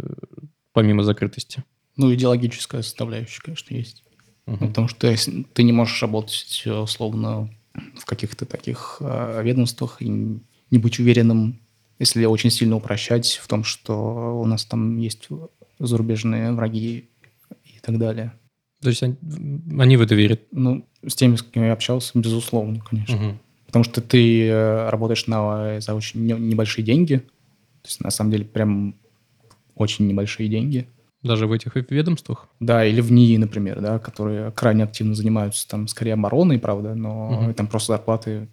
помимо 0.72 1.02
закрытости? 1.02 1.64
Ну, 1.96 2.12
идеологическая 2.14 2.82
составляющая, 2.82 3.42
конечно, 3.42 3.74
есть. 3.74 4.04
Ну, 4.46 4.58
потому 4.68 4.88
что 4.88 5.00
ты, 5.00 5.44
ты 5.52 5.62
не 5.62 5.72
можешь 5.72 6.00
работать 6.02 6.64
условно 6.66 7.50
в 7.98 8.04
каких-то 8.04 8.46
таких 8.46 8.98
э, 9.00 9.42
ведомствах 9.42 10.00
и 10.00 10.08
не 10.08 10.78
быть 10.78 10.98
уверенным, 10.98 11.60
если 11.98 12.24
очень 12.24 12.50
сильно 12.50 12.76
упрощать 12.76 13.40
в 13.42 13.48
том, 13.48 13.64
что 13.64 14.38
у 14.40 14.44
нас 14.46 14.64
там 14.64 14.98
есть 14.98 15.28
зарубежные 15.78 16.52
враги 16.52 17.08
и 17.64 17.78
так 17.80 17.98
далее. 17.98 18.32
То 18.82 18.90
есть 18.90 19.02
они, 19.02 19.16
они 19.78 19.96
в 19.96 20.02
это 20.02 20.14
верят? 20.14 20.42
Ну, 20.52 20.86
с 21.06 21.14
теми, 21.14 21.36
с 21.36 21.42
кем 21.42 21.64
я 21.64 21.72
общался, 21.72 22.18
безусловно, 22.18 22.80
конечно. 22.80 23.16
Угу. 23.16 23.38
Потому 23.66 23.84
что 23.84 24.00
ты 24.00 24.46
э, 24.46 24.88
работаешь 24.90 25.26
на, 25.26 25.80
за 25.80 25.94
очень 25.94 26.24
небольшие 26.26 26.84
деньги. 26.84 27.16
То 27.16 27.88
есть, 27.88 28.00
на 28.00 28.10
самом 28.10 28.30
деле, 28.30 28.44
прям 28.44 28.96
очень 29.74 30.06
небольшие 30.06 30.48
деньги. 30.48 30.88
Даже 31.22 31.46
в 31.46 31.52
этих 31.52 31.74
ведомствах? 31.90 32.48
Да, 32.60 32.84
или 32.84 33.00
в 33.00 33.10
НИИ, 33.10 33.38
например, 33.38 33.80
да, 33.80 33.98
которые 33.98 34.52
крайне 34.52 34.84
активно 34.84 35.14
занимаются 35.14 35.66
там 35.68 35.88
скорее 35.88 36.14
обороной, 36.14 36.58
правда, 36.58 36.94
но 36.94 37.30
угу. 37.30 37.54
там 37.54 37.66
просто 37.66 37.94
зарплаты 37.94 38.48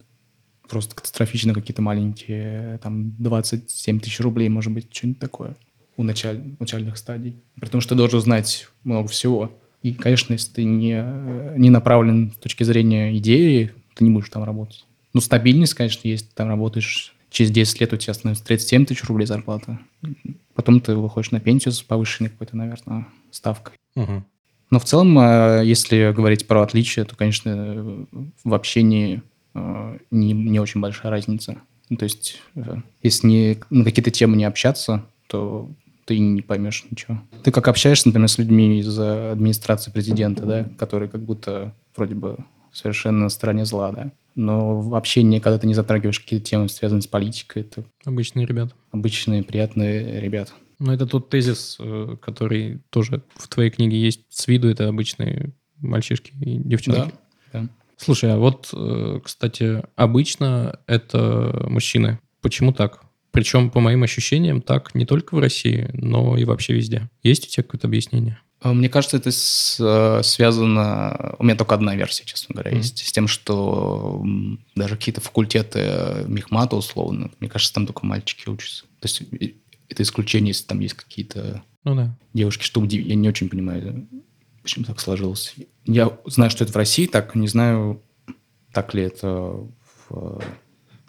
просто 0.74 0.96
катастрофично 0.96 1.54
какие-то 1.54 1.84
маленькие, 1.84 2.80
там 2.82 3.12
27 3.20 4.00
тысяч 4.00 4.20
рублей, 4.20 4.50
может 4.50 4.74
быть, 4.74 4.88
что-нибудь 4.92 5.20
такое 5.20 5.56
у 5.98 6.04
началь, 6.04 6.42
начальных 6.60 6.98
стадий. 6.98 7.36
При 7.62 7.70
том, 7.70 7.80
что 7.80 7.90
ты 7.90 7.96
должен 7.96 8.20
знать 8.20 8.68
много 8.84 9.08
всего. 9.08 9.52
И, 9.84 9.94
конечно, 9.94 10.34
если 10.34 10.52
ты 10.52 10.64
не, 10.64 11.06
не 11.58 11.70
направлен 11.70 12.32
с 12.32 12.38
точки 12.38 12.64
зрения 12.64 13.16
идеи, 13.18 13.72
ты 13.94 14.04
не 14.04 14.10
будешь 14.10 14.30
там 14.30 14.44
работать. 14.44 14.86
Ну, 15.14 15.22
стабильность, 15.22 15.76
конечно, 15.76 16.08
есть. 16.08 16.30
Ты 16.30 16.36
там 16.36 16.50
работаешь 16.50 17.16
через 17.30 17.52
10 17.52 17.82
лет 17.82 17.94
у 17.94 17.98
тебя 17.98 18.16
становится 18.16 18.44
37 18.46 18.86
тысяч 18.86 19.04
рублей 19.04 19.28
зарплата. 19.28 19.80
Потом 20.56 20.82
ты 20.82 20.96
выходишь 20.96 21.32
на 21.32 21.40
пенсию 21.40 21.74
с 21.74 21.84
повышенной 21.84 22.32
какой-то, 22.32 22.58
наверное, 22.58 23.06
ставкой. 23.30 23.76
Угу. 23.96 24.24
Но 24.72 24.80
в 24.80 24.86
целом, 24.86 25.20
э, 25.20 25.62
если 25.66 26.12
говорить 26.12 26.48
про 26.48 26.64
отличия, 26.64 27.06
то, 27.06 27.16
конечно, 27.16 28.08
в 28.44 28.54
общении 28.56 29.22
не, 29.54 30.34
не 30.34 30.60
очень 30.60 30.82
большая 30.82 31.12
разница. 31.12 31.58
Ну, 31.89 31.98
то 31.98 32.04
есть, 32.04 32.42
э, 32.56 32.78
если 33.02 33.28
не, 33.28 33.60
на 33.70 33.84
какие-то 33.84 34.12
темы 34.12 34.36
не 34.36 34.46
общаться, 34.46 35.06
то 35.28 35.70
ты 36.06 36.18
не 36.20 36.42
поймешь 36.42 36.86
ничего. 36.89 37.22
Ты 37.44 37.52
как 37.52 37.68
общаешься, 37.68 38.08
например, 38.08 38.30
с 38.30 38.38
людьми 38.38 38.80
из 38.80 38.98
администрации 38.98 39.92
президента, 39.92 40.46
да, 40.46 40.63
которые 40.78 41.10
как 41.10 41.24
будто 41.24 41.74
вроде 41.96 42.16
бы 42.16 42.38
совершенно 42.72 43.20
на 43.20 43.30
стороне 43.30 43.66
зла, 43.66 43.92
да. 43.92 44.12
Но 44.36 44.82
в 44.82 44.96
общении, 44.96 45.39
когда 45.39 45.60
ты 45.60 45.68
не 45.68 45.76
затрагиваешь 45.76 46.20
какие-то 46.20 46.46
темы, 46.46 46.68
связанные 46.68 47.04
с 47.04 47.08
политикой, 47.08 47.62
это... 47.62 47.86
Обычные 48.04 48.48
ребята. 48.48 48.74
Обычные, 48.92 49.44
приятные 49.44 50.20
ребята. 50.20 50.54
Но 50.80 50.94
это 50.94 51.06
тот 51.06 51.30
тезис, 51.30 51.78
э, 51.80 52.18
который 52.20 52.82
тоже 52.89 53.22
в 53.36 53.48
твоей 53.48 53.70
книге 53.70 54.02
есть 54.02 54.22
с 54.30 54.48
виду, 54.48 54.70
это 54.70 54.88
обычные 54.88 55.54
мальчишки 55.78 56.34
и 56.42 56.58
девчонки. 56.58 57.13
Да, 57.52 57.62
да. 57.62 57.70
Слушай, 58.04 58.34
а 58.34 58.38
вот, 58.38 58.70
э, 58.74 59.20
кстати, 59.24 59.84
обычно 59.96 60.80
это 60.88 61.66
мужчины. 61.70 62.20
Почему 62.42 62.74
так? 62.74 63.04
Причем, 63.32 63.70
по 63.70 63.80
моим 63.80 64.04
ощущениям, 64.04 64.62
так 64.62 64.94
не 64.94 65.06
только 65.06 65.36
в 65.36 65.39
России, 65.39 65.89
но 65.94 66.38
и 66.38 66.46
вообще 66.46 66.74
везде. 66.74 67.10
Есть 67.24 67.48
у 67.48 67.50
тебя 67.50 67.63
какое-то 67.63 67.88
объяснение? 67.88 68.38
А, 68.62 68.74
мне 68.74 68.89
кажется, 68.89 69.18
это 69.18 69.30
э, 69.30 70.24
связано... 70.24 71.36
У 71.39 71.44
меня 71.44 71.56
только 71.56 71.76
одна 71.76 71.96
версия, 71.96 72.26
честно 72.26 72.54
говоря, 72.54 72.72
mm-hmm. 72.72 72.78
есть. 72.78 73.06
С 73.06 73.12
тем, 73.12 73.28
что 73.28 74.24
даже 74.76 74.96
какие-то 74.96 75.22
факультеты 75.22 76.26
мехмата, 76.28 76.76
условно, 76.76 77.32
мне 77.39 77.50
кажется, 77.50 77.74
там 77.74 77.86
только 77.86 78.06
мальчики 78.06 78.50
учатся. 78.50 78.84
То 79.00 79.08
есть 79.08 79.24
это 79.89 80.04
исключение, 80.04 80.50
если 80.50 80.66
там 80.66 80.80
есть 80.80 80.96
какие-то 80.96 81.63
ну, 81.84 81.96
да. 81.96 82.18
девушки, 82.34 82.63
что. 82.63 82.84
Я 82.86 83.16
не 83.16 83.28
очень 83.28 83.50
понимаю, 83.50 84.08
почему 84.63 84.86
так 84.86 84.99
сложилось. 84.99 85.54
Я 85.86 86.17
знаю, 86.26 86.49
что 86.49 86.63
это 86.63 86.73
в 86.73 86.78
России 86.78 87.06
так, 87.06 87.36
не 87.36 87.47
знаю, 87.47 88.02
так 88.71 88.93
ли 88.93 89.04
это 89.04 89.67
в 90.10 90.41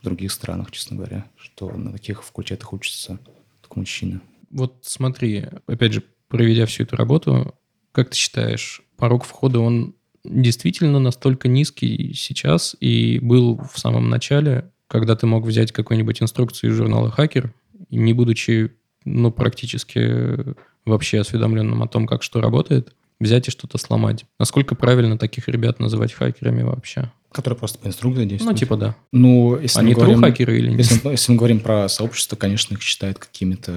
других 0.02 0.32
странах, 0.32 0.70
честно 0.70 0.96
говоря, 0.96 1.24
что 1.36 1.70
на 1.70 1.92
таких 1.92 2.22
факультетах 2.22 2.72
учатся 2.72 3.18
только 3.62 3.78
мужчины. 3.78 4.20
Вот 4.50 4.78
смотри, 4.82 5.46
опять 5.66 5.94
же, 5.94 6.02
проведя 6.28 6.66
всю 6.66 6.82
эту 6.82 6.96
работу, 6.96 7.54
как 7.92 8.10
ты 8.10 8.16
считаешь, 8.16 8.82
порог 8.96 9.24
входа, 9.24 9.60
он 9.60 9.94
действительно 10.24 10.98
настолько 10.98 11.48
низкий 11.48 12.12
сейчас 12.14 12.76
и 12.80 13.18
был 13.20 13.60
в 13.72 13.78
самом 13.78 14.10
начале, 14.10 14.70
когда 14.88 15.16
ты 15.16 15.26
мог 15.26 15.44
взять 15.44 15.72
какую-нибудь 15.72 16.22
инструкцию 16.22 16.70
из 16.70 16.76
журнала 16.76 17.10
«Хакер», 17.10 17.52
не 17.90 18.12
будучи 18.12 18.72
ну, 19.04 19.30
практически 19.30 20.54
вообще 20.84 21.20
осведомленным 21.20 21.82
о 21.82 21.88
том, 21.88 22.06
как 22.06 22.22
что 22.22 22.40
работает, 22.40 22.94
взять 23.20 23.48
и 23.48 23.50
что-то 23.50 23.78
сломать. 23.78 24.24
Насколько 24.38 24.74
правильно 24.74 25.18
таких 25.18 25.48
ребят 25.48 25.80
называть 25.80 26.12
хакерами 26.12 26.62
вообще? 26.62 27.10
Которые 27.32 27.58
просто 27.58 27.78
по 27.78 27.86
инструкции 27.88 28.24
действуют. 28.24 28.54
Ну, 28.54 28.58
типа 28.58 28.76
да. 28.76 28.96
Ну, 29.12 29.58
если 29.58 29.80
Они 29.80 29.94
мы 29.94 30.00
говорим, 30.00 30.20
хакеры 30.20 30.58
или 30.58 30.70
нет? 30.70 30.78
Если, 30.78 31.08
если 31.08 31.32
мы 31.32 31.38
говорим 31.38 31.60
про 31.60 31.88
сообщество, 31.88 32.36
конечно, 32.36 32.74
их 32.74 32.82
считают 32.82 33.18
какими-то 33.18 33.72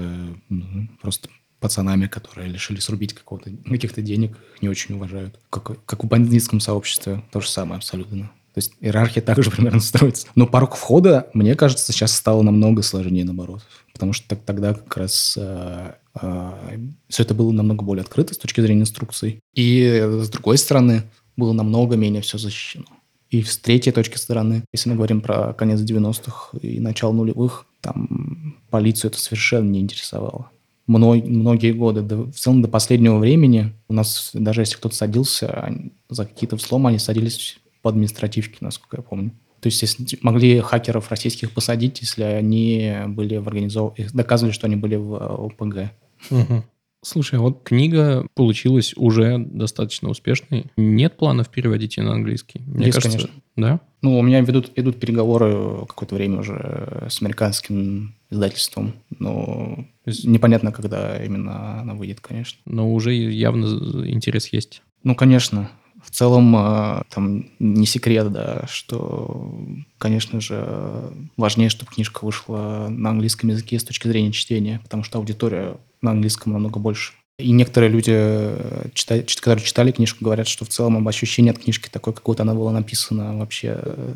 ну, 0.49 0.87
просто 1.01 1.29
пацанами, 1.59 2.07
которые 2.07 2.53
решили 2.53 2.79
срубить 2.79 3.13
какого-то, 3.13 3.49
каких-то 3.65 4.01
денег, 4.01 4.37
их 4.55 4.61
не 4.61 4.69
очень 4.69 4.95
уважают. 4.95 5.39
Как, 5.49 5.83
как 5.85 6.03
в 6.03 6.07
бандитском 6.07 6.59
сообществе, 6.59 7.23
то 7.31 7.39
же 7.39 7.49
самое 7.49 7.77
абсолютно. 7.77 8.29
То 8.53 8.59
есть 8.59 8.73
иерархия 8.81 9.21
также 9.21 9.51
примерно 9.51 9.79
строится. 9.79 10.27
Но 10.35 10.47
порог 10.47 10.75
входа, 10.75 11.29
мне 11.33 11.55
кажется, 11.55 11.91
сейчас 11.91 12.15
стало 12.15 12.41
намного 12.41 12.81
сложнее, 12.81 13.25
наоборот. 13.25 13.63
Потому 13.93 14.13
что 14.13 14.35
тогда 14.35 14.73
как 14.73 14.97
раз 14.97 15.35
э, 15.39 15.93
все 17.07 17.23
это 17.23 17.33
было 17.33 17.51
намного 17.51 17.83
более 17.83 18.01
открыто 18.01 18.33
с 18.33 18.37
точки 18.37 18.61
зрения 18.61 18.81
инструкций. 18.81 19.39
И 19.53 20.01
с 20.03 20.29
другой 20.29 20.57
стороны, 20.57 21.03
было 21.35 21.53
намного 21.53 21.95
менее 21.95 22.21
все 22.21 22.37
защищено. 22.37 22.85
И 23.29 23.43
с 23.43 23.57
третьей 23.57 23.91
точки 23.91 24.17
стороны, 24.17 24.63
если 24.73 24.89
мы 24.89 24.95
говорим 24.95 25.21
про 25.21 25.53
конец 25.53 25.81
90-х 25.81 26.57
и 26.61 26.79
начало 26.79 27.11
нулевых, 27.11 27.65
там 27.81 28.57
полицию 28.69 29.11
это 29.11 29.19
совершенно 29.19 29.69
не 29.69 29.81
интересовало. 29.81 30.49
Мной, 30.87 31.21
многие 31.21 31.73
годы, 31.73 32.01
до, 32.01 32.23
в 32.23 32.35
целом 32.35 32.61
до 32.61 32.69
последнего 32.69 33.17
времени, 33.17 33.73
у 33.89 33.93
нас 33.93 34.31
даже 34.33 34.61
если 34.61 34.77
кто-то 34.77 34.95
садился 34.95 35.73
за 36.09 36.25
какие-то 36.25 36.55
взломы, 36.55 36.89
они 36.89 36.99
садились 36.99 37.59
по 37.81 37.89
административке, 37.89 38.57
насколько 38.61 38.97
я 38.97 39.03
помню. 39.03 39.31
То 39.59 39.67
есть 39.67 39.81
если 39.81 40.17
могли 40.21 40.61
хакеров 40.61 41.09
российских 41.09 41.51
посадить, 41.51 41.99
если 41.99 42.23
они 42.23 42.93
были 43.07 43.35
в 43.37 43.47
организов... 43.47 43.95
доказывали, 44.13 44.53
что 44.53 44.67
они 44.67 44.77
были 44.77 44.95
в 44.95 45.15
ОПГ. 45.15 45.91
Угу. 46.29 46.63
Слушай, 47.03 47.39
а 47.39 47.41
вот 47.41 47.63
книга 47.63 48.27
получилась 48.33 48.93
уже 48.97 49.37
достаточно 49.37 50.09
успешной. 50.09 50.65
Нет 50.75 51.15
планов 51.15 51.49
переводить 51.49 51.97
ее 51.97 52.03
на 52.03 52.13
английский? 52.13 52.61
Мне 52.65 52.87
Есть, 52.87 52.97
кажется, 52.97 53.17
конечно. 53.17 53.41
Да? 53.55 53.79
Ну, 54.01 54.19
у 54.19 54.21
меня 54.21 54.41
ведут, 54.41 54.71
идут 54.75 54.99
переговоры 54.99 55.85
какое-то 55.87 56.15
время 56.15 56.39
уже 56.39 57.07
с 57.09 57.21
американским 57.21 58.15
издательством. 58.29 58.93
Но 59.19 59.85
есть... 60.05 60.25
непонятно, 60.25 60.71
когда 60.71 61.23
именно 61.23 61.81
она 61.81 61.93
выйдет, 61.93 62.19
конечно. 62.19 62.59
Но 62.65 62.91
уже 62.93 63.13
явно 63.13 63.65
интерес 64.07 64.47
есть. 64.47 64.81
Ну, 65.03 65.15
конечно. 65.15 65.69
В 66.03 66.11
целом, 66.11 66.55
э, 66.55 67.01
там 67.09 67.45
не 67.59 67.85
секрет, 67.85 68.31
да, 68.31 68.65
что, 68.67 69.59
конечно 69.97 70.39
же, 70.39 71.11
важнее, 71.37 71.69
чтобы 71.69 71.91
книжка 71.91 72.23
вышла 72.23 72.87
на 72.89 73.09
английском 73.09 73.49
языке 73.49 73.79
с 73.79 73.83
точки 73.83 74.07
зрения 74.07 74.31
чтения, 74.31 74.79
потому 74.83 75.03
что 75.03 75.17
аудитория 75.17 75.77
на 76.01 76.11
английском 76.11 76.53
намного 76.53 76.79
больше. 76.79 77.13
И 77.39 77.51
некоторые 77.51 77.91
люди, 77.91 78.11
э, 78.13 78.89
которые 79.41 79.63
читали 79.63 79.91
книжку, 79.91 80.25
говорят, 80.25 80.47
что 80.47 80.65
в 80.65 80.69
целом 80.69 81.07
ощущение 81.07 81.51
от 81.51 81.59
книжки 81.59 81.87
такое, 81.89 82.13
как 82.13 82.23
будто 82.23 82.43
она 82.43 82.55
была 82.55 82.71
написана 82.71 83.37
вообще 83.37 83.79
э, 83.79 84.13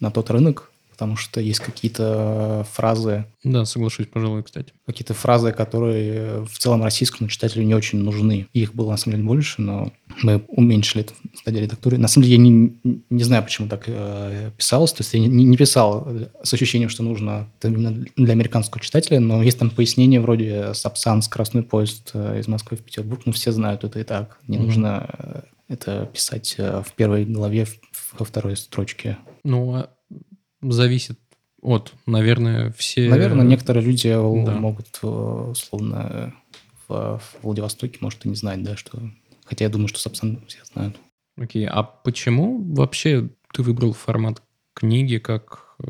на 0.00 0.10
тот 0.10 0.30
рынок, 0.30 0.70
потому 0.90 1.16
что 1.16 1.40
есть 1.40 1.60
какие-то 1.60 2.66
фразы... 2.72 3.26
Да, 3.44 3.66
соглашусь, 3.66 4.06
пожалуй, 4.06 4.42
кстати. 4.42 4.72
Какие-то 4.86 5.12
фразы, 5.12 5.52
которые 5.52 6.44
в 6.46 6.58
целом 6.58 6.82
российскому 6.82 7.28
читателю 7.28 7.64
не 7.64 7.74
очень 7.74 7.98
нужны. 7.98 8.46
Их 8.54 8.74
было, 8.74 8.92
на 8.92 8.96
самом 8.96 9.16
деле, 9.16 9.28
больше, 9.28 9.60
но 9.60 9.92
мы 10.22 10.44
уменьшили 10.48 11.04
это 11.04 11.14
в 11.32 11.38
стадии 11.38 11.60
редактуры. 11.60 11.98
На 11.98 12.08
самом 12.08 12.26
деле, 12.26 12.36
я 12.36 12.42
не, 12.42 12.76
не 13.10 13.22
знаю, 13.24 13.42
почему 13.42 13.68
так 13.68 13.84
э, 13.86 14.50
писалось. 14.56 14.92
То 14.92 15.02
есть 15.02 15.14
я 15.14 15.20
не, 15.20 15.44
не 15.44 15.56
писал 15.56 16.08
с 16.42 16.52
ощущением, 16.52 16.88
что 16.88 17.02
нужно 17.02 17.48
именно 17.62 18.04
для 18.16 18.32
американского 18.32 18.82
читателя, 18.82 19.20
но 19.20 19.42
есть 19.42 19.58
там 19.58 19.70
пояснение 19.70 20.20
вроде 20.20 20.74
«Сапсан, 20.74 21.22
скоростной 21.22 21.62
поезд 21.62 22.10
э, 22.14 22.40
из 22.40 22.48
Москвы 22.48 22.76
в 22.76 22.82
Петербург». 22.82 23.22
Ну, 23.24 23.32
все 23.32 23.52
знают 23.52 23.84
это 23.84 24.00
и 24.00 24.04
так. 24.04 24.38
Не 24.48 24.56
mm-hmm. 24.56 24.60
нужно 24.60 25.10
э, 25.18 25.40
это 25.68 26.10
писать 26.12 26.54
э, 26.58 26.82
в 26.84 26.92
первой 26.92 27.24
главе, 27.24 27.66
во 28.18 28.24
второй 28.24 28.56
строчке. 28.56 29.18
Ну, 29.44 29.74
а 29.74 29.90
зависит 30.60 31.18
от, 31.62 31.94
наверное, 32.06 32.72
все... 32.76 33.08
Наверное, 33.08 33.46
некоторые 33.46 33.84
люди 33.84 34.10
да. 34.10 34.18
могут, 34.18 34.98
условно, 35.02 36.34
в, 36.88 37.18
в 37.18 37.22
Владивостоке, 37.42 37.98
может, 38.00 38.26
и 38.26 38.28
не 38.28 38.34
знать, 38.34 38.62
да, 38.62 38.76
что... 38.76 39.00
Хотя 39.52 39.66
я 39.66 39.70
думаю, 39.70 39.88
что, 39.88 39.98
собственно, 39.98 40.40
все 40.48 40.64
знают. 40.64 40.96
Окей, 41.36 41.66
а 41.66 41.82
почему 41.82 42.64
вообще 42.72 43.28
ты 43.52 43.62
выбрал 43.62 43.92
формат 43.92 44.42
книги 44.72 45.18
как 45.18 45.76
э, 45.78 45.84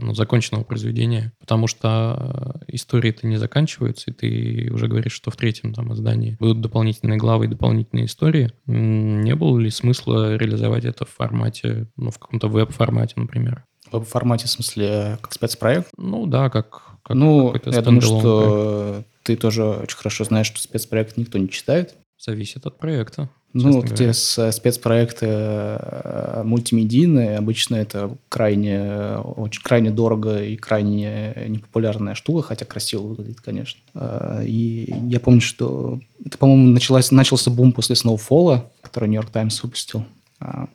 ну, 0.00 0.14
законченного 0.14 0.64
произведения? 0.64 1.32
Потому 1.38 1.68
что 1.68 2.60
истории-то 2.66 3.28
не 3.28 3.36
заканчиваются, 3.36 4.10
и 4.10 4.14
ты 4.14 4.72
уже 4.72 4.88
говоришь, 4.88 5.12
что 5.12 5.30
в 5.30 5.36
третьем 5.36 5.74
там 5.74 5.92
издании 5.94 6.36
будут 6.40 6.60
дополнительные 6.60 7.16
главы 7.16 7.44
и 7.44 7.48
дополнительные 7.48 8.06
истории. 8.06 8.50
Не 8.66 9.36
было 9.36 9.60
ли 9.60 9.70
смысла 9.70 10.34
реализовать 10.34 10.84
это 10.84 11.04
в 11.04 11.10
формате, 11.10 11.86
ну, 11.94 12.10
в 12.10 12.18
каком-то 12.18 12.48
веб-формате, 12.48 13.14
например? 13.14 13.64
В 13.92 14.02
формате, 14.02 14.48
в 14.48 14.50
смысле, 14.50 15.18
как 15.22 15.32
спецпроект? 15.32 15.88
Ну 15.96 16.26
да, 16.26 16.50
как, 16.50 16.82
как 17.04 17.14
Ну, 17.14 17.54
я 17.64 17.80
думаю, 17.80 18.00
что 18.00 18.88
проект. 18.90 19.08
ты 19.22 19.36
тоже 19.36 19.62
очень 19.64 19.98
хорошо 19.98 20.24
знаешь, 20.24 20.48
что 20.48 20.60
спецпроект 20.60 21.16
никто 21.16 21.38
не 21.38 21.48
читает. 21.48 21.94
Зависит 22.18 22.66
от 22.66 22.78
проекта. 22.78 23.28
Ну, 23.54 23.72
вот 23.72 23.94
те 23.94 24.12
спецпроекты 24.12 25.26
э, 25.28 26.42
мультимедийные, 26.44 27.38
обычно 27.38 27.76
это 27.76 28.16
крайне, 28.28 29.16
очень 29.18 29.62
крайне 29.62 29.92
дорого 29.92 30.42
и 30.42 30.56
крайне 30.56 31.34
непопулярная 31.46 32.16
штука, 32.16 32.48
хотя 32.48 32.64
красиво 32.64 33.02
выглядит, 33.02 33.40
конечно. 33.40 33.80
Э, 33.94 34.42
и 34.44 34.92
я 35.08 35.20
помню, 35.20 35.40
что 35.40 36.00
это, 36.24 36.36
по-моему, 36.36 36.66
началось, 36.68 37.12
начался 37.12 37.50
бум 37.50 37.70
после 37.70 37.94
Snowfall, 37.94 38.62
который 38.82 39.08
Нью-Йорк 39.08 39.30
Таймс 39.30 39.62
выпустил. 39.62 40.04
А, 40.40 40.66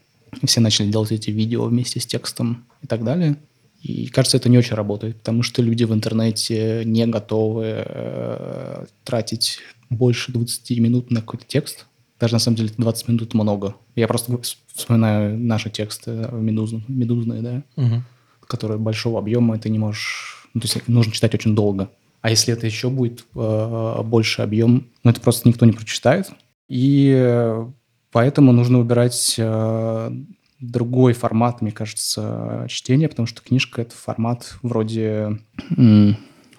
все 0.45 0.62
начали 0.62 0.89
делать 0.89 1.12
эти 1.12 1.32
видео 1.32 1.65
вместе 1.65 1.99
с 1.99 2.06
текстом 2.06 2.65
и 2.82 2.88
так 2.88 3.04
далее. 3.04 3.36
И 3.82 4.08
кажется, 4.08 4.38
это 4.38 4.47
не 4.47 4.58
очень 4.58 4.75
работает, 4.75 5.17
потому 5.17 5.43
что 5.43 5.62
люди 5.62 5.84
в 5.84 5.93
интернете 5.93 6.84
не 6.86 7.06
готовы 7.08 7.84
э, 7.86 8.86
тратить 9.04 9.60
больше 9.89 10.32
20 10.32 10.80
минут 10.80 11.12
на 11.12 11.21
какой-то 11.21 11.45
текст. 11.47 11.86
Даже 12.19 12.34
на 12.34 12.39
самом 12.39 12.58
деле 12.58 12.71
20 12.78 13.08
минут 13.08 13.34
много. 13.34 13.75
Я 13.95 14.08
просто 14.08 14.38
вспоминаю 14.73 15.38
наши 15.39 15.69
тексты 15.69 16.28
медузные, 16.32 16.84
медузные 16.88 17.41
да, 17.41 17.63
угу. 17.75 18.04
которые 18.45 18.78
большого 18.78 19.19
объема, 19.19 19.58
ты 19.58 19.69
не 19.69 19.80
можешь... 19.80 20.47
Ну, 20.54 20.62
то 20.62 20.67
есть 20.67 20.88
нужно 20.88 21.13
читать 21.13 21.34
очень 21.34 21.56
долго. 21.56 21.89
А 22.21 22.30
если 22.30 22.54
это 22.54 22.65
еще 22.65 22.89
будет 22.89 23.25
э, 23.36 24.02
больше 24.04 24.41
объем, 24.41 24.88
ну, 25.04 25.12
это 25.12 25.21
просто 25.21 25.47
никто 25.47 25.65
не 25.65 25.71
прочитает. 25.71 26.30
И 26.67 27.65
Поэтому 28.12 28.52
нужно 28.52 28.80
выбирать 28.80 29.36
э, 29.38 30.12
другой 30.60 31.13
формат, 31.13 31.62
мне 31.62 31.71
кажется, 31.71 32.65
чтения, 32.67 33.08
потому 33.08 33.28
что 33.28 33.41
книжка— 33.41 33.82
это 33.84 33.95
формат 33.95 34.58
вроде 34.63 35.39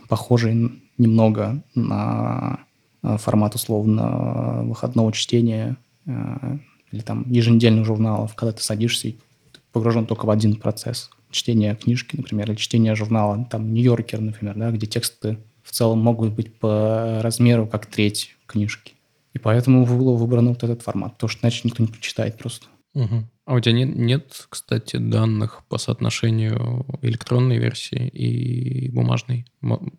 похожий 0.09 0.81
немного 0.97 1.63
на 1.75 2.61
э, 2.61 2.65
формат 3.03 3.55
условно 3.55 4.63
выходного 4.65 5.13
чтения 5.13 5.77
э, 6.07 6.59
или 6.93 7.01
там 7.01 7.25
еженедельных 7.31 7.87
журналов, 7.87 8.35
когда 8.35 8.53
ты 8.53 8.63
садишься 8.63 9.09
и 9.09 9.17
погружен 9.73 10.07
только 10.07 10.27
в 10.27 10.31
один 10.31 10.57
процесс. 10.57 11.11
Чтения 11.31 11.77
книжки, 11.77 12.17
например, 12.17 12.51
или 12.51 12.57
чтения 12.57 12.95
журнала, 12.95 13.47
там, 13.51 13.73
Нью-Йоркер, 13.73 14.21
например, 14.21 14.57
да, 14.57 14.71
где 14.71 14.87
тексты 14.87 15.39
в 15.63 15.71
целом 15.71 16.01
могут 16.01 16.33
быть 16.33 16.59
по 16.59 17.21
размеру 17.23 17.67
как 17.67 17.87
треть 17.87 18.37
книжки. 18.47 18.95
И 19.33 19.39
поэтому 19.39 19.87
было 19.87 20.17
выбрано 20.17 20.51
вот 20.51 20.65
этот 20.65 20.83
формат, 20.83 21.15
потому 21.15 21.29
что 21.29 21.45
иначе 21.45 21.61
никто 21.65 21.83
не 21.83 21.89
прочитает 21.89 22.37
просто. 22.37 22.67
Угу. 22.95 23.25
А 23.51 23.55
у 23.55 23.59
тебя 23.59 23.73
нет, 23.73 23.97
нет, 23.97 24.47
кстати, 24.49 24.95
данных 24.95 25.63
по 25.69 25.77
соотношению 25.77 26.87
электронной 27.03 27.59
версии 27.59 28.07
и 28.07 28.89
бумажной? 28.91 29.45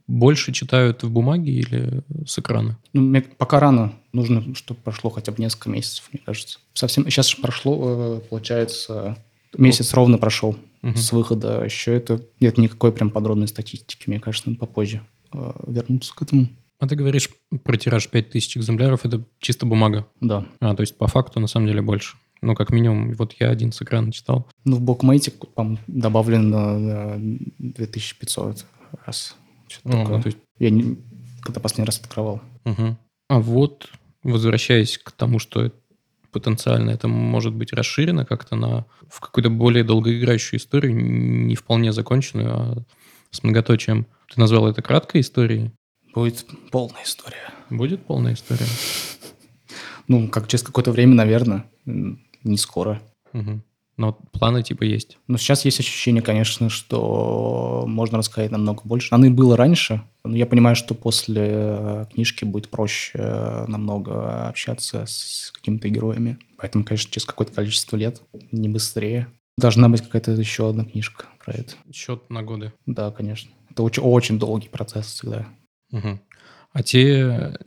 Больше 0.08 0.54
читают 0.54 1.04
в 1.04 1.12
бумаге 1.12 1.52
или 1.52 2.02
с 2.26 2.40
экрана? 2.40 2.80
Ну, 2.94 3.02
мне 3.02 3.20
пока 3.20 3.60
рано. 3.60 3.92
Нужно, 4.14 4.56
чтобы 4.56 4.80
прошло 4.80 5.10
хотя 5.10 5.34
бы 5.34 5.44
несколько 5.44 5.70
месяцев, 5.70 6.08
мне 6.14 6.22
кажется. 6.26 6.60
Совсем 6.74 7.04
сейчас 7.04 7.34
прошло, 7.34 8.22
э, 8.22 8.22
получается, 8.30 9.18
месяц 9.58 9.94
ровно 9.96 10.18
прошел 10.18 10.56
угу. 10.82 10.96
с 10.96 11.12
выхода. 11.12 11.62
Еще 11.66 11.94
это 11.94 12.22
нет 12.40 12.58
никакой 12.58 12.94
прям 12.94 13.10
подробной 13.10 13.50
статистики, 13.50 14.04
мне 14.08 14.22
кажется, 14.22 14.48
надо 14.48 14.62
попозже 14.62 15.02
э, 15.34 15.52
вернуться 15.68 16.16
к 16.16 16.22
этому. 16.22 16.48
А 16.80 16.88
ты 16.88 16.96
говоришь 16.96 17.30
про 17.64 17.76
тираж 17.76 18.08
5000 18.08 18.58
экземпляров, 18.58 19.06
это 19.06 19.26
чисто 19.40 19.66
бумага? 19.66 20.08
Да. 20.22 20.48
А, 20.62 20.74
то 20.74 20.82
есть 20.82 20.98
по 20.98 21.08
факту 21.08 21.42
на 21.42 21.48
самом 21.48 21.68
деле 21.68 21.82
больше. 21.82 22.16
Ну, 22.42 22.56
как 22.56 22.72
минимум, 22.72 23.14
вот 23.14 23.34
я 23.40 23.50
один 23.50 23.72
с 23.72 23.82
экрана 23.82 24.12
читал. 24.12 24.48
Ну, 24.66 24.78
в 24.78 24.82
букмейте, 24.82 25.32
по 25.32 25.78
добавлено 25.88 27.18
2500 27.60 28.66
раз. 29.06 29.36
Что-то 29.68 29.90
ну, 29.90 30.04
такое. 30.04 30.22
то 30.22 30.28
есть... 30.28 30.38
Я 30.58 30.70
не... 30.72 30.98
когда 31.42 31.60
последний 31.60 31.86
раз 31.86 32.00
открывал. 32.00 32.42
Угу. 32.66 32.98
А 33.30 33.40
вот, 33.40 33.90
возвращаясь 34.24 34.98
к 34.98 35.12
тому, 35.12 35.40
что 35.40 35.72
потенциально 36.32 36.92
это 36.92 37.08
может 37.08 37.54
быть 37.54 37.74
расширено 37.74 38.26
как-то 38.26 38.56
на 38.56 38.86
в 39.10 39.20
какую-то 39.20 39.50
более 39.50 39.84
долгоиграющую 39.84 40.60
историю, 40.60 40.96
не 40.96 41.56
вполне 41.56 41.92
законченную, 41.92 42.54
а 42.54 42.78
с 43.32 43.44
многоточием. 43.44 44.08
Ты 44.34 44.40
назвал 44.40 44.68
это 44.68 44.82
краткой 44.82 45.22
историей? 45.22 45.72
Будет 46.14 46.46
полная 46.72 47.04
история. 47.04 47.52
Будет 47.70 48.06
полная 48.06 48.34
история? 48.34 48.66
Ну, 50.08 50.28
как 50.28 50.48
через 50.48 50.64
какое-то 50.64 50.92
время, 50.92 51.16
наверное. 51.16 51.66
Не 52.44 52.58
скоро. 52.58 53.02
Угу. 53.34 53.62
Но 53.98 54.14
планы 54.14 54.64
типа 54.64 54.84
есть. 54.84 55.20
Но 55.28 55.38
сейчас 55.38 55.64
есть 55.66 55.80
ощущение, 55.80 56.24
конечно, 56.24 56.70
что 56.70 57.84
можно 57.88 58.18
рассказать 58.18 58.50
намного 58.50 58.82
больше. 58.84 59.14
Оно 59.14 59.28
и 59.28 59.30
было 59.30 59.56
раньше. 59.56 60.02
Но 60.24 60.36
я 60.36 60.46
понимаю, 60.46 60.76
что 60.76 60.96
после 60.96 61.48
э, 61.52 62.06
книжки 62.12 62.46
будет 62.46 62.70
проще 62.70 63.20
э, 63.20 63.66
намного 63.68 64.48
общаться 64.48 65.06
с 65.06 65.52
какими-то 65.54 65.90
героями. 65.90 66.40
Поэтому, 66.58 66.84
конечно, 66.84 67.12
через 67.12 67.26
какое-то 67.26 67.54
количество 67.54 67.96
лет, 67.96 68.22
не 68.52 68.70
быстрее. 68.70 69.28
Должна 69.58 69.88
быть 69.90 70.02
какая-то 70.02 70.32
еще 70.32 70.70
одна 70.70 70.86
книжка 70.86 71.26
про 71.44 71.54
это. 71.54 71.74
Счет 71.94 72.28
на 72.30 72.42
годы. 72.42 72.74
Да, 72.86 73.12
конечно. 73.12 73.52
Это 73.70 73.84
очень, 73.84 74.02
очень 74.02 74.40
долгий 74.40 74.70
процесс 74.70 75.08
всегда. 75.08 75.46
Угу. 75.92 76.20
А 76.72 76.84
те, 76.84 77.58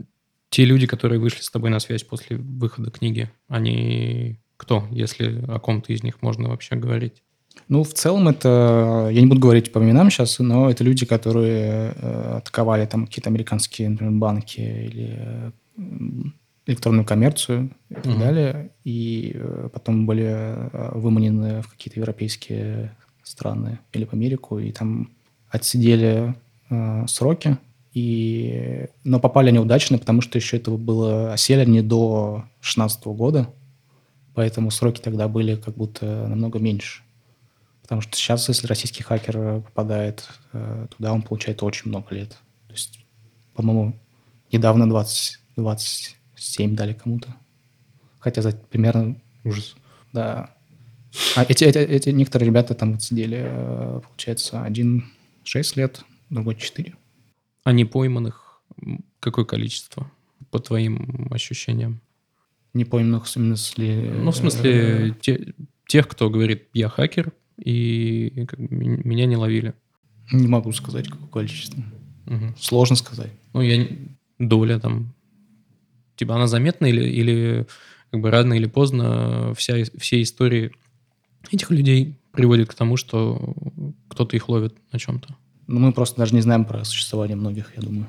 те 0.49 0.65
люди, 0.65 0.87
которые 0.87 1.21
вышли 1.21 1.43
с 1.43 1.51
тобой 1.51 1.71
на 1.71 1.79
связь 1.79 2.03
после 2.03 2.39
выхода 2.39 2.91
книги, 2.91 3.31
они 3.47 4.41
Кто, 4.57 4.85
если 4.91 5.45
о 5.49 5.59
ком-то 5.59 5.93
из 5.93 6.03
них 6.03 6.23
можно 6.23 6.49
вообще 6.49 6.77
говорить? 6.77 7.23
Ну, 7.69 7.83
в 7.83 7.93
целом 7.95 8.29
это, 8.29 9.09
я 9.11 9.21
не 9.21 9.27
буду 9.27 9.41
говорить 9.41 9.73
по 9.73 9.79
именам 9.79 10.11
сейчас, 10.11 10.39
но 10.39 10.71
это 10.71 10.85
люди, 10.85 11.07
которые 11.07 11.95
э, 11.97 12.37
атаковали 12.39 12.85
там 12.87 13.07
какие-то 13.07 13.31
американские, 13.31 13.89
например, 13.89 14.13
банки 14.15 14.61
или 14.61 15.19
э, 15.19 15.51
электронную 16.67 17.05
коммерцию 17.05 17.71
и 17.91 17.95
так 17.95 18.07
Мгм. 18.07 18.19
далее, 18.19 18.71
и 18.85 19.33
э, 19.35 19.69
потом 19.73 20.07
были 20.07 20.71
выманены 20.73 21.63
в 21.63 21.69
какие-то 21.69 22.01
европейские 22.01 22.97
страны 23.23 23.79
или 23.93 24.05
в 24.05 24.13
Америку, 24.13 24.59
и 24.59 24.71
там 24.73 25.11
отсидели 25.49 26.35
э, 26.71 27.07
сроки, 27.07 27.59
и... 27.93 28.89
но 29.05 29.21
попали 29.21 29.49
они 29.49 29.59
удачно, 29.61 29.99
потому 29.99 30.21
что 30.21 30.37
еще 30.37 30.57
этого 30.57 30.77
было, 30.77 31.33
осели 31.33 31.61
они 31.61 31.81
до 31.81 32.45
16 32.61 33.05
года, 33.07 33.49
поэтому 34.35 34.71
сроки 34.71 35.01
тогда 35.01 35.29
были 35.29 35.57
как 35.57 35.77
будто 35.77 36.27
намного 36.29 36.59
меньше. 36.59 37.03
Потому 37.83 38.01
что 38.01 38.17
сейчас, 38.17 38.49
если 38.49 38.67
российский 38.67 39.03
хакер 39.03 39.37
э, 39.37 39.61
попадает 39.61 40.27
э, 40.53 40.87
туда, 40.97 41.13
он 41.13 41.21
получает 41.21 41.63
очень 41.63 41.91
много 41.91 42.15
лет. 42.15 42.31
То 42.67 42.73
есть, 42.73 43.05
по-моему, 43.53 44.01
недавно 44.51 44.89
20, 44.89 45.39
27 45.57 46.75
дали 46.75 46.95
кому-то. 46.95 47.37
Хотя 48.19 48.41
за 48.41 48.53
примерно, 48.53 49.21
Ужас. 49.45 49.77
да. 50.15 50.55
А 51.37 51.45
эти, 51.45 51.65
эти, 51.65 51.79
эти 51.79 52.09
некоторые 52.09 52.49
ребята 52.49 52.75
там 52.75 52.99
сидели, 52.99 53.43
э, 53.45 54.01
получается, 54.03 54.63
один 54.63 55.05
6 55.45 55.77
лет, 55.77 56.03
другой 56.31 56.57
4. 56.57 56.95
А 57.65 57.73
не 57.73 57.85
пойманных 57.85 58.63
какое 59.21 59.45
количество, 59.45 60.11
по 60.51 60.59
твоим 60.59 61.29
ощущениям? 61.31 62.01
Не 62.75 62.85
помню, 62.85 63.21
в 63.21 63.29
смысле... 63.29 64.13
Ну, 64.23 64.31
в 64.31 64.37
смысле, 64.37 65.11
э, 65.11 65.15
те- 65.21 65.55
тех, 65.87 66.09
кто 66.09 66.29
говорит, 66.29 66.69
я 66.73 66.89
хакер, 66.89 67.33
и 67.57 68.45
как 68.49 68.59
меня 68.59 69.27
не 69.27 69.37
ловили. 69.37 69.75
Не 70.33 70.49
могу 70.49 70.73
сказать, 70.73 71.09
какое 71.09 71.29
количество. 71.29 71.83
Мгм. 72.27 72.55
Сложно 72.59 72.97
сказать. 72.97 73.31
Ну, 73.53 73.61
я... 73.61 73.87
Доля 74.39 74.81
там... 74.81 75.15
Типа 76.17 76.35
она 76.35 76.47
заметна 76.47 76.87
или, 76.87 77.05
или 77.09 77.67
как 78.11 78.21
бы 78.21 78.31
рано 78.31 78.55
или 78.55 78.67
поздно 78.67 79.53
вся, 79.57 79.77
все 79.99 80.23
истории 80.23 80.73
этих 81.51 81.71
людей 81.71 82.17
приводят 82.33 82.69
к 82.69 82.75
тому, 82.75 82.97
что 82.97 83.55
кто-то 84.09 84.37
их 84.37 84.49
ловит 84.49 84.77
на 84.93 84.99
чем-то. 84.99 85.37
Но 85.67 85.81
мы 85.81 85.93
просто 85.93 86.19
даже 86.19 86.35
не 86.35 86.41
знаем 86.41 86.65
про 86.65 86.85
существование 86.85 87.37
многих, 87.37 87.73
я 87.77 87.83
думаю. 87.83 88.07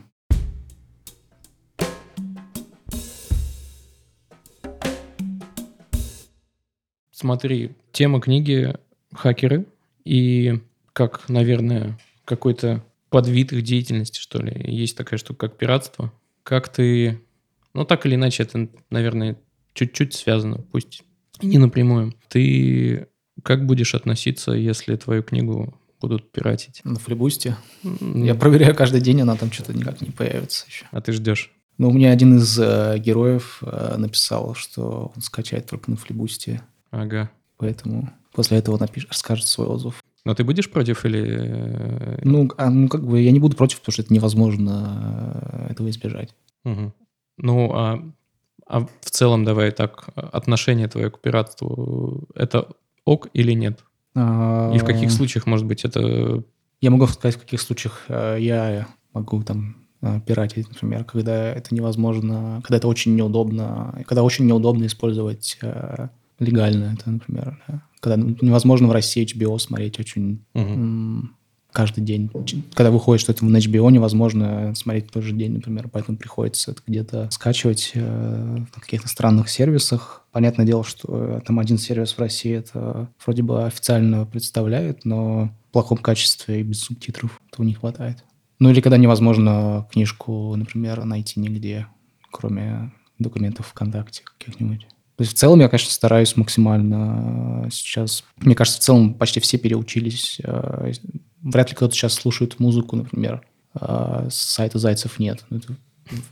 Смотри, 7.15 7.71
тема 7.93 8.19
книги 8.19 8.75
«Хакеры» 9.13 9.65
и 10.03 10.59
как, 10.91 11.29
наверное, 11.29 11.97
какой-то 12.25 12.83
подвид 13.09 13.53
их 13.53 13.61
деятельности, 13.61 14.19
что 14.19 14.41
ли. 14.41 14.53
Есть 14.69 14.97
такая 14.97 15.17
штука, 15.17 15.47
как 15.47 15.57
пиратство. 15.57 16.11
Как 16.43 16.67
ты... 16.67 17.21
Ну, 17.73 17.85
так 17.85 18.05
или 18.05 18.15
иначе, 18.15 18.43
это, 18.43 18.67
наверное, 18.89 19.37
чуть-чуть 19.73 20.13
связано, 20.13 20.57
пусть 20.73 21.03
и 21.39 21.47
не 21.47 21.57
напрямую. 21.57 22.13
Ты 22.27 23.07
как 23.43 23.65
будешь 23.65 23.95
относиться, 23.95 24.51
если 24.51 24.97
твою 24.97 25.23
книгу 25.23 25.73
будут 26.01 26.29
пиратить? 26.33 26.81
На 26.83 26.99
флибусте. 26.99 27.55
Я 28.01 28.35
проверяю 28.35 28.75
каждый 28.75 28.99
день, 28.99 29.21
она 29.21 29.37
там 29.37 29.53
что-то 29.53 29.73
никак 29.73 30.01
не 30.01 30.11
появится 30.11 30.65
еще. 30.67 30.83
А 30.91 30.99
ты 30.99 31.13
ждешь? 31.13 31.53
Но 31.77 31.87
у 31.87 31.93
меня 31.93 32.11
один 32.11 32.39
из 32.39 32.59
э, 32.59 32.97
героев 32.99 33.59
э, 33.61 33.95
написал, 33.97 34.53
что 34.53 35.13
он 35.15 35.21
скачает 35.21 35.67
только 35.69 35.91
на 35.91 35.95
флибусте, 35.95 36.61
Ага. 36.91 37.29
поэтому 37.57 38.09
после 38.33 38.57
этого 38.57 38.77
напишет, 38.77 39.11
расскажет 39.11 39.47
свой 39.47 39.67
отзыв. 39.67 40.03
Но 40.25 40.33
ты 40.33 40.43
будешь 40.43 40.69
против 40.71 41.05
или... 41.05 41.23
э, 41.23 42.19
Ну, 42.23 42.49
а, 42.57 42.69
ну, 42.69 42.87
как 42.87 43.05
бы 43.05 43.21
я 43.21 43.31
не 43.31 43.39
буду 43.39 43.55
против, 43.55 43.79
потому 43.79 43.93
что 43.93 44.01
это 44.01 44.13
невозможно 44.13 45.41
э, 45.67 45.71
этого 45.71 45.89
избежать. 45.89 46.35
Мгм. 46.63 46.93
Ну, 47.37 47.71
а, 47.73 48.03
а 48.67 48.79
в 49.01 49.09
целом, 49.11 49.45
давай 49.45 49.71
так, 49.71 50.09
отношение 50.15 50.87
твое 50.87 51.11
к 51.11 51.19
пиратству, 51.19 52.27
это 52.33 52.67
ок 53.05 53.27
или 53.33 53.51
нет? 53.53 53.83
И 54.15 54.77
в 54.79 54.83
каких 54.85 55.09
А, 55.09 55.11
случаях, 55.11 55.45
может 55.45 55.65
быть, 55.67 55.85
это... 55.85 56.43
Я 56.81 56.89
могу 56.89 57.05
сказать, 57.07 57.35
в 57.35 57.41
каких 57.41 57.61
случаях 57.61 58.05
э, 58.07 58.37
я 58.39 58.87
могу 59.13 59.43
там 59.43 59.75
пиратить, 60.25 60.67
например, 60.69 61.03
когда 61.03 61.53
это 61.53 61.73
невозможно, 61.73 62.61
когда 62.63 62.77
это 62.77 62.87
очень 62.87 63.15
неудобно, 63.15 64.03
когда 64.07 64.23
очень 64.23 64.45
неудобно 64.45 64.85
использовать 64.85 65.57
легально 66.39 66.95
это, 66.97 67.09
например, 67.09 67.61
да. 67.67 67.81
когда 67.99 68.17
невозможно 68.17 68.87
в 68.87 68.91
России 68.91 69.25
HBO 69.25 69.57
смотреть 69.59 69.99
очень 69.99 70.43
м, 70.53 71.35
каждый 71.75 72.03
день. 72.03 72.31
Когда 72.73 72.89
выходит 72.89 73.21
что-то 73.21 73.45
на 73.45 73.57
HBO, 73.57 73.91
невозможно 73.91 74.73
смотреть 74.75 75.09
в 75.09 75.11
тот 75.11 75.23
же 75.23 75.33
день, 75.33 75.53
например, 75.53 75.89
поэтому 75.89 76.17
приходится 76.17 76.71
это 76.71 76.81
где-то 76.87 77.29
скачивать 77.31 77.91
э, 77.93 77.99
на 77.99 78.81
каких-то 78.81 79.09
странных 79.09 79.49
сервисах. 79.49 80.23
Понятное 80.31 80.65
дело, 80.65 80.83
что 80.83 81.07
э, 81.11 81.41
там 81.45 81.59
один 81.59 81.77
сервис 81.77 82.13
в 82.13 82.19
России 82.19 82.53
это 82.53 83.09
вроде 83.23 83.43
бы 83.43 83.65
официально 83.65 84.25
представляет, 84.25 85.03
но 85.03 85.51
в 85.69 85.73
плохом 85.73 85.97
качестве 85.97 86.61
и 86.61 86.63
без 86.63 86.79
субтитров 86.79 87.41
этого 87.51 87.65
не 87.65 87.73
хватает. 87.73 88.23
Ну 88.59 88.69
или 88.69 88.79
когда 88.79 88.97
невозможно 88.97 89.85
книжку, 89.91 90.55
например, 90.55 91.03
найти 91.03 91.41
нигде, 91.41 91.87
кроме 92.31 92.93
документов 93.19 93.67
ВКонтакте 93.67 94.23
каких-нибудь. 94.37 94.87
То 95.17 95.21
есть 95.23 95.33
в 95.33 95.37
целом 95.37 95.59
я, 95.61 95.69
конечно, 95.69 95.91
стараюсь 95.91 96.35
максимально 96.35 97.63
э, 97.67 97.69
сейчас... 97.71 98.23
Мне 98.37 98.53
кажется, 98.55 98.79
в 98.81 98.83
целом 98.83 99.13
почти 99.13 99.39
все 99.39 99.57
переучились. 99.57 100.39
э, 100.43 100.91
Вряд 101.41 101.69
ли 101.69 101.75
кто-то 101.75 101.93
сейчас 101.95 102.13
слушает 102.15 102.59
музыку, 102.59 102.95
например. 102.97 103.41
э, 103.79 104.27
С 104.29 104.35
сайта 104.35 104.77
«Зайцев» 104.79 105.19
нет. 105.19 105.45
Ну, 105.49 105.57
это 105.57 105.73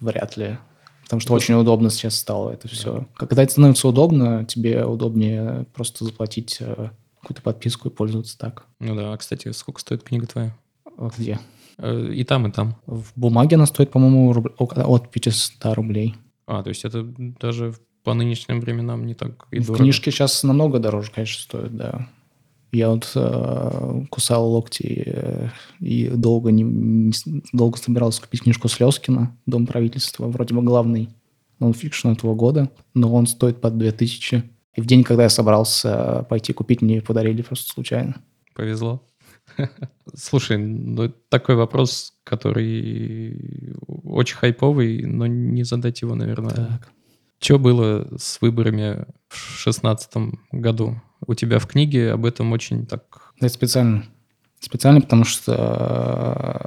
вряд 0.02 0.36
ли. 0.38 0.58
Потому 1.04 1.20
что 1.22 1.34
очень 1.34 1.54
удобно 1.54 1.90
сейчас 1.90 2.16
стало 2.16 2.50
это 2.52 2.68
все. 2.68 3.08
Когда 3.16 3.44
это 3.44 3.52
становится 3.54 3.88
удобно, 3.88 4.46
тебе 4.46 4.86
удобнее 4.86 5.66
просто 5.74 6.04
заплатить 6.06 6.58
какую-то 6.58 7.42
подписку 7.42 7.88
и 7.90 7.92
пользоваться 7.92 8.38
так. 8.38 8.66
Ну 8.80 8.96
да, 8.96 9.14
а, 9.14 9.18
кстати, 9.18 9.52
сколько 9.52 9.80
стоит 9.80 10.04
книга 10.04 10.28
твоя? 10.28 10.54
А 10.98 11.10
Где? 11.18 11.40
И 11.82 12.24
там, 12.24 12.48
и 12.48 12.52
там. 12.52 12.76
В 12.86 13.08
бумаге 13.16 13.56
она 13.56 13.66
стоит, 13.66 13.92
по-моему, 13.92 14.32
руб- 14.34 14.54
от 14.60 15.10
500 15.12 15.74
рублей. 15.76 16.16
А, 16.48 16.62
то 16.64 16.70
есть 16.70 16.84
это 16.86 17.04
даже 17.04 17.74
по 18.04 18.14
нынешним 18.14 18.60
временам 18.60 19.06
не 19.06 19.14
так 19.14 19.48
и 19.52 19.60
В 19.60 19.68
дорого. 19.68 19.84
книжке 19.84 20.12
сейчас 20.12 20.44
намного 20.44 20.80
дороже, 20.80 21.12
конечно, 21.12 21.42
стоит, 21.42 21.76
да. 21.76 22.10
Я 22.72 22.90
вот 22.90 23.12
э, 23.14 24.04
кусал 24.10 24.50
локти 24.50 25.04
э, 25.06 25.50
и 25.80 26.08
долго, 26.08 26.52
не, 26.52 26.64
не 26.64 27.14
долго 27.54 27.78
собирался 27.78 28.22
купить 28.22 28.42
книжку 28.42 28.68
Слезкина 28.68 29.38
«Дом 29.46 29.68
правительства». 29.68 30.28
Вроде 30.28 30.56
бы 30.56 30.64
главный 30.64 31.10
нонфикшн 31.60 32.10
этого 32.10 32.34
года, 32.34 32.72
но 32.96 33.14
он 33.14 33.28
стоит 33.28 33.62
под 33.62 33.78
2000. 33.78 34.44
И 34.76 34.82
в 34.82 34.86
день, 34.88 35.04
когда 35.04 35.24
я 35.24 35.30
собрался 35.30 36.26
пойти 36.30 36.52
купить, 36.52 36.82
мне 36.82 37.00
подарили 37.02 37.44
просто 37.44 37.72
случайно. 37.72 38.16
Повезло. 38.56 39.04
Слушай, 40.16 40.58
ну 40.58 41.14
такой 41.30 41.56
вопрос, 41.56 42.14
который 42.24 43.76
очень 44.04 44.38
хайповый, 44.38 45.04
но 45.06 45.28
не 45.28 45.64
задать 45.64 46.02
его, 46.02 46.16
наверное. 46.16 46.56
Так. 46.56 46.92
Что 47.44 47.60
было 47.60 48.08
с 48.18 48.40
выборами 48.40 49.06
в 49.28 49.36
шестнадцатом 49.36 50.40
году? 50.54 51.02
У 51.28 51.34
тебя 51.34 51.60
в 51.60 51.68
книге 51.68 52.14
об 52.14 52.26
этом 52.26 52.54
очень 52.54 52.86
так... 52.86 53.34
Это 53.38 53.50
специально. 53.50 54.06
Специально, 54.62 55.02
потому 55.02 55.26
что, 55.26 55.54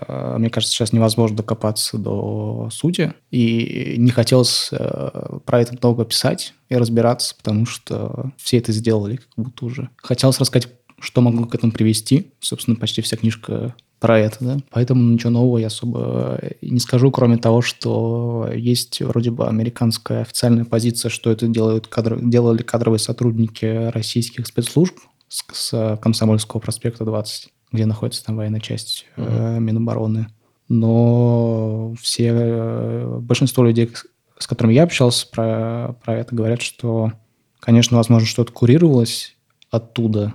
э, 0.06 0.36
мне 0.38 0.50
кажется, 0.50 0.74
сейчас 0.74 0.92
невозможно 0.92 1.38
докопаться 1.38 1.96
до 1.96 2.68
сути. 2.70 3.14
И 3.30 3.94
не 3.96 4.10
хотелось 4.10 4.68
э, 4.70 5.38
про 5.46 5.62
это 5.62 5.78
много 5.80 6.04
писать 6.04 6.52
и 6.68 6.76
разбираться, 6.76 7.34
потому 7.36 7.64
что 7.64 8.32
все 8.36 8.58
это 8.58 8.72
сделали 8.72 9.16
как 9.16 9.30
будто 9.38 9.64
уже. 9.64 9.88
Хотелось 9.96 10.38
рассказать, 10.38 10.70
что 11.00 11.22
могло 11.22 11.46
к 11.46 11.54
этому 11.54 11.72
привести. 11.72 12.32
Собственно, 12.40 12.76
почти 12.76 13.00
вся 13.00 13.16
книжка 13.16 13.74
про 14.00 14.18
это, 14.18 14.36
да. 14.40 14.56
Поэтому 14.70 15.02
ничего 15.12 15.30
нового 15.30 15.58
я 15.58 15.68
особо 15.68 16.38
и 16.60 16.70
не 16.70 16.80
скажу, 16.80 17.10
кроме 17.10 17.38
того, 17.38 17.62
что 17.62 18.48
есть 18.54 19.00
вроде 19.00 19.30
бы 19.30 19.46
американская 19.48 20.22
официальная 20.22 20.64
позиция, 20.64 21.08
что 21.08 21.30
это 21.30 21.46
делают 21.46 21.86
кадр... 21.86 22.18
делали 22.20 22.62
кадровые 22.62 22.98
сотрудники 23.00 23.90
российских 23.90 24.46
спецслужб 24.46 24.94
с, 25.28 25.44
с 25.52 25.98
Комсомольского 26.02 26.60
проспекта 26.60 27.04
20, 27.04 27.48
где 27.72 27.86
находится 27.86 28.24
там 28.24 28.36
военная 28.36 28.60
часть 28.60 29.06
э, 29.16 29.58
Минобороны. 29.60 30.28
Но 30.68 31.94
все, 32.00 32.30
э, 32.34 33.18
большинство 33.20 33.64
людей, 33.64 33.90
с- 33.94 34.06
с 34.38 34.46
которыми 34.46 34.74
я 34.74 34.82
общался 34.82 35.26
про, 35.28 35.96
про 36.04 36.16
это, 36.18 36.34
говорят, 36.34 36.60
что, 36.60 37.12
конечно, 37.60 37.96
возможно, 37.96 38.26
что-то 38.26 38.52
курировалось 38.52 39.36
оттуда, 39.70 40.34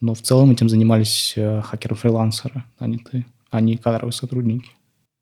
но 0.00 0.14
в 0.14 0.22
целом 0.22 0.50
этим 0.50 0.68
занимались 0.68 1.34
э, 1.36 1.60
хакеры-фрилансеры, 1.62 2.64
а 2.78 2.86
не 2.86 2.98
ты, 2.98 3.26
а 3.50 3.60
не 3.60 3.76
кадровые 3.76 4.12
сотрудники. 4.12 4.70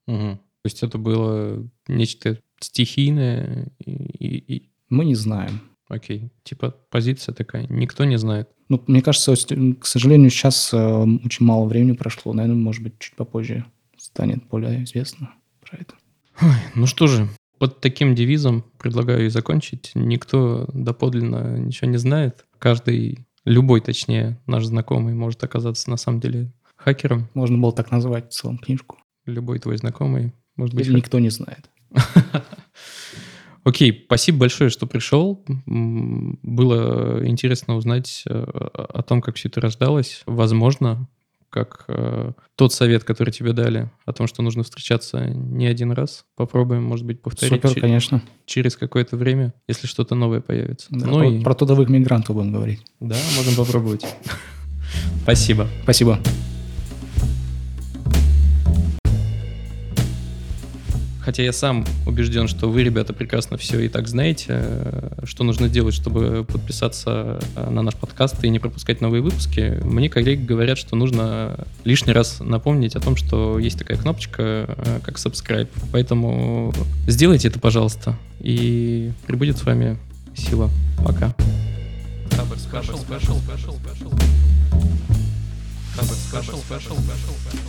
Мгм. 0.07 0.37
То 0.37 0.67
есть 0.69 0.83
это 0.83 0.99
было 0.99 1.65
нечто 1.89 2.39
стихийное 2.61 3.69
и, 3.85 3.91
и- 3.93 4.55
и- 4.57 4.71
Мы 4.89 5.05
не 5.05 5.15
знаем. 5.15 5.61
Окей. 5.89 6.31
Типа 6.45 6.75
позиция 6.91 7.35
такая, 7.35 7.67
никто 7.69 8.05
не 8.05 8.19
знает. 8.19 8.49
Ну, 8.69 8.83
мне 8.89 9.03
кажется, 9.03 9.35
к 9.81 9.87
сожалению, 9.87 10.31
сейчас 10.31 10.73
э, 10.73 10.77
очень 11.25 11.47
мало 11.47 11.67
времени 11.67 11.93
прошло. 11.97 12.33
Наверное, 12.33 12.61
может 12.61 12.83
быть, 12.83 12.99
чуть 12.99 13.15
попозже 13.15 13.65
станет 13.97 14.45
более 14.49 14.83
известно 14.85 15.31
про 15.61 15.79
это. 15.79 15.95
Ой, 16.41 16.51
ну 16.75 16.87
что 16.87 17.07
же, 17.07 17.29
под 17.59 17.81
таким 17.81 18.15
девизом 18.15 18.65
предлагаю 18.79 19.27
и 19.27 19.29
закончить. 19.31 19.93
Никто 19.95 20.69
доподлинно 20.73 21.59
ничего 21.59 21.91
не 21.91 21.97
знает. 21.99 22.45
Каждый, 22.59 23.26
любой, 23.47 23.81
точнее, 23.81 24.39
наш 24.47 24.67
знакомый 24.67 25.15
может 25.15 25.43
оказаться 25.43 25.89
на 25.89 25.97
самом 25.97 26.21
деле 26.21 26.53
хакером. 26.77 27.29
Можно 27.33 27.57
было 27.57 27.73
так 27.73 27.91
назвать 27.91 28.31
в 28.31 28.35
целом 28.35 28.59
книжку. 28.59 28.99
Любой 29.25 29.59
твой 29.59 29.79
знакомый 29.79 30.35
может 30.57 30.75
быть. 30.75 30.85
Или 30.85 30.93
хак... 30.93 31.03
никто 31.05 31.19
не 31.19 31.31
знает. 31.31 31.71
Окей, 33.65 34.05
спасибо 34.07 34.39
большое, 34.41 34.71
что 34.71 34.87
пришел. 34.87 35.45
Было 35.67 37.27
интересно 37.27 37.77
узнать 37.77 38.23
э, 38.29 38.33
о 38.33 39.03
том, 39.03 39.21
как 39.21 39.37
все 39.37 39.49
это 39.49 39.61
рождалось. 39.61 40.23
Возможно, 40.27 41.09
как 41.51 41.85
э, 41.89 42.33
тот 42.55 42.73
совет, 42.73 43.05
который 43.05 43.31
тебе 43.31 43.53
дали, 43.53 43.91
о 44.05 44.13
том, 44.13 44.27
что 44.27 44.43
нужно 44.43 44.63
встречаться 44.63 45.27
не 45.27 45.67
один 45.67 45.93
раз. 45.93 46.25
Попробуем, 46.37 46.83
может 46.85 47.07
быть, 47.07 47.23
повторить. 47.23 47.63
Супер, 47.63 47.81
конечно. 47.81 48.23
Через 48.45 48.77
какое-то 48.77 49.17
время, 49.17 49.55
если 49.69 49.87
что-то 49.87 50.15
новое 50.15 50.41
появится. 50.41 50.87
Да, 50.91 51.07
ну 51.07 51.19
про, 51.19 51.29
и... 51.29 51.43
про 51.43 51.55
трудовых 51.55 51.89
мигрантов 51.89 52.37
будем 52.37 52.53
говорить. 52.53 52.81
Да, 53.01 53.17
можем 53.37 53.55
попробовать. 53.57 54.05
Спасибо. 55.23 55.67
Спасибо. 55.83 56.21
Хотя 61.27 61.43
я 61.43 61.53
сам 61.53 61.85
убежден, 62.07 62.47
что 62.47 62.71
вы, 62.71 62.85
ребята, 62.85 63.13
прекрасно 63.13 63.57
все 63.57 63.81
и 63.81 63.89
так 63.89 64.07
знаете, 64.07 64.47
э, 64.49 65.25
что 65.25 65.43
нужно 65.43 65.69
делать, 65.69 65.93
чтобы 65.93 66.45
подписаться 66.45 67.41
э, 67.57 67.69
на 67.69 67.83
наш 67.83 67.97
подкаст 67.97 68.45
и 68.45 68.49
не 68.49 68.61
пропускать 68.61 69.01
новые 69.01 69.23
выпуски. 69.23 69.81
Мне 69.83 70.09
коллеги 70.09 70.45
говорят, 70.45 70.79
что 70.79 70.95
нужно 70.95 71.67
лишний 71.83 72.13
раз 72.13 72.39
напомнить 72.39 72.95
о 72.95 73.01
том, 73.01 73.17
что 73.17 73.59
есть 73.59 73.77
такая 73.77 73.99
кнопочка, 73.99 74.67
э, 74.69 75.01
как 75.03 75.17
subscribe. 75.17 75.67
Поэтому 75.91 76.73
сделайте 77.09 77.49
это, 77.49 77.59
пожалуйста, 77.59 78.17
и 78.39 79.11
прибудет 79.27 79.59
с 79.59 79.65
вами 79.65 79.99
сила. 80.37 80.71
Пока. 81.05 81.35
Special, 82.31 83.05
special, 83.05 83.37
special, 83.43 83.75
special. 83.83 84.13
Special, 85.97 86.59
special, 86.63 86.97
special, 86.97 87.35
special. 87.35 87.66